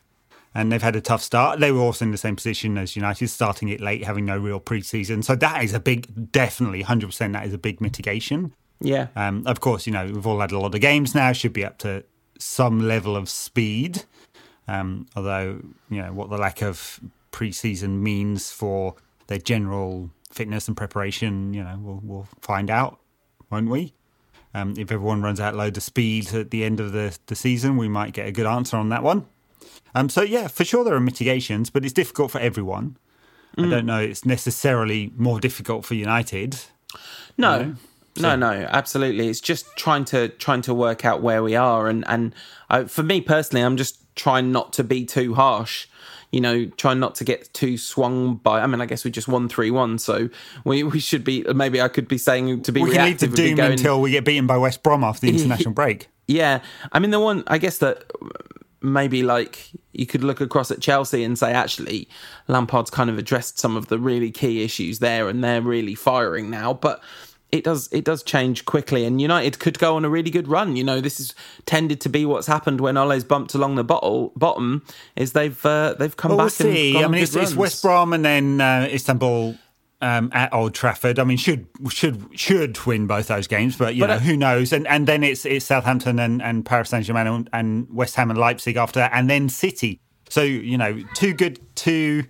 and 0.55 0.71
they've 0.71 0.81
had 0.81 0.95
a 0.95 1.01
tough 1.01 1.21
start. 1.21 1.59
They 1.59 1.71
were 1.71 1.81
also 1.81 2.05
in 2.05 2.11
the 2.11 2.17
same 2.17 2.35
position 2.35 2.77
as 2.77 2.95
United, 2.95 3.27
starting 3.27 3.69
it 3.69 3.81
late, 3.81 4.03
having 4.03 4.25
no 4.25 4.37
real 4.37 4.59
preseason. 4.59 5.23
So 5.23 5.35
that 5.35 5.63
is 5.63 5.73
a 5.73 5.79
big, 5.79 6.31
definitely 6.31 6.83
100%, 6.83 7.33
that 7.33 7.45
is 7.45 7.53
a 7.53 7.57
big 7.57 7.81
mitigation. 7.81 8.53
Yeah. 8.81 9.07
Um, 9.15 9.43
of 9.45 9.59
course, 9.59 9.85
you 9.85 9.93
know, 9.93 10.05
we've 10.05 10.25
all 10.25 10.39
had 10.39 10.51
a 10.51 10.59
lot 10.59 10.73
of 10.73 10.81
games 10.81 11.13
now, 11.13 11.31
should 11.33 11.53
be 11.53 11.65
up 11.65 11.77
to 11.79 12.03
some 12.39 12.87
level 12.87 13.15
of 13.15 13.29
speed. 13.29 14.03
Um, 14.67 15.07
although, 15.15 15.61
you 15.89 16.01
know, 16.01 16.13
what 16.13 16.29
the 16.29 16.37
lack 16.37 16.61
of 16.61 16.99
preseason 17.31 17.99
means 17.99 18.51
for 18.51 18.95
their 19.27 19.37
general 19.37 20.09
fitness 20.39 20.69
and 20.69 20.77
preparation, 20.77 21.53
you 21.53 21.61
know, 21.61 21.77
we'll, 21.81 21.99
we'll 22.01 22.27
find 22.39 22.69
out, 22.69 22.97
won't 23.51 23.69
we? 23.69 23.93
Um, 24.53 24.73
if 24.77 24.89
everyone 24.89 25.21
runs 25.21 25.41
out 25.41 25.53
loads 25.53 25.77
of 25.77 25.83
speed 25.83 26.33
at 26.33 26.49
the 26.49 26.63
end 26.63 26.79
of 26.79 26.93
the, 26.93 27.17
the 27.25 27.35
season, 27.35 27.75
we 27.75 27.89
might 27.89 28.13
get 28.13 28.25
a 28.25 28.31
good 28.31 28.45
answer 28.45 28.77
on 28.77 28.87
that 28.87 29.03
one. 29.03 29.25
Um, 29.93 30.07
so, 30.07 30.21
yeah, 30.21 30.47
for 30.47 30.63
sure 30.63 30.85
there 30.85 30.93
are 30.93 31.01
mitigations, 31.01 31.69
but 31.69 31.83
it's 31.83 31.93
difficult 31.93 32.31
for 32.31 32.39
everyone. 32.39 32.95
I 33.57 33.67
don't 33.69 33.85
know 33.85 33.99
it's 33.99 34.25
necessarily 34.25 35.11
more 35.17 35.41
difficult 35.41 35.83
for 35.83 35.93
United. 35.95 36.57
No, 37.37 37.75
no, 38.17 38.35
no, 38.37 38.51
absolutely. 38.69 39.27
It's 39.27 39.41
just 39.41 39.65
trying 39.75 40.05
to 40.05 40.29
trying 40.29 40.61
to 40.61 40.73
work 40.73 41.03
out 41.03 41.21
where 41.21 41.43
we 41.43 41.57
are, 41.57 41.89
and 41.89 42.05
and 42.07 42.33
I, 42.69 42.85
for 42.85 43.03
me 43.03 43.19
personally, 43.19 43.65
I'm 43.65 43.75
just 43.75 43.99
trying 44.15 44.53
not 44.53 44.71
to 44.73 44.83
be 44.83 45.05
too 45.05 45.33
harsh. 45.33 45.87
You 46.31 46.41
know, 46.41 46.65
trying 46.77 46.99
not 46.99 47.15
to 47.15 47.23
get 47.23 47.51
too 47.53 47.75
swung 47.77 48.35
by. 48.35 48.61
I 48.61 48.67
mean, 48.67 48.81
I 48.81 48.85
guess 48.85 49.03
we 49.03 49.09
just 49.09 49.27
won 49.27 49.49
three 49.49 49.71
one, 49.71 49.97
so 49.97 50.29
we 50.63 50.83
we 50.83 50.99
should 50.99 51.23
be. 51.23 51.43
Maybe 51.53 51.81
I 51.81 51.87
could 51.87 52.07
be 52.07 52.19
saying 52.19 52.61
to 52.63 52.71
be 52.71 52.83
We 52.83 52.91
can 52.91 53.05
leave 53.05 53.19
the 53.19 53.27
reactive. 53.27 53.29
would 53.31 53.35
be 53.37 53.47
doom 53.49 53.55
going- 53.57 53.71
until 53.71 53.99
we 54.01 54.11
get 54.11 54.25
beaten 54.25 54.45
by 54.45 54.57
West 54.57 54.83
Brom 54.83 55.03
after 55.03 55.25
the 55.25 55.29
international 55.35 55.73
break. 55.73 56.07
Yeah, 56.27 56.61
I 56.91 56.99
mean 56.99 57.09
the 57.09 57.19
one 57.19 57.43
I 57.47 57.57
guess 57.57 57.79
that 57.79 58.03
maybe 58.81 59.23
like 59.23 59.71
you 59.91 60.05
could 60.05 60.23
look 60.23 60.39
across 60.39 60.71
at 60.71 60.79
Chelsea 60.79 61.23
and 61.23 61.37
say 61.37 61.51
actually 61.51 62.07
Lampard's 62.47 62.89
kind 62.89 63.09
of 63.09 63.17
addressed 63.17 63.59
some 63.59 63.75
of 63.75 63.87
the 63.87 63.97
really 63.99 64.31
key 64.31 64.63
issues 64.63 64.99
there 64.99 65.27
and 65.27 65.43
they're 65.43 65.61
really 65.61 65.95
firing 65.95 66.49
now 66.49 66.73
but 66.73 67.01
it 67.51 67.63
does 67.63 67.89
it 67.91 68.03
does 68.05 68.23
change 68.23 68.65
quickly 68.65 69.05
and 69.05 69.21
United 69.21 69.59
could 69.59 69.79
go 69.79 69.95
on 69.95 70.05
a 70.05 70.09
really 70.09 70.29
good 70.29 70.47
run 70.47 70.75
you 70.75 70.83
know 70.83 71.01
this 71.01 71.19
is 71.19 71.33
tended 71.65 71.99
to 72.01 72.09
be 72.09 72.25
what's 72.25 72.47
happened 72.47 72.81
when 72.81 72.97
Ole's 72.97 73.23
bumped 73.23 73.53
along 73.53 73.75
the 73.75 73.83
bottle, 73.83 74.31
bottom 74.35 74.83
is 75.15 75.33
they've 75.33 75.65
uh, 75.65 75.95
they've 75.97 76.15
come 76.15 76.29
well, 76.29 76.37
back 76.37 76.59
we'll 76.59 76.73
see. 76.73 76.97
I 76.97 77.07
mean 77.07 77.23
it's, 77.23 77.35
it's, 77.35 77.55
West 77.55 77.81
Brom 77.81 78.13
and 78.13 78.23
then 78.23 78.61
uh, 78.61 78.87
Istanbul 78.91 79.55
um, 80.01 80.29
at 80.33 80.53
Old 80.53 80.73
Trafford. 80.73 81.19
I 81.19 81.23
mean, 81.23 81.37
should 81.37 81.67
should 81.89 82.27
should 82.39 82.85
win 82.85 83.07
both 83.07 83.27
those 83.27 83.47
games, 83.47 83.75
but 83.77 83.95
you 83.95 84.01
but, 84.01 84.07
know 84.07 84.15
uh, 84.15 84.19
who 84.19 84.37
knows? 84.37 84.71
And 84.73 84.87
and 84.87 85.07
then 85.07 85.23
it's 85.23 85.45
it's 85.45 85.65
Southampton 85.65 86.19
and, 86.19 86.41
and 86.41 86.65
Paris 86.65 86.89
Saint 86.89 87.05
Germain 87.05 87.27
and, 87.27 87.49
and 87.53 87.87
West 87.93 88.15
Ham 88.15 88.29
and 88.29 88.39
Leipzig 88.39 88.77
after 88.77 88.99
that, 88.99 89.11
and 89.13 89.29
then 89.29 89.49
City. 89.49 90.01
So 90.29 90.41
you 90.41 90.77
know, 90.77 91.01
two 91.15 91.33
good, 91.33 91.59
two 91.75 92.25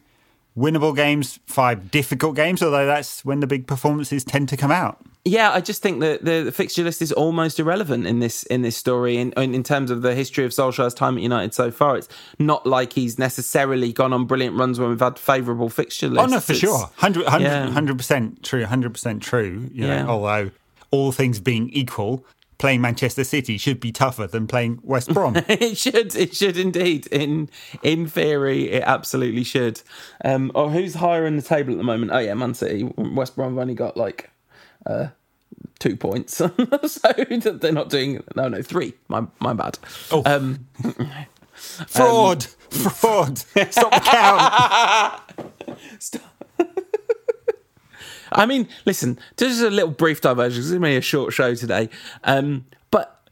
winnable 0.58 0.96
games, 0.96 1.40
five 1.46 1.92
difficult 1.92 2.36
games. 2.36 2.64
Although 2.64 2.86
that's 2.86 3.24
when 3.24 3.40
the 3.40 3.48
big 3.48 3.68
performances 3.68 4.24
tend 4.24 4.50
to 4.50 4.58
come 4.58 4.72
out. 4.72 5.06
Yeah, 5.26 5.52
I 5.52 5.60
just 5.60 5.82
think 5.82 6.00
that 6.00 6.24
the, 6.24 6.44
the, 6.44 6.52
fixture 6.52 6.84
list 6.84 7.02
is 7.02 7.12
almost 7.12 7.60
irrelevant 7.60 8.08
in 8.08 8.20
this 8.20 8.44
in 8.44 8.62
this 8.62 8.78
story. 8.78 9.18
In, 9.18 9.34
in 9.34 9.64
terms 9.64 9.92
of 9.92 10.02
the 10.02 10.16
history 10.16 10.46
of 10.46 10.52
Solskjaer's 10.52 10.94
time 10.94 11.18
at 11.18 11.24
United 11.24 11.54
so 11.54 11.72
far, 11.72 11.98
it's 11.98 12.08
not 12.40 12.66
like 12.66 12.94
he's 12.94 13.20
necessarily 13.20 13.92
gone 13.92 14.14
on 14.14 14.26
brilliant 14.26 14.56
runs 14.58 14.80
when 14.80 14.90
we've 14.90 15.00
had 15.00 15.20
favourable 15.20 15.70
fixture 15.70 16.08
lists. 16.08 16.24
Oh 16.24 16.36
no, 16.36 16.40
for 16.40 16.54
it's, 16.54 16.62
sure, 16.62 16.90
100 17.00 17.98
percent 17.98 18.44
true, 18.44 18.66
hundred 18.66 18.94
percent 18.94 19.22
true. 19.22 19.70
You 19.74 19.88
know, 19.88 19.94
yeah. 19.94 20.08
although 20.08 20.52
all 20.90 21.12
things 21.12 21.42
being 21.42 21.70
equal, 21.72 22.26
playing 22.58 22.80
Manchester 22.80 23.26
City 23.26 23.58
should 23.58 23.82
be 23.82 23.92
tougher 23.92 24.26
than 24.26 24.48
playing 24.48 24.80
West 24.84 25.14
Brom. 25.14 25.36
it 25.48 25.78
should. 25.78 26.16
It 26.16 26.34
should 26.34 26.58
indeed. 26.58 27.08
In 27.08 27.50
in 27.84 28.08
theory, 28.08 28.72
it 28.72 28.84
absolutely 28.86 29.44
should. 29.44 29.82
Um, 30.24 30.52
or 30.56 30.66
oh, 30.66 30.70
who's 30.70 30.96
higher 30.96 31.26
in 31.26 31.36
the 31.36 31.42
table 31.42 31.74
at 31.74 31.78
the 31.78 31.84
moment? 31.84 32.12
Oh 32.14 32.20
yeah, 32.20 32.34
Man 32.36 32.54
City. 32.54 32.84
West 32.96 33.36
Brom 33.36 33.56
have 33.56 33.62
only 33.62 33.76
got 33.76 33.98
like 33.98 34.30
uh, 34.86 35.08
two 35.80 35.96
points, 35.96 36.36
so 36.38 36.48
they're 36.50 37.72
not 37.72 37.90
doing. 37.90 38.24
No, 38.36 38.48
no, 38.48 38.62
three. 38.62 38.94
My 39.08 39.26
my 39.40 39.54
bad. 39.54 39.80
Oh. 40.12 40.24
Um, 40.26 40.68
fraud, 41.54 42.46
um, 42.46 42.70
fraud. 42.92 43.38
Stop 43.38 43.92
the 43.92 44.02
count. 45.66 45.82
Stop. 46.00 46.22
I 48.32 48.46
mean, 48.46 48.68
listen, 48.86 49.20
just 49.38 49.62
a 49.62 49.70
little 49.70 49.90
brief 49.90 50.22
diversion. 50.22 50.60
This 50.60 50.68
is 50.68 50.74
only 50.74 50.96
a 50.96 51.02
short 51.02 51.34
show 51.34 51.56
today. 51.56 51.90
Um, 52.24 52.66
but 52.92 53.28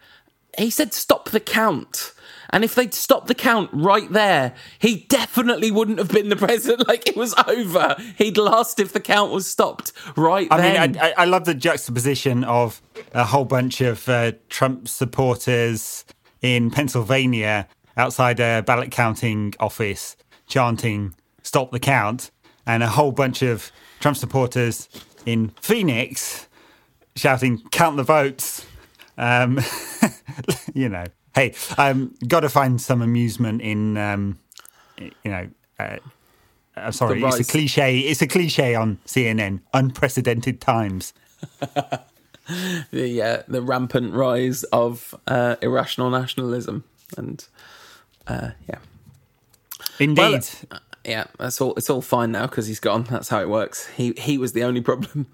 he 0.58 0.70
said, 0.70 0.94
"Stop 0.94 1.30
the 1.30 1.40
count." 1.40 2.14
And 2.50 2.64
if 2.64 2.76
they'd 2.76 2.94
stopped 2.94 3.28
the 3.28 3.36
count 3.36 3.70
right 3.74 4.12
there, 4.12 4.54
he 4.80 5.06
definitely 5.10 5.72
wouldn't 5.72 5.98
have 6.00 6.10
been 6.10 6.30
the 6.30 6.36
president. 6.48 6.88
Like 6.88 7.08
it 7.08 7.16
was 7.16 7.34
over. 7.48 7.96
He'd 8.18 8.38
lost 8.38 8.80
if 8.80 8.94
the 8.94 9.00
count 9.00 9.32
was 9.32 9.48
stopped 9.48 9.92
right 10.16 10.48
I 10.52 10.58
then. 10.58 10.92
mean, 10.92 11.02
I, 11.02 11.14
I, 11.18 11.26
love 11.26 11.46
the 11.46 11.54
juxtaposition 11.54 12.44
of 12.44 12.82
a 13.14 13.26
whole 13.26 13.46
bunch 13.46 13.82
of 13.82 14.08
uh, 14.08 14.34
Trump 14.50 14.88
supporters 14.88 16.06
in 16.42 16.72
Pennsylvania 16.72 17.68
outside 17.96 18.40
a 18.40 18.62
ballot 18.62 18.92
counting 18.92 19.54
office 19.60 20.16
chanting 20.48 21.16
"Stop 21.44 21.72
the 21.72 21.80
count," 21.80 22.32
and 22.66 22.84
a 22.84 22.88
whole 22.88 23.12
bunch 23.12 23.42
of 23.42 23.72
Trump 24.00 24.18
supporters 24.18 24.88
in 25.26 25.50
Phoenix 25.62 26.48
shouting 27.16 27.62
"Count 27.72 27.98
the 27.98 28.04
votes." 28.04 28.66
Um, 29.18 29.60
you 30.74 30.90
know, 30.90 31.06
hey, 31.38 31.54
um, 31.78 32.16
got 32.28 32.42
to 32.42 32.50
find 32.50 32.82
some 32.82 33.02
amusement 33.02 33.62
in, 33.62 33.98
um, 33.98 34.40
you 34.98 35.12
know. 35.26 35.48
Uh, 35.80 35.98
I'm 36.76 36.92
sorry, 36.92 37.22
it's 37.24 37.40
a 37.40 37.44
cliche. 37.44 38.00
It's 38.00 38.22
a 38.22 38.28
cliche 38.28 38.76
on 38.76 39.00
CNN. 39.06 39.62
Unprecedented 39.74 40.62
times. 40.62 41.14
the 42.92 43.22
uh, 43.22 43.44
the 43.48 43.62
rampant 43.62 44.14
rise 44.14 44.64
of 44.66 45.16
uh, 45.28 45.56
irrational 45.62 46.10
nationalism, 46.10 46.84
and 47.18 47.48
uh, 48.28 48.52
yeah, 48.68 48.80
indeed. 50.00 50.22
Well, 50.22 50.42
uh, 50.72 50.80
yeah, 51.04 51.26
that's 51.40 51.62
all. 51.62 51.74
It's 51.76 51.90
all 51.90 52.02
fine 52.02 52.32
now 52.32 52.46
because 52.48 52.68
he's 52.68 52.80
gone. 52.80 53.04
That's 53.04 53.30
how 53.30 53.42
it 53.42 53.50
works. 53.50 53.88
He 53.88 54.14
he 54.18 54.38
was 54.38 54.54
the 54.54 54.64
only 54.64 54.82
problem. 54.82 55.28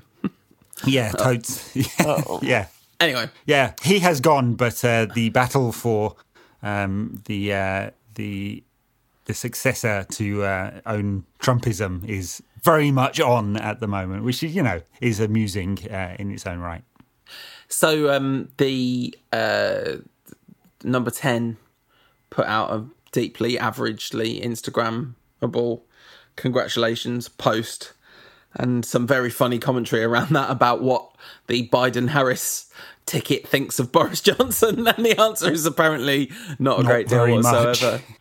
yeah, 0.85 1.11
totes. 1.17 1.75
yeah. 1.99 2.23
yeah. 2.41 2.67
Anyway, 3.03 3.29
yeah, 3.45 3.73
he 3.81 3.99
has 3.99 4.21
gone, 4.21 4.53
but 4.55 4.83
uh, 4.85 5.07
the 5.13 5.27
battle 5.29 5.73
for 5.73 6.15
um, 6.61 7.21
the 7.25 7.53
uh, 7.53 7.89
the 8.15 8.63
the 9.25 9.33
successor 9.33 10.05
to 10.11 10.43
uh, 10.43 10.79
own 10.85 11.25
Trumpism 11.39 12.07
is 12.07 12.41
very 12.63 12.91
much 12.91 13.19
on 13.19 13.57
at 13.57 13.81
the 13.81 13.87
moment, 13.87 14.23
which 14.23 14.41
is 14.41 14.55
you 14.55 14.63
know 14.63 14.81
is 15.01 15.19
amusing 15.19 15.77
uh, 15.91 16.15
in 16.17 16.31
its 16.31 16.47
own 16.47 16.59
right. 16.59 16.83
So 17.67 18.09
um, 18.13 18.47
the 18.57 19.13
uh, 19.33 19.97
number 20.83 21.11
ten 21.11 21.57
put 22.29 22.45
out 22.45 22.71
a 22.71 22.85
deeply 23.11 23.57
averagely 23.57 24.41
Instagrammable 24.41 25.81
congratulations 26.37 27.27
post 27.27 27.93
and 28.55 28.85
some 28.85 29.07
very 29.07 29.29
funny 29.29 29.59
commentary 29.59 30.03
around 30.03 30.29
that 30.33 30.49
about 30.49 30.81
what 30.81 31.09
the 31.47 31.67
Biden 31.69 32.09
Harris 32.09 32.71
ticket 33.05 33.47
thinks 33.47 33.79
of 33.79 33.91
Boris 33.91 34.21
Johnson, 34.29 34.87
and 34.87 35.05
the 35.05 35.19
answer 35.19 35.51
is 35.51 35.65
apparently 35.65 36.31
not 36.59 36.79
a 36.79 36.83
not 36.83 36.89
great 36.89 37.07
deal 37.07 37.27
whatsoever. 37.29 38.01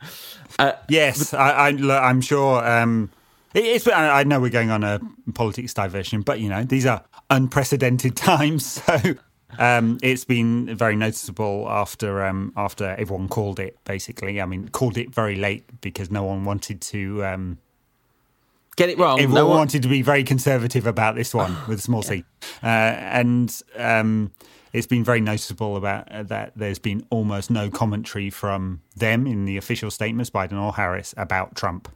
Uh, 0.59 0.72
yes, 0.87 1.33
I, 1.33 1.70
am 1.70 2.20
sure. 2.20 2.62
Um, 2.62 3.11
it's. 3.55 3.89
I 3.89 4.22
know 4.24 4.39
we're 4.39 4.51
going 4.51 4.70
on 4.70 4.85
a 4.85 5.01
politics 5.35 5.72
diversion, 5.72 6.20
but 6.20 6.41
you 6.41 6.51
know 6.51 6.62
these 6.62 6.87
are 6.87 7.05
unprecedented 7.30 8.16
times, 8.18 8.83
so 8.83 9.14
um, 9.59 9.99
it's 10.03 10.24
been 10.24 10.76
very 10.76 10.97
noticeable 10.97 11.66
after 11.68 12.24
um, 12.24 12.53
after 12.57 12.95
everyone 12.99 13.28
called 13.28 13.61
it. 13.61 13.76
Basically, 13.85 14.41
I 14.41 14.47
mean, 14.47 14.68
called 14.68 14.97
it 14.97 15.12
very 15.12 15.37
late 15.37 15.64
because 15.80 16.11
no 16.11 16.24
one 16.24 16.45
wanted 16.45 16.80
to. 16.83 17.24
Um, 17.24 17.59
Get 18.76 18.89
it 18.89 18.99
wrong. 18.99 19.20
Everyone 19.20 19.35
no 19.35 19.47
one 19.49 19.59
wanted 19.59 19.83
to 19.83 19.89
be 19.89 20.01
very 20.01 20.24
conservative 20.24 20.87
about 20.87 21.14
this 21.14 21.35
one 21.35 21.57
with 21.68 21.80
a 21.80 21.83
small 21.83 22.03
yeah. 22.05 22.09
c, 22.09 22.24
uh, 22.62 22.66
and 22.66 23.62
um, 23.76 24.33
it's 24.73 24.87
been 24.87 25.05
very 25.05 25.20
noticeable 25.20 25.77
about 25.77 26.11
uh, 26.11 26.23
that 26.25 26.53
there's 26.57 26.79
been 26.79 27.07
almost 27.11 27.51
no 27.51 27.70
commentary 27.70 28.31
from 28.31 28.81
them 28.97 29.27
in 29.27 29.45
the 29.45 29.57
official 29.57 29.91
statements, 29.91 30.31
Biden 30.31 30.61
or 30.61 30.73
Harris, 30.73 31.14
about 31.16 31.55
Trump. 31.55 31.89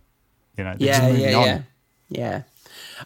You 0.57 0.64
know, 0.64 0.74
yeah, 0.79 1.09
yeah, 1.09 1.37
on. 1.37 1.47
yeah, 1.47 1.62
yeah. 2.09 2.43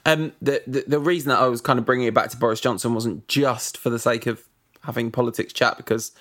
Um, 0.07 0.33
the, 0.43 0.63
the 0.67 0.85
the 0.87 1.01
reason 1.01 1.29
that 1.31 1.39
I 1.39 1.47
was 1.47 1.61
kind 1.61 1.79
of 1.79 1.85
bringing 1.85 2.07
it 2.07 2.15
back 2.15 2.31
to 2.31 2.37
Boris 2.37 2.61
Johnson 2.61 2.95
wasn't 2.95 3.29
just 3.29 3.77
for 3.77 3.91
the 3.91 3.99
sake 3.99 4.27
of 4.27 4.43
having 4.83 5.11
politics 5.11 5.53
chat 5.53 5.77
because 5.77 6.13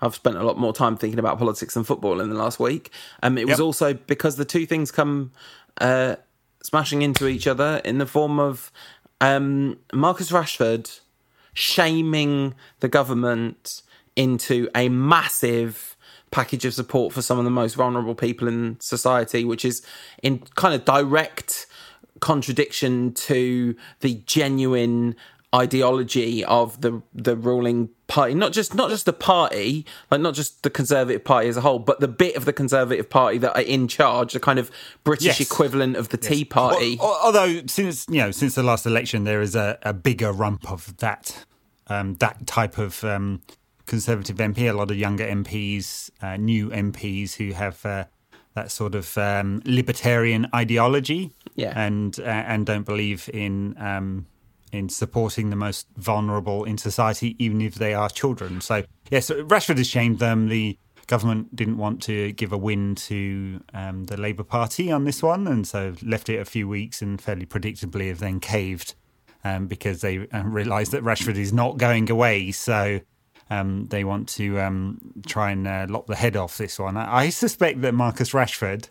I've 0.00 0.14
spent 0.14 0.36
a 0.36 0.44
lot 0.44 0.58
more 0.58 0.72
time 0.72 0.96
thinking 0.96 1.18
about 1.18 1.38
politics 1.38 1.74
than 1.74 1.84
football 1.84 2.20
in 2.20 2.28
the 2.28 2.36
last 2.36 2.58
week. 2.58 2.90
Um, 3.22 3.38
it 3.38 3.46
was 3.46 3.60
also 3.60 3.94
because 3.94 4.36
the 4.36 4.44
two 4.44 4.66
things 4.66 4.90
come 4.90 5.32
uh, 5.78 6.16
smashing 6.62 7.02
into 7.02 7.26
each 7.26 7.46
other 7.46 7.80
in 7.84 7.98
the 7.98 8.06
form 8.06 8.38
of 8.38 8.72
um, 9.20 9.78
Marcus 9.92 10.30
Rashford 10.30 11.00
shaming 11.54 12.54
the 12.80 12.88
government 12.88 13.82
into 14.16 14.68
a 14.74 14.88
massive 14.88 15.96
package 16.30 16.64
of 16.64 16.74
support 16.74 17.12
for 17.12 17.22
some 17.22 17.38
of 17.38 17.44
the 17.44 17.50
most 17.50 17.74
vulnerable 17.74 18.14
people 18.14 18.48
in 18.48 18.78
society, 18.80 19.44
which 19.44 19.64
is 19.64 19.86
in 20.22 20.40
kind 20.56 20.74
of 20.74 20.84
direct 20.84 21.66
contradiction 22.20 23.12
to 23.12 23.76
the 24.00 24.14
genuine 24.26 25.14
ideology 25.54 26.44
of 26.44 26.80
the 26.80 27.00
the 27.14 27.36
ruling 27.36 27.88
party 28.08 28.34
not 28.34 28.52
just 28.52 28.74
not 28.74 28.90
just 28.90 29.06
the 29.06 29.12
party 29.12 29.86
like 30.10 30.20
not 30.20 30.34
just 30.34 30.62
the 30.64 30.70
conservative 30.70 31.24
party 31.24 31.48
as 31.48 31.56
a 31.56 31.60
whole 31.60 31.78
but 31.78 32.00
the 32.00 32.08
bit 32.08 32.34
of 32.34 32.44
the 32.44 32.52
conservative 32.52 33.08
party 33.08 33.38
that 33.38 33.54
are 33.56 33.62
in 33.62 33.86
charge 33.86 34.32
the 34.32 34.40
kind 34.40 34.58
of 34.58 34.70
british 35.04 35.26
yes. 35.26 35.40
equivalent 35.40 35.96
of 35.96 36.08
the 36.08 36.18
yes. 36.20 36.28
tea 36.28 36.44
party 36.44 36.96
well, 37.00 37.18
although 37.22 37.60
since 37.66 38.04
you 38.08 38.18
know 38.18 38.30
since 38.30 38.56
the 38.56 38.62
last 38.62 38.84
election 38.84 39.24
there 39.24 39.40
is 39.40 39.54
a, 39.54 39.78
a 39.82 39.92
bigger 39.92 40.32
rump 40.32 40.70
of 40.70 40.96
that 40.96 41.44
um, 41.86 42.14
that 42.14 42.46
type 42.46 42.76
of 42.76 43.04
um, 43.04 43.40
conservative 43.86 44.36
mp 44.36 44.58
a 44.58 44.72
lot 44.72 44.90
of 44.90 44.96
younger 44.96 45.26
mps 45.26 46.10
uh, 46.20 46.36
new 46.36 46.68
mps 46.70 47.34
who 47.34 47.52
have 47.52 47.84
uh, 47.86 48.04
that 48.54 48.70
sort 48.70 48.94
of 48.94 49.16
um, 49.18 49.62
libertarian 49.64 50.48
ideology 50.54 51.32
yeah 51.54 51.72
and 51.76 52.18
uh, 52.18 52.24
and 52.24 52.66
don't 52.66 52.84
believe 52.84 53.30
in 53.32 53.76
um, 53.78 54.26
in 54.74 54.88
supporting 54.88 55.50
the 55.50 55.56
most 55.56 55.86
vulnerable 55.96 56.64
in 56.64 56.76
society, 56.76 57.36
even 57.38 57.60
if 57.60 57.76
they 57.76 57.94
are 57.94 58.08
children. 58.08 58.60
So, 58.60 58.84
yes, 59.10 59.26
so 59.26 59.44
Rashford 59.44 59.78
has 59.78 59.86
shamed 59.86 60.18
them. 60.18 60.48
The 60.48 60.76
government 61.06 61.54
didn't 61.54 61.78
want 61.78 62.02
to 62.02 62.32
give 62.32 62.52
a 62.52 62.58
win 62.58 62.94
to 62.96 63.62
um, 63.72 64.04
the 64.04 64.16
Labour 64.16 64.42
Party 64.42 64.90
on 64.90 65.04
this 65.04 65.22
one, 65.22 65.46
and 65.46 65.66
so 65.66 65.94
left 66.02 66.28
it 66.28 66.40
a 66.40 66.44
few 66.44 66.66
weeks 66.68 67.00
and 67.00 67.20
fairly 67.20 67.46
predictably 67.46 68.08
have 68.08 68.18
then 68.18 68.40
caved 68.40 68.94
um, 69.44 69.66
because 69.66 70.00
they 70.00 70.26
uh, 70.28 70.42
realised 70.44 70.92
that 70.92 71.02
Rashford 71.02 71.36
is 71.36 71.52
not 71.52 71.78
going 71.78 72.10
away. 72.10 72.50
So, 72.50 73.00
um, 73.50 73.86
they 73.86 74.04
want 74.04 74.28
to 74.30 74.58
um, 74.58 74.98
try 75.26 75.52
and 75.52 75.68
uh, 75.68 75.86
lop 75.88 76.06
the 76.06 76.16
head 76.16 76.36
off 76.36 76.58
this 76.58 76.78
one. 76.78 76.96
I, 76.96 77.16
I, 77.16 77.28
suspect 77.28 77.82
that 77.82 77.92
Marcus 77.92 78.30
Rashford, 78.30 78.88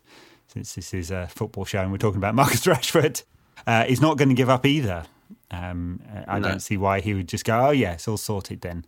since 0.47 0.75
this 0.75 0.93
is 0.93 1.09
a 1.09 1.27
football 1.27 1.65
show 1.65 1.81
and 1.81 1.91
we're 1.91 1.97
talking 1.97 2.19
about 2.19 2.35
Marcus 2.41 2.65
Rashford, 2.65 3.23
uh, 3.65 3.85
is 3.87 3.99
not 3.99 4.17
going 4.17 4.29
to 4.29 4.35
give 4.35 4.49
up 4.49 4.65
either. 4.65 5.05
Um, 5.53 6.01
I 6.27 6.39
no. 6.39 6.49
don't 6.49 6.59
see 6.61 6.77
why 6.77 6.99
he 6.99 7.13
would 7.13 7.27
just 7.27 7.45
go, 7.45 7.67
"Oh 7.67 7.71
yeah, 7.71 7.93
it's 7.93 8.07
all 8.07 8.17
sorted." 8.17 8.61
Then 8.61 8.85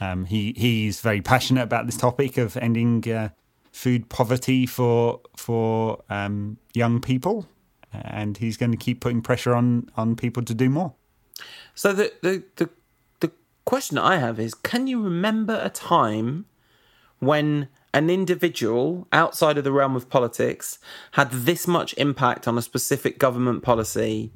um, 0.00 0.24
he 0.24 0.54
he's 0.56 1.00
very 1.00 1.20
passionate 1.20 1.62
about 1.62 1.86
this 1.86 1.96
topic 1.96 2.38
of 2.38 2.56
ending 2.56 3.08
uh, 3.10 3.28
food 3.70 4.08
poverty 4.08 4.64
for 4.64 5.20
for 5.36 6.02
um, 6.08 6.56
young 6.72 7.00
people, 7.00 7.46
and 7.92 8.38
he's 8.38 8.56
going 8.56 8.72
to 8.72 8.78
keep 8.78 9.00
putting 9.00 9.20
pressure 9.20 9.54
on 9.54 9.90
on 9.96 10.16
people 10.16 10.42
to 10.44 10.54
do 10.54 10.70
more. 10.70 10.94
So 11.74 11.92
the 11.92 12.12
the 12.22 12.42
the, 12.56 12.70
the 13.20 13.32
question 13.66 13.98
I 13.98 14.16
have 14.16 14.40
is: 14.40 14.54
Can 14.54 14.86
you 14.86 15.02
remember 15.02 15.60
a 15.62 15.68
time 15.68 16.46
when 17.18 17.68
an 17.92 18.08
individual 18.08 19.06
outside 19.12 19.58
of 19.58 19.64
the 19.64 19.72
realm 19.72 19.96
of 19.96 20.08
politics 20.08 20.78
had 21.12 21.30
this 21.30 21.66
much 21.66 21.94
impact 21.98 22.48
on 22.48 22.56
a 22.56 22.62
specific 22.62 23.18
government 23.18 23.62
policy? 23.62 24.32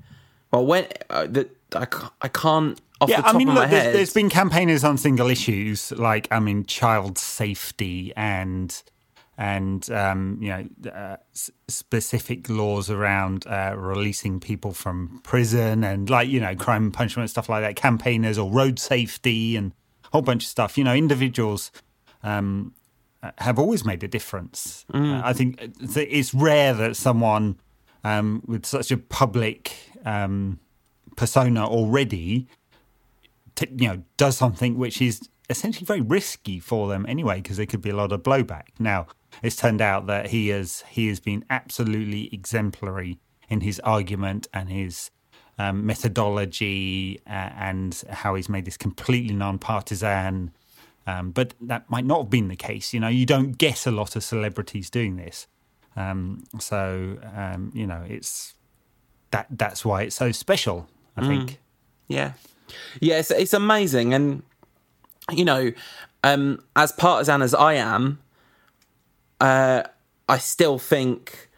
Well, 0.53 0.67
when 0.67 0.87
uh, 1.09 1.27
that 1.31 1.57
I, 1.77 1.87
I 2.23 2.29
can't 2.29 2.81
yeah, 3.09 3.23
I 3.25 3.33
mean, 3.33 3.53
look, 3.55 3.71
there's, 3.71 3.95
there's 3.95 4.13
been 4.13 4.29
campaigners 4.29 4.85
on 4.85 4.99
single 4.99 5.31
issues 5.31 5.91
like, 5.93 6.29
I 6.31 6.39
mean, 6.39 6.67
child 6.67 7.17
safety 7.17 8.13
and 8.15 8.83
and 9.39 9.91
um, 9.91 10.37
you 10.39 10.51
know 10.51 10.91
uh, 10.91 11.17
specific 11.67 12.51
laws 12.51 12.91
around 12.91 13.47
uh, 13.47 13.73
releasing 13.75 14.39
people 14.39 14.73
from 14.73 15.21
prison 15.25 15.83
and 15.83 16.11
like 16.11 16.29
you 16.29 16.41
know 16.41 16.55
crime 16.55 16.85
and 16.85 16.93
punishment 16.93 17.31
stuff 17.31 17.49
like 17.49 17.63
that 17.63 17.75
campaigners 17.75 18.37
or 18.37 18.51
road 18.51 18.79
safety 18.79 19.57
and 19.57 19.73
a 20.05 20.09
whole 20.13 20.21
bunch 20.21 20.45
of 20.45 20.49
stuff. 20.49 20.77
You 20.77 20.85
know 20.85 20.95
individuals 20.95 21.73
um, 22.23 22.75
have 23.39 23.59
always 23.59 23.83
made 23.83 24.05
a 24.05 24.09
difference. 24.09 24.85
Mm. 24.93 25.19
uh, 25.19 25.23
i 25.25 25.33
think 25.33 25.59
it's 25.81 26.35
rare 26.35 26.75
that 26.75 26.97
someone 26.97 27.59
um, 28.05 28.43
with 28.47 28.67
such 28.67 28.91
a 28.91 28.99
public 28.99 29.73
um, 30.05 30.59
persona 31.17 31.67
already 31.67 32.47
t- 33.55 33.69
you 33.77 33.89
know 33.89 34.03
does 34.17 34.37
something 34.37 34.77
which 34.77 35.01
is 35.01 35.29
essentially 35.49 35.85
very 35.85 36.01
risky 36.01 36.61
for 36.61 36.89
them 36.89 37.05
anyway 37.09 37.37
because 37.37 37.57
there 37.57 37.67
could 37.67 37.83
be 37.83 37.91
a 37.91 37.97
lot 37.97 38.13
of 38.13 38.23
blowback 38.23 38.69
now 38.79 39.07
it's 39.43 39.57
turned 39.57 39.81
out 39.81 40.07
that 40.07 40.29
he 40.29 40.49
has 40.49 40.85
he 40.89 41.09
has 41.09 41.21
been 41.21 41.45
absolutely 41.51 42.29
exemplary 42.33 43.19
in 43.49 43.61
his 43.63 43.81
argument 43.81 44.47
and 44.53 44.69
his 44.69 45.11
um, 45.59 45.85
methodology 45.85 47.21
uh, 47.27 47.51
and 47.59 48.03
how 48.09 48.35
he's 48.35 48.49
made 48.49 48.65
this 48.65 48.77
completely 48.77 49.35
non-partisan. 49.35 50.53
Um, 51.07 51.33
but 51.33 51.55
that 51.61 51.91
might 51.91 52.05
not 52.05 52.23
have 52.23 52.31
been 52.31 52.49
the 52.49 52.57
case. 52.57 52.95
You 52.95 53.01
know, 53.01 53.09
you 53.09 53.27
don't 53.27 53.59
get 53.59 53.87
a 53.87 53.91
lot 53.91 54.17
of 54.17 54.25
celebrities 54.25 54.89
doing 54.89 55.17
this. 55.17 55.47
Um, 55.97 56.45
so 56.59 57.19
um, 57.35 57.73
you 57.75 57.87
know, 57.87 58.05
it's 58.09 58.55
that 59.33 59.47
that's 59.51 59.85
why 59.85 60.03
it's 60.03 60.17
so 60.17 60.33
special. 60.33 60.89
I 61.21 61.25
mm. 61.25 61.29
think. 61.29 61.59
Yeah, 62.09 62.33
yeah, 63.01 63.19
it's, 63.19 63.31
it's 63.31 63.55
amazing, 63.55 64.15
and 64.15 64.43
you 65.31 65.45
know, 65.45 65.73
um, 66.25 66.63
as 66.75 66.93
partisan 66.93 67.43
as 67.43 67.55
I 67.55 67.75
am, 67.75 68.21
uh, 69.41 69.83
I 70.29 70.39
still 70.39 70.79
think, 70.79 71.49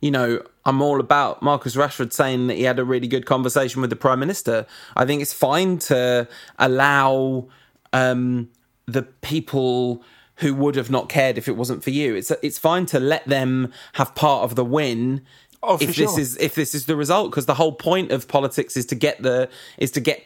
you 0.00 0.10
know, 0.10 0.42
I'm 0.64 0.80
all 0.80 1.00
about 1.00 1.42
Marcus 1.42 1.76
Rashford 1.76 2.12
saying 2.12 2.46
that 2.46 2.56
he 2.56 2.64
had 2.64 2.78
a 2.78 2.84
really 2.84 3.08
good 3.08 3.26
conversation 3.26 3.80
with 3.80 3.90
the 3.90 3.96
Prime 3.96 4.20
Minister. 4.20 4.66
I 4.96 5.04
think 5.04 5.22
it's 5.22 5.32
fine 5.32 5.78
to 5.80 6.28
allow 6.58 7.48
um, 7.92 8.50
the 8.86 9.02
people 9.02 10.04
who 10.36 10.54
would 10.54 10.76
have 10.76 10.90
not 10.90 11.08
cared 11.08 11.38
if 11.38 11.48
it 11.48 11.56
wasn't 11.56 11.84
for 11.84 11.90
you. 11.90 12.14
It's 12.14 12.30
it's 12.42 12.58
fine 12.58 12.86
to 12.86 13.00
let 13.00 13.26
them 13.26 13.72
have 13.94 14.14
part 14.14 14.44
of 14.44 14.56
the 14.56 14.64
win. 14.64 15.22
Oh, 15.62 15.78
if 15.80 15.94
sure. 15.94 16.06
this 16.06 16.18
is 16.18 16.36
if 16.38 16.54
this 16.54 16.74
is 16.74 16.86
the 16.86 16.96
result, 16.96 17.30
because 17.30 17.46
the 17.46 17.54
whole 17.54 17.72
point 17.72 18.10
of 18.10 18.26
politics 18.26 18.76
is 18.76 18.86
to 18.86 18.94
get 18.94 19.22
the 19.22 19.48
is 19.78 19.90
to 19.92 20.00
get 20.00 20.24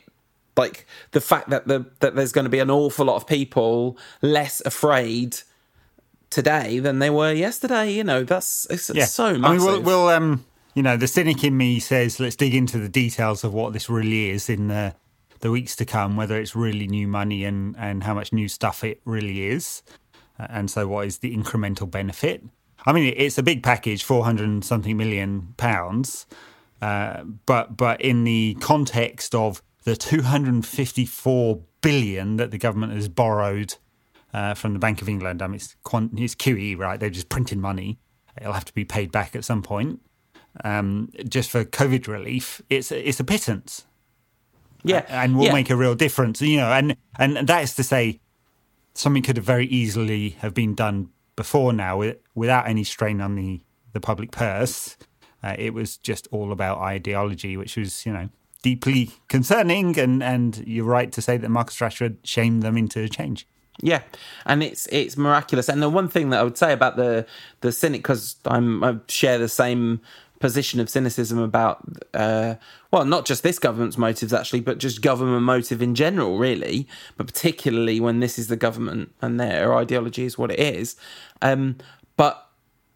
like 0.57 0.87
the 1.13 1.21
fact 1.21 1.51
that 1.51 1.69
the 1.69 1.87
that 2.01 2.15
there's 2.15 2.33
going 2.33 2.45
to 2.45 2.51
be 2.51 2.59
an 2.59 2.71
awful 2.71 3.07
lot 3.07 3.17
of 3.17 3.27
people 3.27 3.99
less 4.23 4.63
afraid 4.65 5.39
today 6.31 6.79
than 6.79 6.99
they 6.99 7.11
were 7.11 7.33
yesterday. 7.33 7.93
You 7.93 8.05
know, 8.05 8.25
that's 8.25 8.67
it's, 8.71 8.91
yeah. 8.95 9.05
so 9.05 9.39
massive. 9.39 9.45
I 9.45 9.53
mean, 9.53 9.65
we'll, 9.65 9.83
we'll, 9.83 10.09
um, 10.09 10.45
you 10.75 10.83
know, 10.83 10.97
the 10.97 11.07
cynic 11.07 11.45
in 11.45 11.57
me 11.57 11.81
says, 11.81 12.19
let's 12.19 12.37
dig 12.37 12.55
into 12.55 12.79
the 12.79 12.89
details 12.89 13.45
of 13.45 13.53
what 13.53 13.73
this 13.73 13.89
really 13.89 14.31
is 14.31 14.49
in 14.49 14.69
the 14.69 14.95
the 15.41 15.51
weeks 15.51 15.77
to 15.77 15.85
come, 15.85 16.17
whether 16.17 16.41
it's 16.41 16.57
really 16.57 16.87
new 16.87 17.07
money 17.07 17.45
and 17.45 17.77
and 17.79 18.05
how 18.05 18.15
much 18.15 18.33
new 18.33 18.49
stuff 18.49 18.83
it 18.83 19.01
really 19.05 19.47
is, 19.47 19.83
and 20.39 20.71
so 20.71 20.89
what 20.89 21.07
is 21.07 21.19
the 21.19 21.37
incremental 21.37 21.91
benefit. 21.91 22.43
I 22.87 22.93
mean, 22.93 23.13
it's 23.17 23.37
a 23.37 23.43
big 23.43 23.63
package, 23.63 24.05
four 24.05 24.25
hundred 24.25 24.49
and 24.49 24.65
something 24.65 24.97
million 24.97 25.55
pounds, 25.57 26.27
uh, 26.81 27.25
but 27.45 27.77
but 27.77 28.01
in 28.01 28.25
the 28.25 28.57
context 28.61 29.35
of 29.35 29.61
the 29.83 29.97
two 29.97 30.23
hundred 30.23 30.55
and 30.55 30.67
fifty 30.67 31.05
four 31.05 31.63
billion 31.81 32.37
that 32.37 32.51
the 32.53 32.59
government 32.59 32.93
has 32.93 33.09
borrowed 33.09 33.75
uh, 34.33 34.55
from 34.55 34.73
the 34.73 34.79
Bank 34.79 35.03
of 35.03 35.09
England. 35.09 35.43
I 35.43 35.47
mean, 35.47 35.57
it's, 35.57 35.77
it's 35.85 36.35
QE, 36.35 36.79
right? 36.79 36.99
They're 36.99 37.11
just 37.11 37.29
printing 37.29 37.61
money. 37.61 37.99
It'll 38.41 38.53
have 38.53 38.65
to 38.67 38.75
be 38.75 38.85
paid 38.85 39.11
back 39.11 39.35
at 39.35 39.45
some 39.45 39.63
point. 39.63 40.01
Um, 40.63 41.11
just 41.29 41.51
for 41.51 41.65
COVID 41.65 42.07
relief, 42.07 42.63
it's 42.71 42.93
it's 42.93 43.21
a 43.21 43.25
pittance. 43.25 43.85
Yeah, 44.85 44.99
uh, 44.99 45.23
and 45.23 45.37
will 45.37 45.47
yeah. 45.47 45.53
make 45.53 45.71
a 45.71 45.77
real 45.77 45.95
difference. 45.95 46.41
You 46.41 46.59
know, 46.59 46.71
and 46.71 46.97
and 47.19 47.49
that 47.49 47.63
is 47.63 47.75
to 47.77 47.83
say, 47.83 48.21
something 48.95 49.23
could 49.23 49.37
have 49.37 49.45
very 49.45 49.67
easily 49.67 50.31
have 50.41 50.55
been 50.55 50.75
done 50.75 51.11
before 51.37 51.73
now 51.73 52.03
without 52.35 52.69
any 52.69 52.85
strain 52.85 53.21
on 53.21 53.37
the 53.37 53.61
the 53.93 54.01
public 54.01 54.31
purse. 54.31 54.97
Uh, 55.43 55.55
it 55.59 55.73
was 55.73 55.97
just 55.97 56.27
all 56.31 56.53
about 56.53 56.79
ideology, 56.79 57.57
which 57.57 57.77
was 57.77 58.05
you 58.05 58.13
know 58.13 58.29
deeply 58.63 59.11
concerning. 59.29 59.99
And 59.99 60.23
and 60.23 60.63
you're 60.67 60.85
right 60.85 61.13
to 61.13 61.23
say 61.23 61.37
that 61.37 61.49
Marcus 61.49 61.77
Rashford 61.79 62.17
shamed 62.25 62.63
them 62.63 62.77
into 62.77 63.09
change. 63.09 63.47
Yeah, 63.83 64.03
and 64.47 64.63
it's 64.63 64.87
it's 64.91 65.17
miraculous. 65.17 65.69
And 65.69 65.83
the 65.83 65.91
one 65.91 66.09
thing 66.09 66.31
that 66.31 66.41
I 66.41 66.43
would 66.43 66.57
say 66.57 66.73
about 66.73 66.97
the 66.97 67.27
the 67.61 67.73
cynic, 67.73 68.03
because 68.03 68.37
I'm 68.47 68.83
I 68.83 68.99
share 69.09 69.39
the 69.39 69.49
same 69.49 70.01
position 70.39 70.81
of 70.81 70.89
cynicism 70.89 71.39
about 71.39 71.83
uh, 72.15 72.55
well, 72.91 73.05
not 73.05 73.27
just 73.27 73.43
this 73.43 73.59
government's 73.59 73.99
motives 73.99 74.33
actually, 74.33 74.61
but 74.61 74.79
just 74.79 75.03
government 75.03 75.43
motive 75.43 75.83
in 75.83 75.95
general, 75.95 76.39
really. 76.39 76.87
But 77.17 77.27
particularly 77.27 78.01
when 78.01 78.21
this 78.21 78.39
is 78.39 78.49
the 78.49 78.57
government 78.57 79.13
and 79.21 79.39
their 79.39 79.75
ideology 79.75 80.25
is 80.25 80.39
what 80.39 80.51
it 80.51 80.61
is. 80.61 80.97
Um, 81.43 81.77
but 82.17 82.46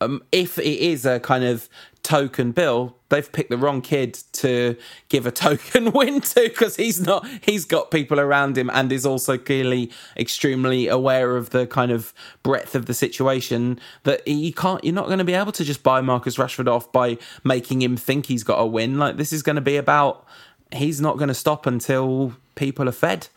um, 0.00 0.22
if 0.32 0.58
it 0.58 0.64
is 0.64 1.04
a 1.04 1.20
kind 1.20 1.44
of 1.44 1.68
token 2.02 2.52
bill, 2.52 2.96
they've 3.10 3.30
picked 3.30 3.50
the 3.50 3.58
wrong 3.58 3.82
kid 3.82 4.18
to 4.32 4.76
give 5.08 5.26
a 5.26 5.30
token 5.46 5.92
win 5.92 6.20
to 6.20 6.48
because 6.48 6.76
he's 6.76 7.00
not, 7.00 7.26
he's 7.42 7.64
got 7.64 7.90
people 7.90 8.18
around 8.18 8.56
him 8.56 8.70
and 8.72 8.90
is 8.90 9.04
also 9.04 9.36
clearly 9.36 9.90
extremely 10.16 10.88
aware 10.88 11.36
of 11.36 11.50
the 11.50 11.66
kind 11.66 11.92
of 11.92 12.14
breadth 12.42 12.74
of 12.74 12.86
the 12.86 12.94
situation 12.94 13.78
that 14.04 14.26
you 14.26 14.52
can't, 14.52 14.82
you're 14.84 14.94
not 14.94 15.06
going 15.06 15.18
to 15.18 15.24
be 15.24 15.34
able 15.34 15.52
to 15.52 15.64
just 15.64 15.82
buy 15.82 16.00
Marcus 16.00 16.36
Rashford 16.36 16.68
off 16.68 16.90
by 16.92 17.18
making 17.44 17.82
him 17.82 17.96
think 17.96 18.26
he's 18.26 18.44
got 18.44 18.56
a 18.56 18.66
win. 18.66 18.98
Like 18.98 19.16
this 19.16 19.32
is 19.32 19.42
going 19.42 19.56
to 19.56 19.62
be 19.62 19.76
about, 19.76 20.24
he's 20.72 21.00
not 21.00 21.18
going 21.18 21.28
to 21.28 21.34
stop 21.34 21.66
until 21.66 22.34
people 22.54 22.88
are 22.88 22.92
fed, 22.92 23.28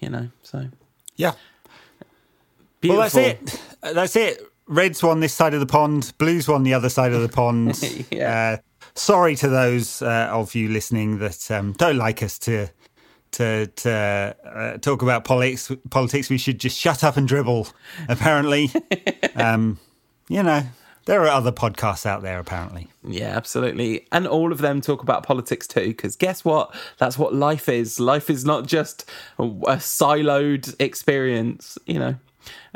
you 0.00 0.10
know, 0.10 0.28
so. 0.42 0.68
Yeah. 1.16 1.32
Beautiful. 2.80 3.00
Well, 3.00 3.10
that's 3.10 3.16
it. 3.16 3.94
That's 3.94 4.16
it. 4.16 4.52
Reds 4.68 5.02
won 5.02 5.20
this 5.20 5.34
side 5.34 5.54
of 5.54 5.60
the 5.60 5.66
pond, 5.66 6.12
Blues 6.18 6.46
won 6.46 6.62
the 6.62 6.74
other 6.74 6.90
side 6.90 7.12
of 7.12 7.22
the 7.22 7.28
pond. 7.28 7.82
yeah. 8.10 8.58
Uh, 8.58 8.62
sorry 8.94 9.34
to 9.36 9.48
those 9.48 10.02
uh, 10.02 10.28
of 10.30 10.54
you 10.54 10.68
listening 10.68 11.18
that 11.18 11.50
um, 11.50 11.72
don't 11.72 11.96
like 11.96 12.22
us 12.22 12.38
to 12.40 12.68
to, 13.30 13.66
to 13.66 14.36
uh, 14.44 14.78
talk 14.78 15.02
about 15.02 15.24
politics. 15.24 15.70
Politics, 15.90 16.30
we 16.30 16.38
should 16.38 16.58
just 16.58 16.78
shut 16.78 17.04
up 17.04 17.16
and 17.16 17.28
dribble. 17.28 17.68
Apparently, 18.08 18.70
um, 19.36 19.78
you 20.28 20.42
know, 20.42 20.62
there 21.04 21.22
are 21.22 21.28
other 21.28 21.52
podcasts 21.52 22.06
out 22.06 22.22
there. 22.22 22.38
Apparently, 22.38 22.88
yeah, 23.04 23.36
absolutely, 23.36 24.06
and 24.12 24.26
all 24.26 24.52
of 24.52 24.58
them 24.58 24.80
talk 24.80 25.02
about 25.02 25.24
politics 25.24 25.66
too. 25.66 25.88
Because 25.88 26.16
guess 26.16 26.44
what? 26.44 26.74
That's 26.98 27.18
what 27.18 27.34
life 27.34 27.68
is. 27.68 28.00
Life 28.00 28.30
is 28.30 28.44
not 28.44 28.66
just 28.66 29.08
a, 29.38 29.44
a 29.44 29.76
siloed 29.76 30.74
experience. 30.78 31.78
You 31.86 31.98
know. 31.98 32.14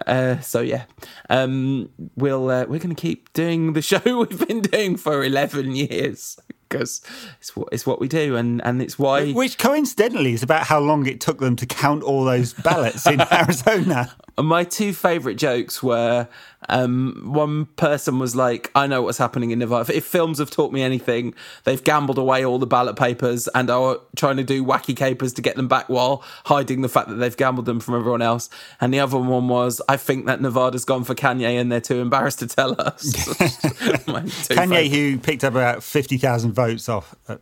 Uh, 0.07 0.40
so 0.40 0.61
yeah, 0.61 0.84
um, 1.30 1.88
we'll 2.16 2.48
uh, 2.50 2.64
we're 2.68 2.78
going 2.78 2.94
to 2.94 3.00
keep 3.00 3.32
doing 3.32 3.72
the 3.72 3.82
show 3.90 4.00
we've 4.05 4.46
been 4.46 4.61
doing 4.62 4.96
for 4.96 5.24
eleven 5.24 5.74
years. 5.74 6.38
because 6.68 7.03
it's 7.38 7.55
what 7.55 7.68
it's 7.72 7.86
what 7.86 8.00
we 8.00 8.09
do, 8.09 8.36
and 8.36 8.64
and 8.64 8.80
it's 8.82 8.98
why. 8.98 9.32
Which 9.32 9.59
coincidentally 9.59 10.32
is 10.32 10.42
about 10.42 10.66
how 10.66 10.80
long 10.80 11.07
it 11.07 11.20
took 11.20 11.38
them 11.38 11.57
to 11.57 11.66
count 11.66 12.03
all 12.03 12.24
those 12.24 12.55
ballots 12.55 13.07
in 13.07 13.20
Arizona. 13.32 14.14
My 14.38 14.64
two 14.64 14.92
favourite 14.94 15.36
jokes 15.36 15.82
were 15.82 16.28
um, 16.69 17.23
one 17.27 17.67
person 17.67 18.19
was 18.19 18.37
like, 18.37 18.71
I 18.75 18.87
know 18.87 19.03
what's 19.03 19.19
happening 19.19 19.51
in 19.51 19.59
Nevada. 19.59 19.95
If 19.95 20.05
films 20.05 20.39
have 20.39 20.51
taught 20.51 20.73
me 20.73 20.83
anything, 20.83 21.35
they've 21.65 21.83
gambled 21.83 22.19
away 22.19 22.45
all 22.45 22.59
the 22.59 22.67
ballot 22.67 22.97
papers 22.97 23.49
and 23.49 23.71
are 23.71 23.99
trying 24.17 24.37
to 24.37 24.45
do 24.45 24.65
wacky 24.65 24.97
capers 24.97 25.33
to 25.35 25.43
get 25.43 25.57
them 25.57 25.69
back 25.69 25.89
while 25.89 26.23
hiding 26.45 26.83
the 26.83 26.89
fact 26.89 27.09
that 27.09 27.17
they've 27.17 27.37
gambled 27.37 27.67
them 27.67 27.81
from 27.81 27.95
everyone 27.97 28.23
else. 28.23 28.49
And 28.81 28.93
the 28.93 29.01
other 29.01 29.19
one 29.19 29.49
was, 29.49 29.81
I 29.89 29.97
think 29.97 30.27
that 30.27 30.41
Nevada's 30.41 30.85
gone 30.85 31.05
for 31.05 31.15
Kanye 31.15 31.61
and 31.61 31.71
they're 31.71 31.81
too 31.81 32.01
embarrassed 32.01 32.39
to 32.41 32.47
tell 32.47 32.81
us. 32.81 33.13
Kanye, 33.13 34.89
who 34.89 35.19
picked 35.19 35.45
up 35.45 35.53
about 35.53 35.83
50,000 35.83 36.53
votes 36.53 36.89
off 36.89 37.15
uh, 37.29 37.37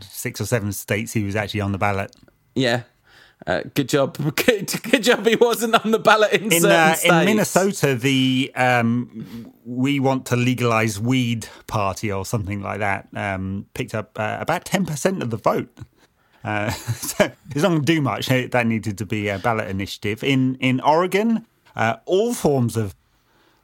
six 0.00 0.40
or 0.40 0.46
seven 0.46 0.72
states, 0.72 1.12
he 1.12 1.24
was 1.24 1.36
actually 1.36 1.60
on 1.60 1.72
the 1.72 1.78
ballot. 1.78 2.14
Yeah. 2.54 2.82
Uh, 3.46 3.62
good 3.74 3.88
job. 3.88 4.16
Good, 4.36 4.70
good, 4.82 5.02
job. 5.02 5.26
He 5.26 5.34
wasn't 5.34 5.74
on 5.82 5.92
the 5.92 5.98
ballot 5.98 6.32
in, 6.32 6.52
in, 6.52 6.64
uh, 6.66 6.94
in 7.02 7.24
Minnesota. 7.24 7.94
The 7.94 8.52
um, 8.54 9.50
we 9.64 9.98
want 9.98 10.26
to 10.26 10.36
legalize 10.36 11.00
weed 11.00 11.48
party 11.66 12.12
or 12.12 12.26
something 12.26 12.60
like 12.60 12.80
that 12.80 13.08
um, 13.16 13.66
picked 13.72 13.94
up 13.94 14.18
uh, 14.18 14.36
about 14.40 14.66
ten 14.66 14.84
percent 14.84 15.22
of 15.22 15.30
the 15.30 15.38
vote. 15.38 15.70
Uh, 16.44 16.70
so 16.70 17.30
it's 17.50 17.62
not 17.62 17.68
going 17.70 17.80
to 17.80 17.86
do 17.86 18.02
much. 18.02 18.26
That 18.26 18.66
needed 18.66 18.98
to 18.98 19.06
be 19.06 19.28
a 19.28 19.38
ballot 19.38 19.68
initiative. 19.68 20.22
In 20.22 20.56
in 20.56 20.80
Oregon, 20.80 21.46
uh, 21.74 21.96
all 22.04 22.34
forms 22.34 22.76
of 22.76 22.94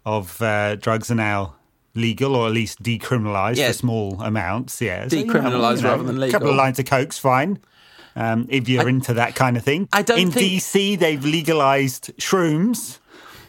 of 0.07 0.41
uh, 0.41 0.77
drugs 0.77 1.11
are 1.11 1.17
now 1.17 1.57
legal 1.95 2.35
or 2.35 2.47
at 2.47 2.53
least 2.53 2.83
decriminalized 2.83 3.57
yeah. 3.57 3.69
for 3.69 3.75
small 3.75 4.23
amounts. 4.23 4.81
Yeah, 4.81 5.05
decriminalized 5.05 5.11
so, 5.11 5.19
you 5.19 5.83
know, 5.83 5.91
rather 5.91 6.03
than 6.03 6.19
legal. 6.19 6.29
A 6.29 6.33
couple 6.33 6.49
of 6.49 6.57
lines 6.57 6.79
of 6.79 6.87
coke's 6.87 7.19
fine 7.19 7.59
um, 8.17 8.47
if 8.49 8.69
you're 8.69 8.87
I, 8.87 8.89
into 8.89 9.15
that 9.15 9.35
kind 9.35 9.57
of 9.57 9.63
thing. 9.63 9.89
I 9.93 10.03
don't 10.03 10.19
In 10.19 10.31
think... 10.31 10.61
DC, 10.61 10.99
they've 10.99 11.25
legalized 11.25 12.17
shrooms 12.17 12.99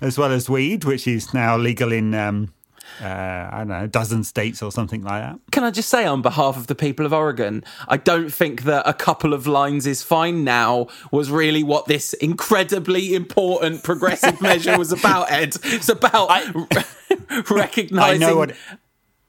as 0.02 0.18
well 0.18 0.32
as 0.32 0.50
weed, 0.50 0.84
which 0.84 1.08
is 1.08 1.34
now 1.34 1.58
legal 1.58 1.92
in. 1.92 2.14
Um, 2.14 2.54
uh, 3.02 3.50
I 3.52 3.58
don't 3.60 3.68
know, 3.68 3.84
a 3.84 3.88
dozen 3.88 4.24
states 4.24 4.64
or 4.64 4.72
something 4.72 5.04
like 5.04 5.22
that. 5.22 5.40
Can 5.52 5.64
I 5.64 5.72
just 5.72 5.90
say, 5.90 6.06
on 6.06 6.22
behalf 6.22 6.58
of 6.58 6.68
the 6.68 6.74
people 6.74 7.06
of 7.06 7.14
Oregon, 7.14 7.64
I 7.88 7.98
don't 7.98 8.34
think 8.34 8.64
that 8.64 8.88
a 8.88 8.94
couple 8.94 9.34
of 9.34 9.46
lines 9.46 9.86
is 9.86 10.02
fine 10.02 10.44
now 10.44 10.88
was 11.12 11.30
really 11.30 11.64
what 11.64 11.86
this 11.86 12.14
incredibly 12.14 13.14
important 13.14 13.84
progressive 13.84 14.42
measure 14.42 14.78
was 14.78 14.92
about, 14.92 15.32
Ed. 15.32 15.56
It's 15.64 15.90
about 15.90 16.28
I, 16.32 16.66
recognizing. 17.50 18.24
I 18.24 18.26
know 18.26 18.38
what. 18.38 18.56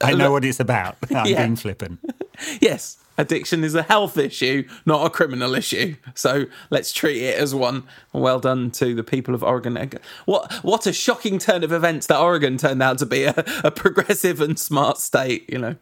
I 0.01 0.13
know 0.13 0.31
what 0.31 0.45
it's 0.45 0.61
about. 0.61 0.95
I'm 1.13 1.27
yeah. 1.27 1.43
being 1.43 1.57
flippant. 1.57 1.99
yes, 2.61 2.97
addiction 3.19 3.63
is 3.63 3.75
a 3.75 3.83
health 3.83 4.17
issue, 4.17 4.67
not 4.85 5.05
a 5.05 5.09
criminal 5.09 5.53
issue. 5.53 5.95
So 6.15 6.45
let's 6.69 6.91
treat 6.91 7.21
it 7.21 7.37
as 7.37 7.53
one. 7.53 7.83
Well 8.13 8.39
done 8.39 8.71
to 8.71 8.95
the 8.95 9.03
people 9.03 9.35
of 9.35 9.43
Oregon. 9.43 9.77
What 10.25 10.51
what 10.63 10.87
a 10.87 10.93
shocking 10.93 11.37
turn 11.37 11.63
of 11.63 11.71
events 11.71 12.07
that 12.07 12.19
Oregon 12.19 12.57
turned 12.57 12.81
out 12.81 12.97
to 12.99 13.05
be 13.05 13.25
a, 13.25 13.43
a 13.63 13.69
progressive 13.69 14.41
and 14.41 14.57
smart 14.57 14.97
state. 14.97 15.47
You 15.49 15.59
know. 15.59 15.75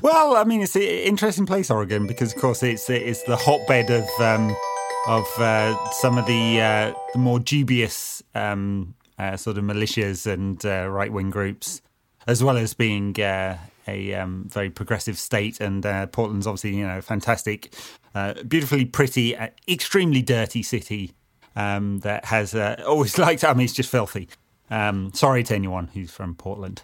Well, 0.00 0.36
I 0.36 0.44
mean, 0.44 0.62
it's 0.62 0.76
an 0.76 0.82
interesting 0.82 1.44
place, 1.44 1.70
Oregon, 1.70 2.06
because 2.06 2.34
of 2.34 2.40
course 2.40 2.62
it's 2.62 2.88
it's 2.88 3.24
the 3.24 3.36
hotbed 3.36 3.90
of 3.90 4.08
um, 4.20 4.56
of 5.06 5.26
uh, 5.38 5.90
some 5.90 6.18
of 6.18 6.26
the, 6.26 6.60
uh, 6.60 6.92
the 7.12 7.18
more 7.18 7.38
dubious 7.38 8.22
um, 8.34 8.94
uh, 9.18 9.36
sort 9.36 9.56
of 9.56 9.64
militias 9.64 10.26
and 10.26 10.64
uh, 10.66 10.88
right 10.88 11.12
wing 11.12 11.30
groups, 11.30 11.80
as 12.26 12.42
well 12.42 12.56
as 12.56 12.74
being 12.74 13.18
uh, 13.20 13.56
a 13.88 14.14
um, 14.14 14.46
very 14.48 14.70
progressive 14.70 15.18
state, 15.18 15.60
and 15.60 15.84
uh, 15.84 16.06
Portland's 16.06 16.46
obviously 16.46 16.76
you 16.76 16.86
know 16.86 17.00
fantastic, 17.00 17.74
uh, 18.14 18.34
beautifully 18.48 18.84
pretty, 18.84 19.36
uh, 19.36 19.48
extremely 19.68 20.22
dirty 20.22 20.62
city 20.62 21.12
um, 21.54 21.98
that 22.00 22.26
has 22.26 22.54
uh, 22.54 22.82
always 22.86 23.18
liked. 23.26 23.44
I 23.44 23.52
mean, 23.54 23.64
it's 23.64 23.74
just 23.74 23.90
filthy. 23.90 24.28
Um, 24.70 25.12
sorry 25.12 25.42
to 25.44 25.54
anyone 25.54 25.88
who's 25.88 26.10
from 26.10 26.34
Portland. 26.34 26.82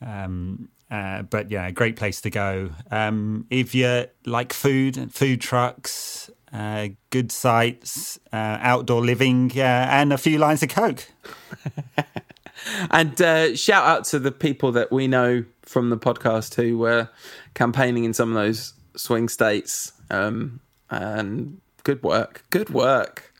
Um, 0.00 0.68
uh, 0.90 1.22
but 1.22 1.50
yeah, 1.50 1.70
great 1.70 1.96
place 1.96 2.20
to 2.20 2.30
go. 2.30 2.70
Um, 2.90 3.46
if 3.50 3.74
you 3.74 4.06
like 4.24 4.52
food, 4.52 5.12
food 5.12 5.40
trucks, 5.40 6.30
uh, 6.52 6.88
good 7.10 7.32
sights, 7.32 8.20
outdoor 8.32 9.00
living, 9.04 9.50
and 9.58 10.12
a 10.12 10.18
few 10.18 10.38
lines 10.38 10.62
of 10.62 10.68
coke. 10.68 11.08
and 12.90 13.18
shout 13.58 13.84
out 13.84 14.04
to 14.04 14.18
the 14.20 14.30
people 14.30 14.70
that 14.72 14.92
we 14.92 15.08
know 15.08 15.44
from 15.66 15.90
the 15.90 15.98
podcast 15.98 16.54
who 16.54 16.78
were 16.78 17.08
campaigning 17.54 18.04
in 18.04 18.14
some 18.14 18.30
of 18.30 18.34
those 18.34 18.72
swing 18.96 19.28
states. 19.28 19.92
Um, 20.10 20.60
and 20.88 21.60
good 21.84 22.02
work, 22.02 22.44
good 22.50 22.70
work. 22.70 23.32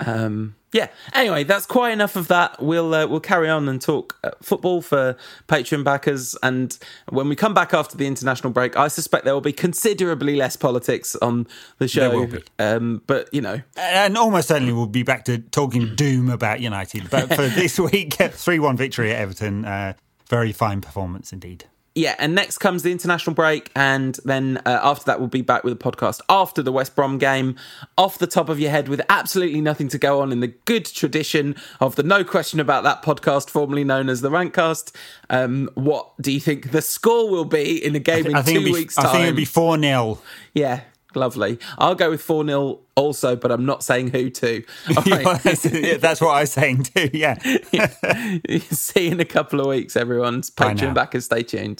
Um, 0.00 0.54
yeah. 0.72 0.88
Anyway, 1.14 1.44
that's 1.44 1.64
quite 1.64 1.92
enough 1.92 2.14
of 2.14 2.28
that. 2.28 2.62
We'll 2.62 2.94
uh, 2.94 3.06
we'll 3.06 3.20
carry 3.20 3.48
on 3.48 3.68
and 3.68 3.80
talk 3.80 4.18
uh, 4.22 4.30
football 4.42 4.82
for 4.82 5.16
Patreon 5.48 5.82
backers, 5.82 6.36
and 6.42 6.78
when 7.08 7.28
we 7.28 7.36
come 7.36 7.54
back 7.54 7.72
after 7.72 7.96
the 7.96 8.06
international 8.06 8.52
break, 8.52 8.76
I 8.76 8.88
suspect 8.88 9.24
there 9.24 9.32
will 9.32 9.40
be 9.40 9.52
considerably 9.52 10.36
less 10.36 10.56
politics 10.56 11.16
on 11.16 11.46
the 11.78 11.88
show. 11.88 12.10
There 12.10 12.18
will 12.18 12.26
be. 12.26 12.44
Um, 12.58 13.02
but 13.06 13.32
you 13.32 13.40
know, 13.40 13.62
and 13.76 14.18
almost 14.18 14.48
certainly 14.48 14.74
we'll 14.74 14.86
be 14.86 15.04
back 15.04 15.24
to 15.24 15.38
talking 15.38 15.94
doom 15.94 16.28
about 16.28 16.60
United. 16.60 17.08
But 17.08 17.34
for 17.34 17.48
this 17.48 17.78
week, 17.78 18.14
three 18.32 18.58
one 18.58 18.76
victory 18.76 19.12
at 19.12 19.22
Everton. 19.22 19.64
Uh, 19.64 19.94
very 20.28 20.52
fine 20.52 20.80
performance 20.80 21.32
indeed 21.32 21.64
yeah, 21.98 22.14
and 22.20 22.32
next 22.32 22.58
comes 22.58 22.84
the 22.84 22.92
international 22.92 23.34
break, 23.34 23.72
and 23.74 24.18
then 24.24 24.58
uh, 24.64 24.78
after 24.82 25.06
that, 25.06 25.18
we'll 25.18 25.28
be 25.28 25.42
back 25.42 25.64
with 25.64 25.72
a 25.72 25.76
podcast 25.76 26.20
after 26.28 26.62
the 26.62 26.70
West 26.70 26.94
Brom 26.94 27.18
game. 27.18 27.56
Off 27.96 28.18
the 28.18 28.28
top 28.28 28.48
of 28.48 28.60
your 28.60 28.70
head, 28.70 28.88
with 28.88 29.00
absolutely 29.08 29.60
nothing 29.60 29.88
to 29.88 29.98
go 29.98 30.20
on 30.20 30.30
in 30.30 30.38
the 30.38 30.46
good 30.46 30.84
tradition 30.84 31.56
of 31.80 31.96
the 31.96 32.04
No 32.04 32.22
Question 32.22 32.60
About 32.60 32.84
That 32.84 33.02
podcast, 33.02 33.50
formerly 33.50 33.82
known 33.82 34.08
as 34.08 34.20
the 34.20 34.30
Rantcast. 34.30 34.94
Um, 35.28 35.70
what 35.74 36.10
do 36.20 36.30
you 36.30 36.38
think 36.38 36.70
the 36.70 36.82
score 36.82 37.28
will 37.28 37.44
be 37.44 37.84
in 37.84 37.96
a 37.96 38.00
game 38.00 38.24
th- 38.24 38.36
in 38.36 38.44
two 38.44 38.64
be, 38.64 38.72
weeks' 38.72 38.94
time? 38.94 39.06
I 39.06 39.12
think 39.12 39.24
it'll 39.24 39.36
be 39.36 39.44
4 39.44 39.80
0. 39.80 40.18
Yeah, 40.54 40.82
Lovely. 41.14 41.58
I'll 41.78 41.94
go 41.94 42.10
with 42.10 42.20
4 42.20 42.44
0 42.44 42.80
also, 42.94 43.34
but 43.34 43.50
I'm 43.50 43.64
not 43.64 43.82
saying 43.82 44.10
who 44.10 44.30
to. 44.30 44.62
Right. 45.06 45.42
That's 46.00 46.20
what 46.20 46.30
I 46.30 46.40
was 46.40 46.52
saying 46.52 46.84
too, 46.84 47.10
yeah. 47.12 47.38
See 48.70 49.06
you 49.06 49.12
in 49.12 49.20
a 49.20 49.24
couple 49.24 49.60
of 49.60 49.66
weeks, 49.66 49.96
everyone. 49.96 50.42
Patreon 50.42 50.94
back 50.94 51.14
and 51.14 51.24
stay 51.24 51.42
tuned. 51.42 51.78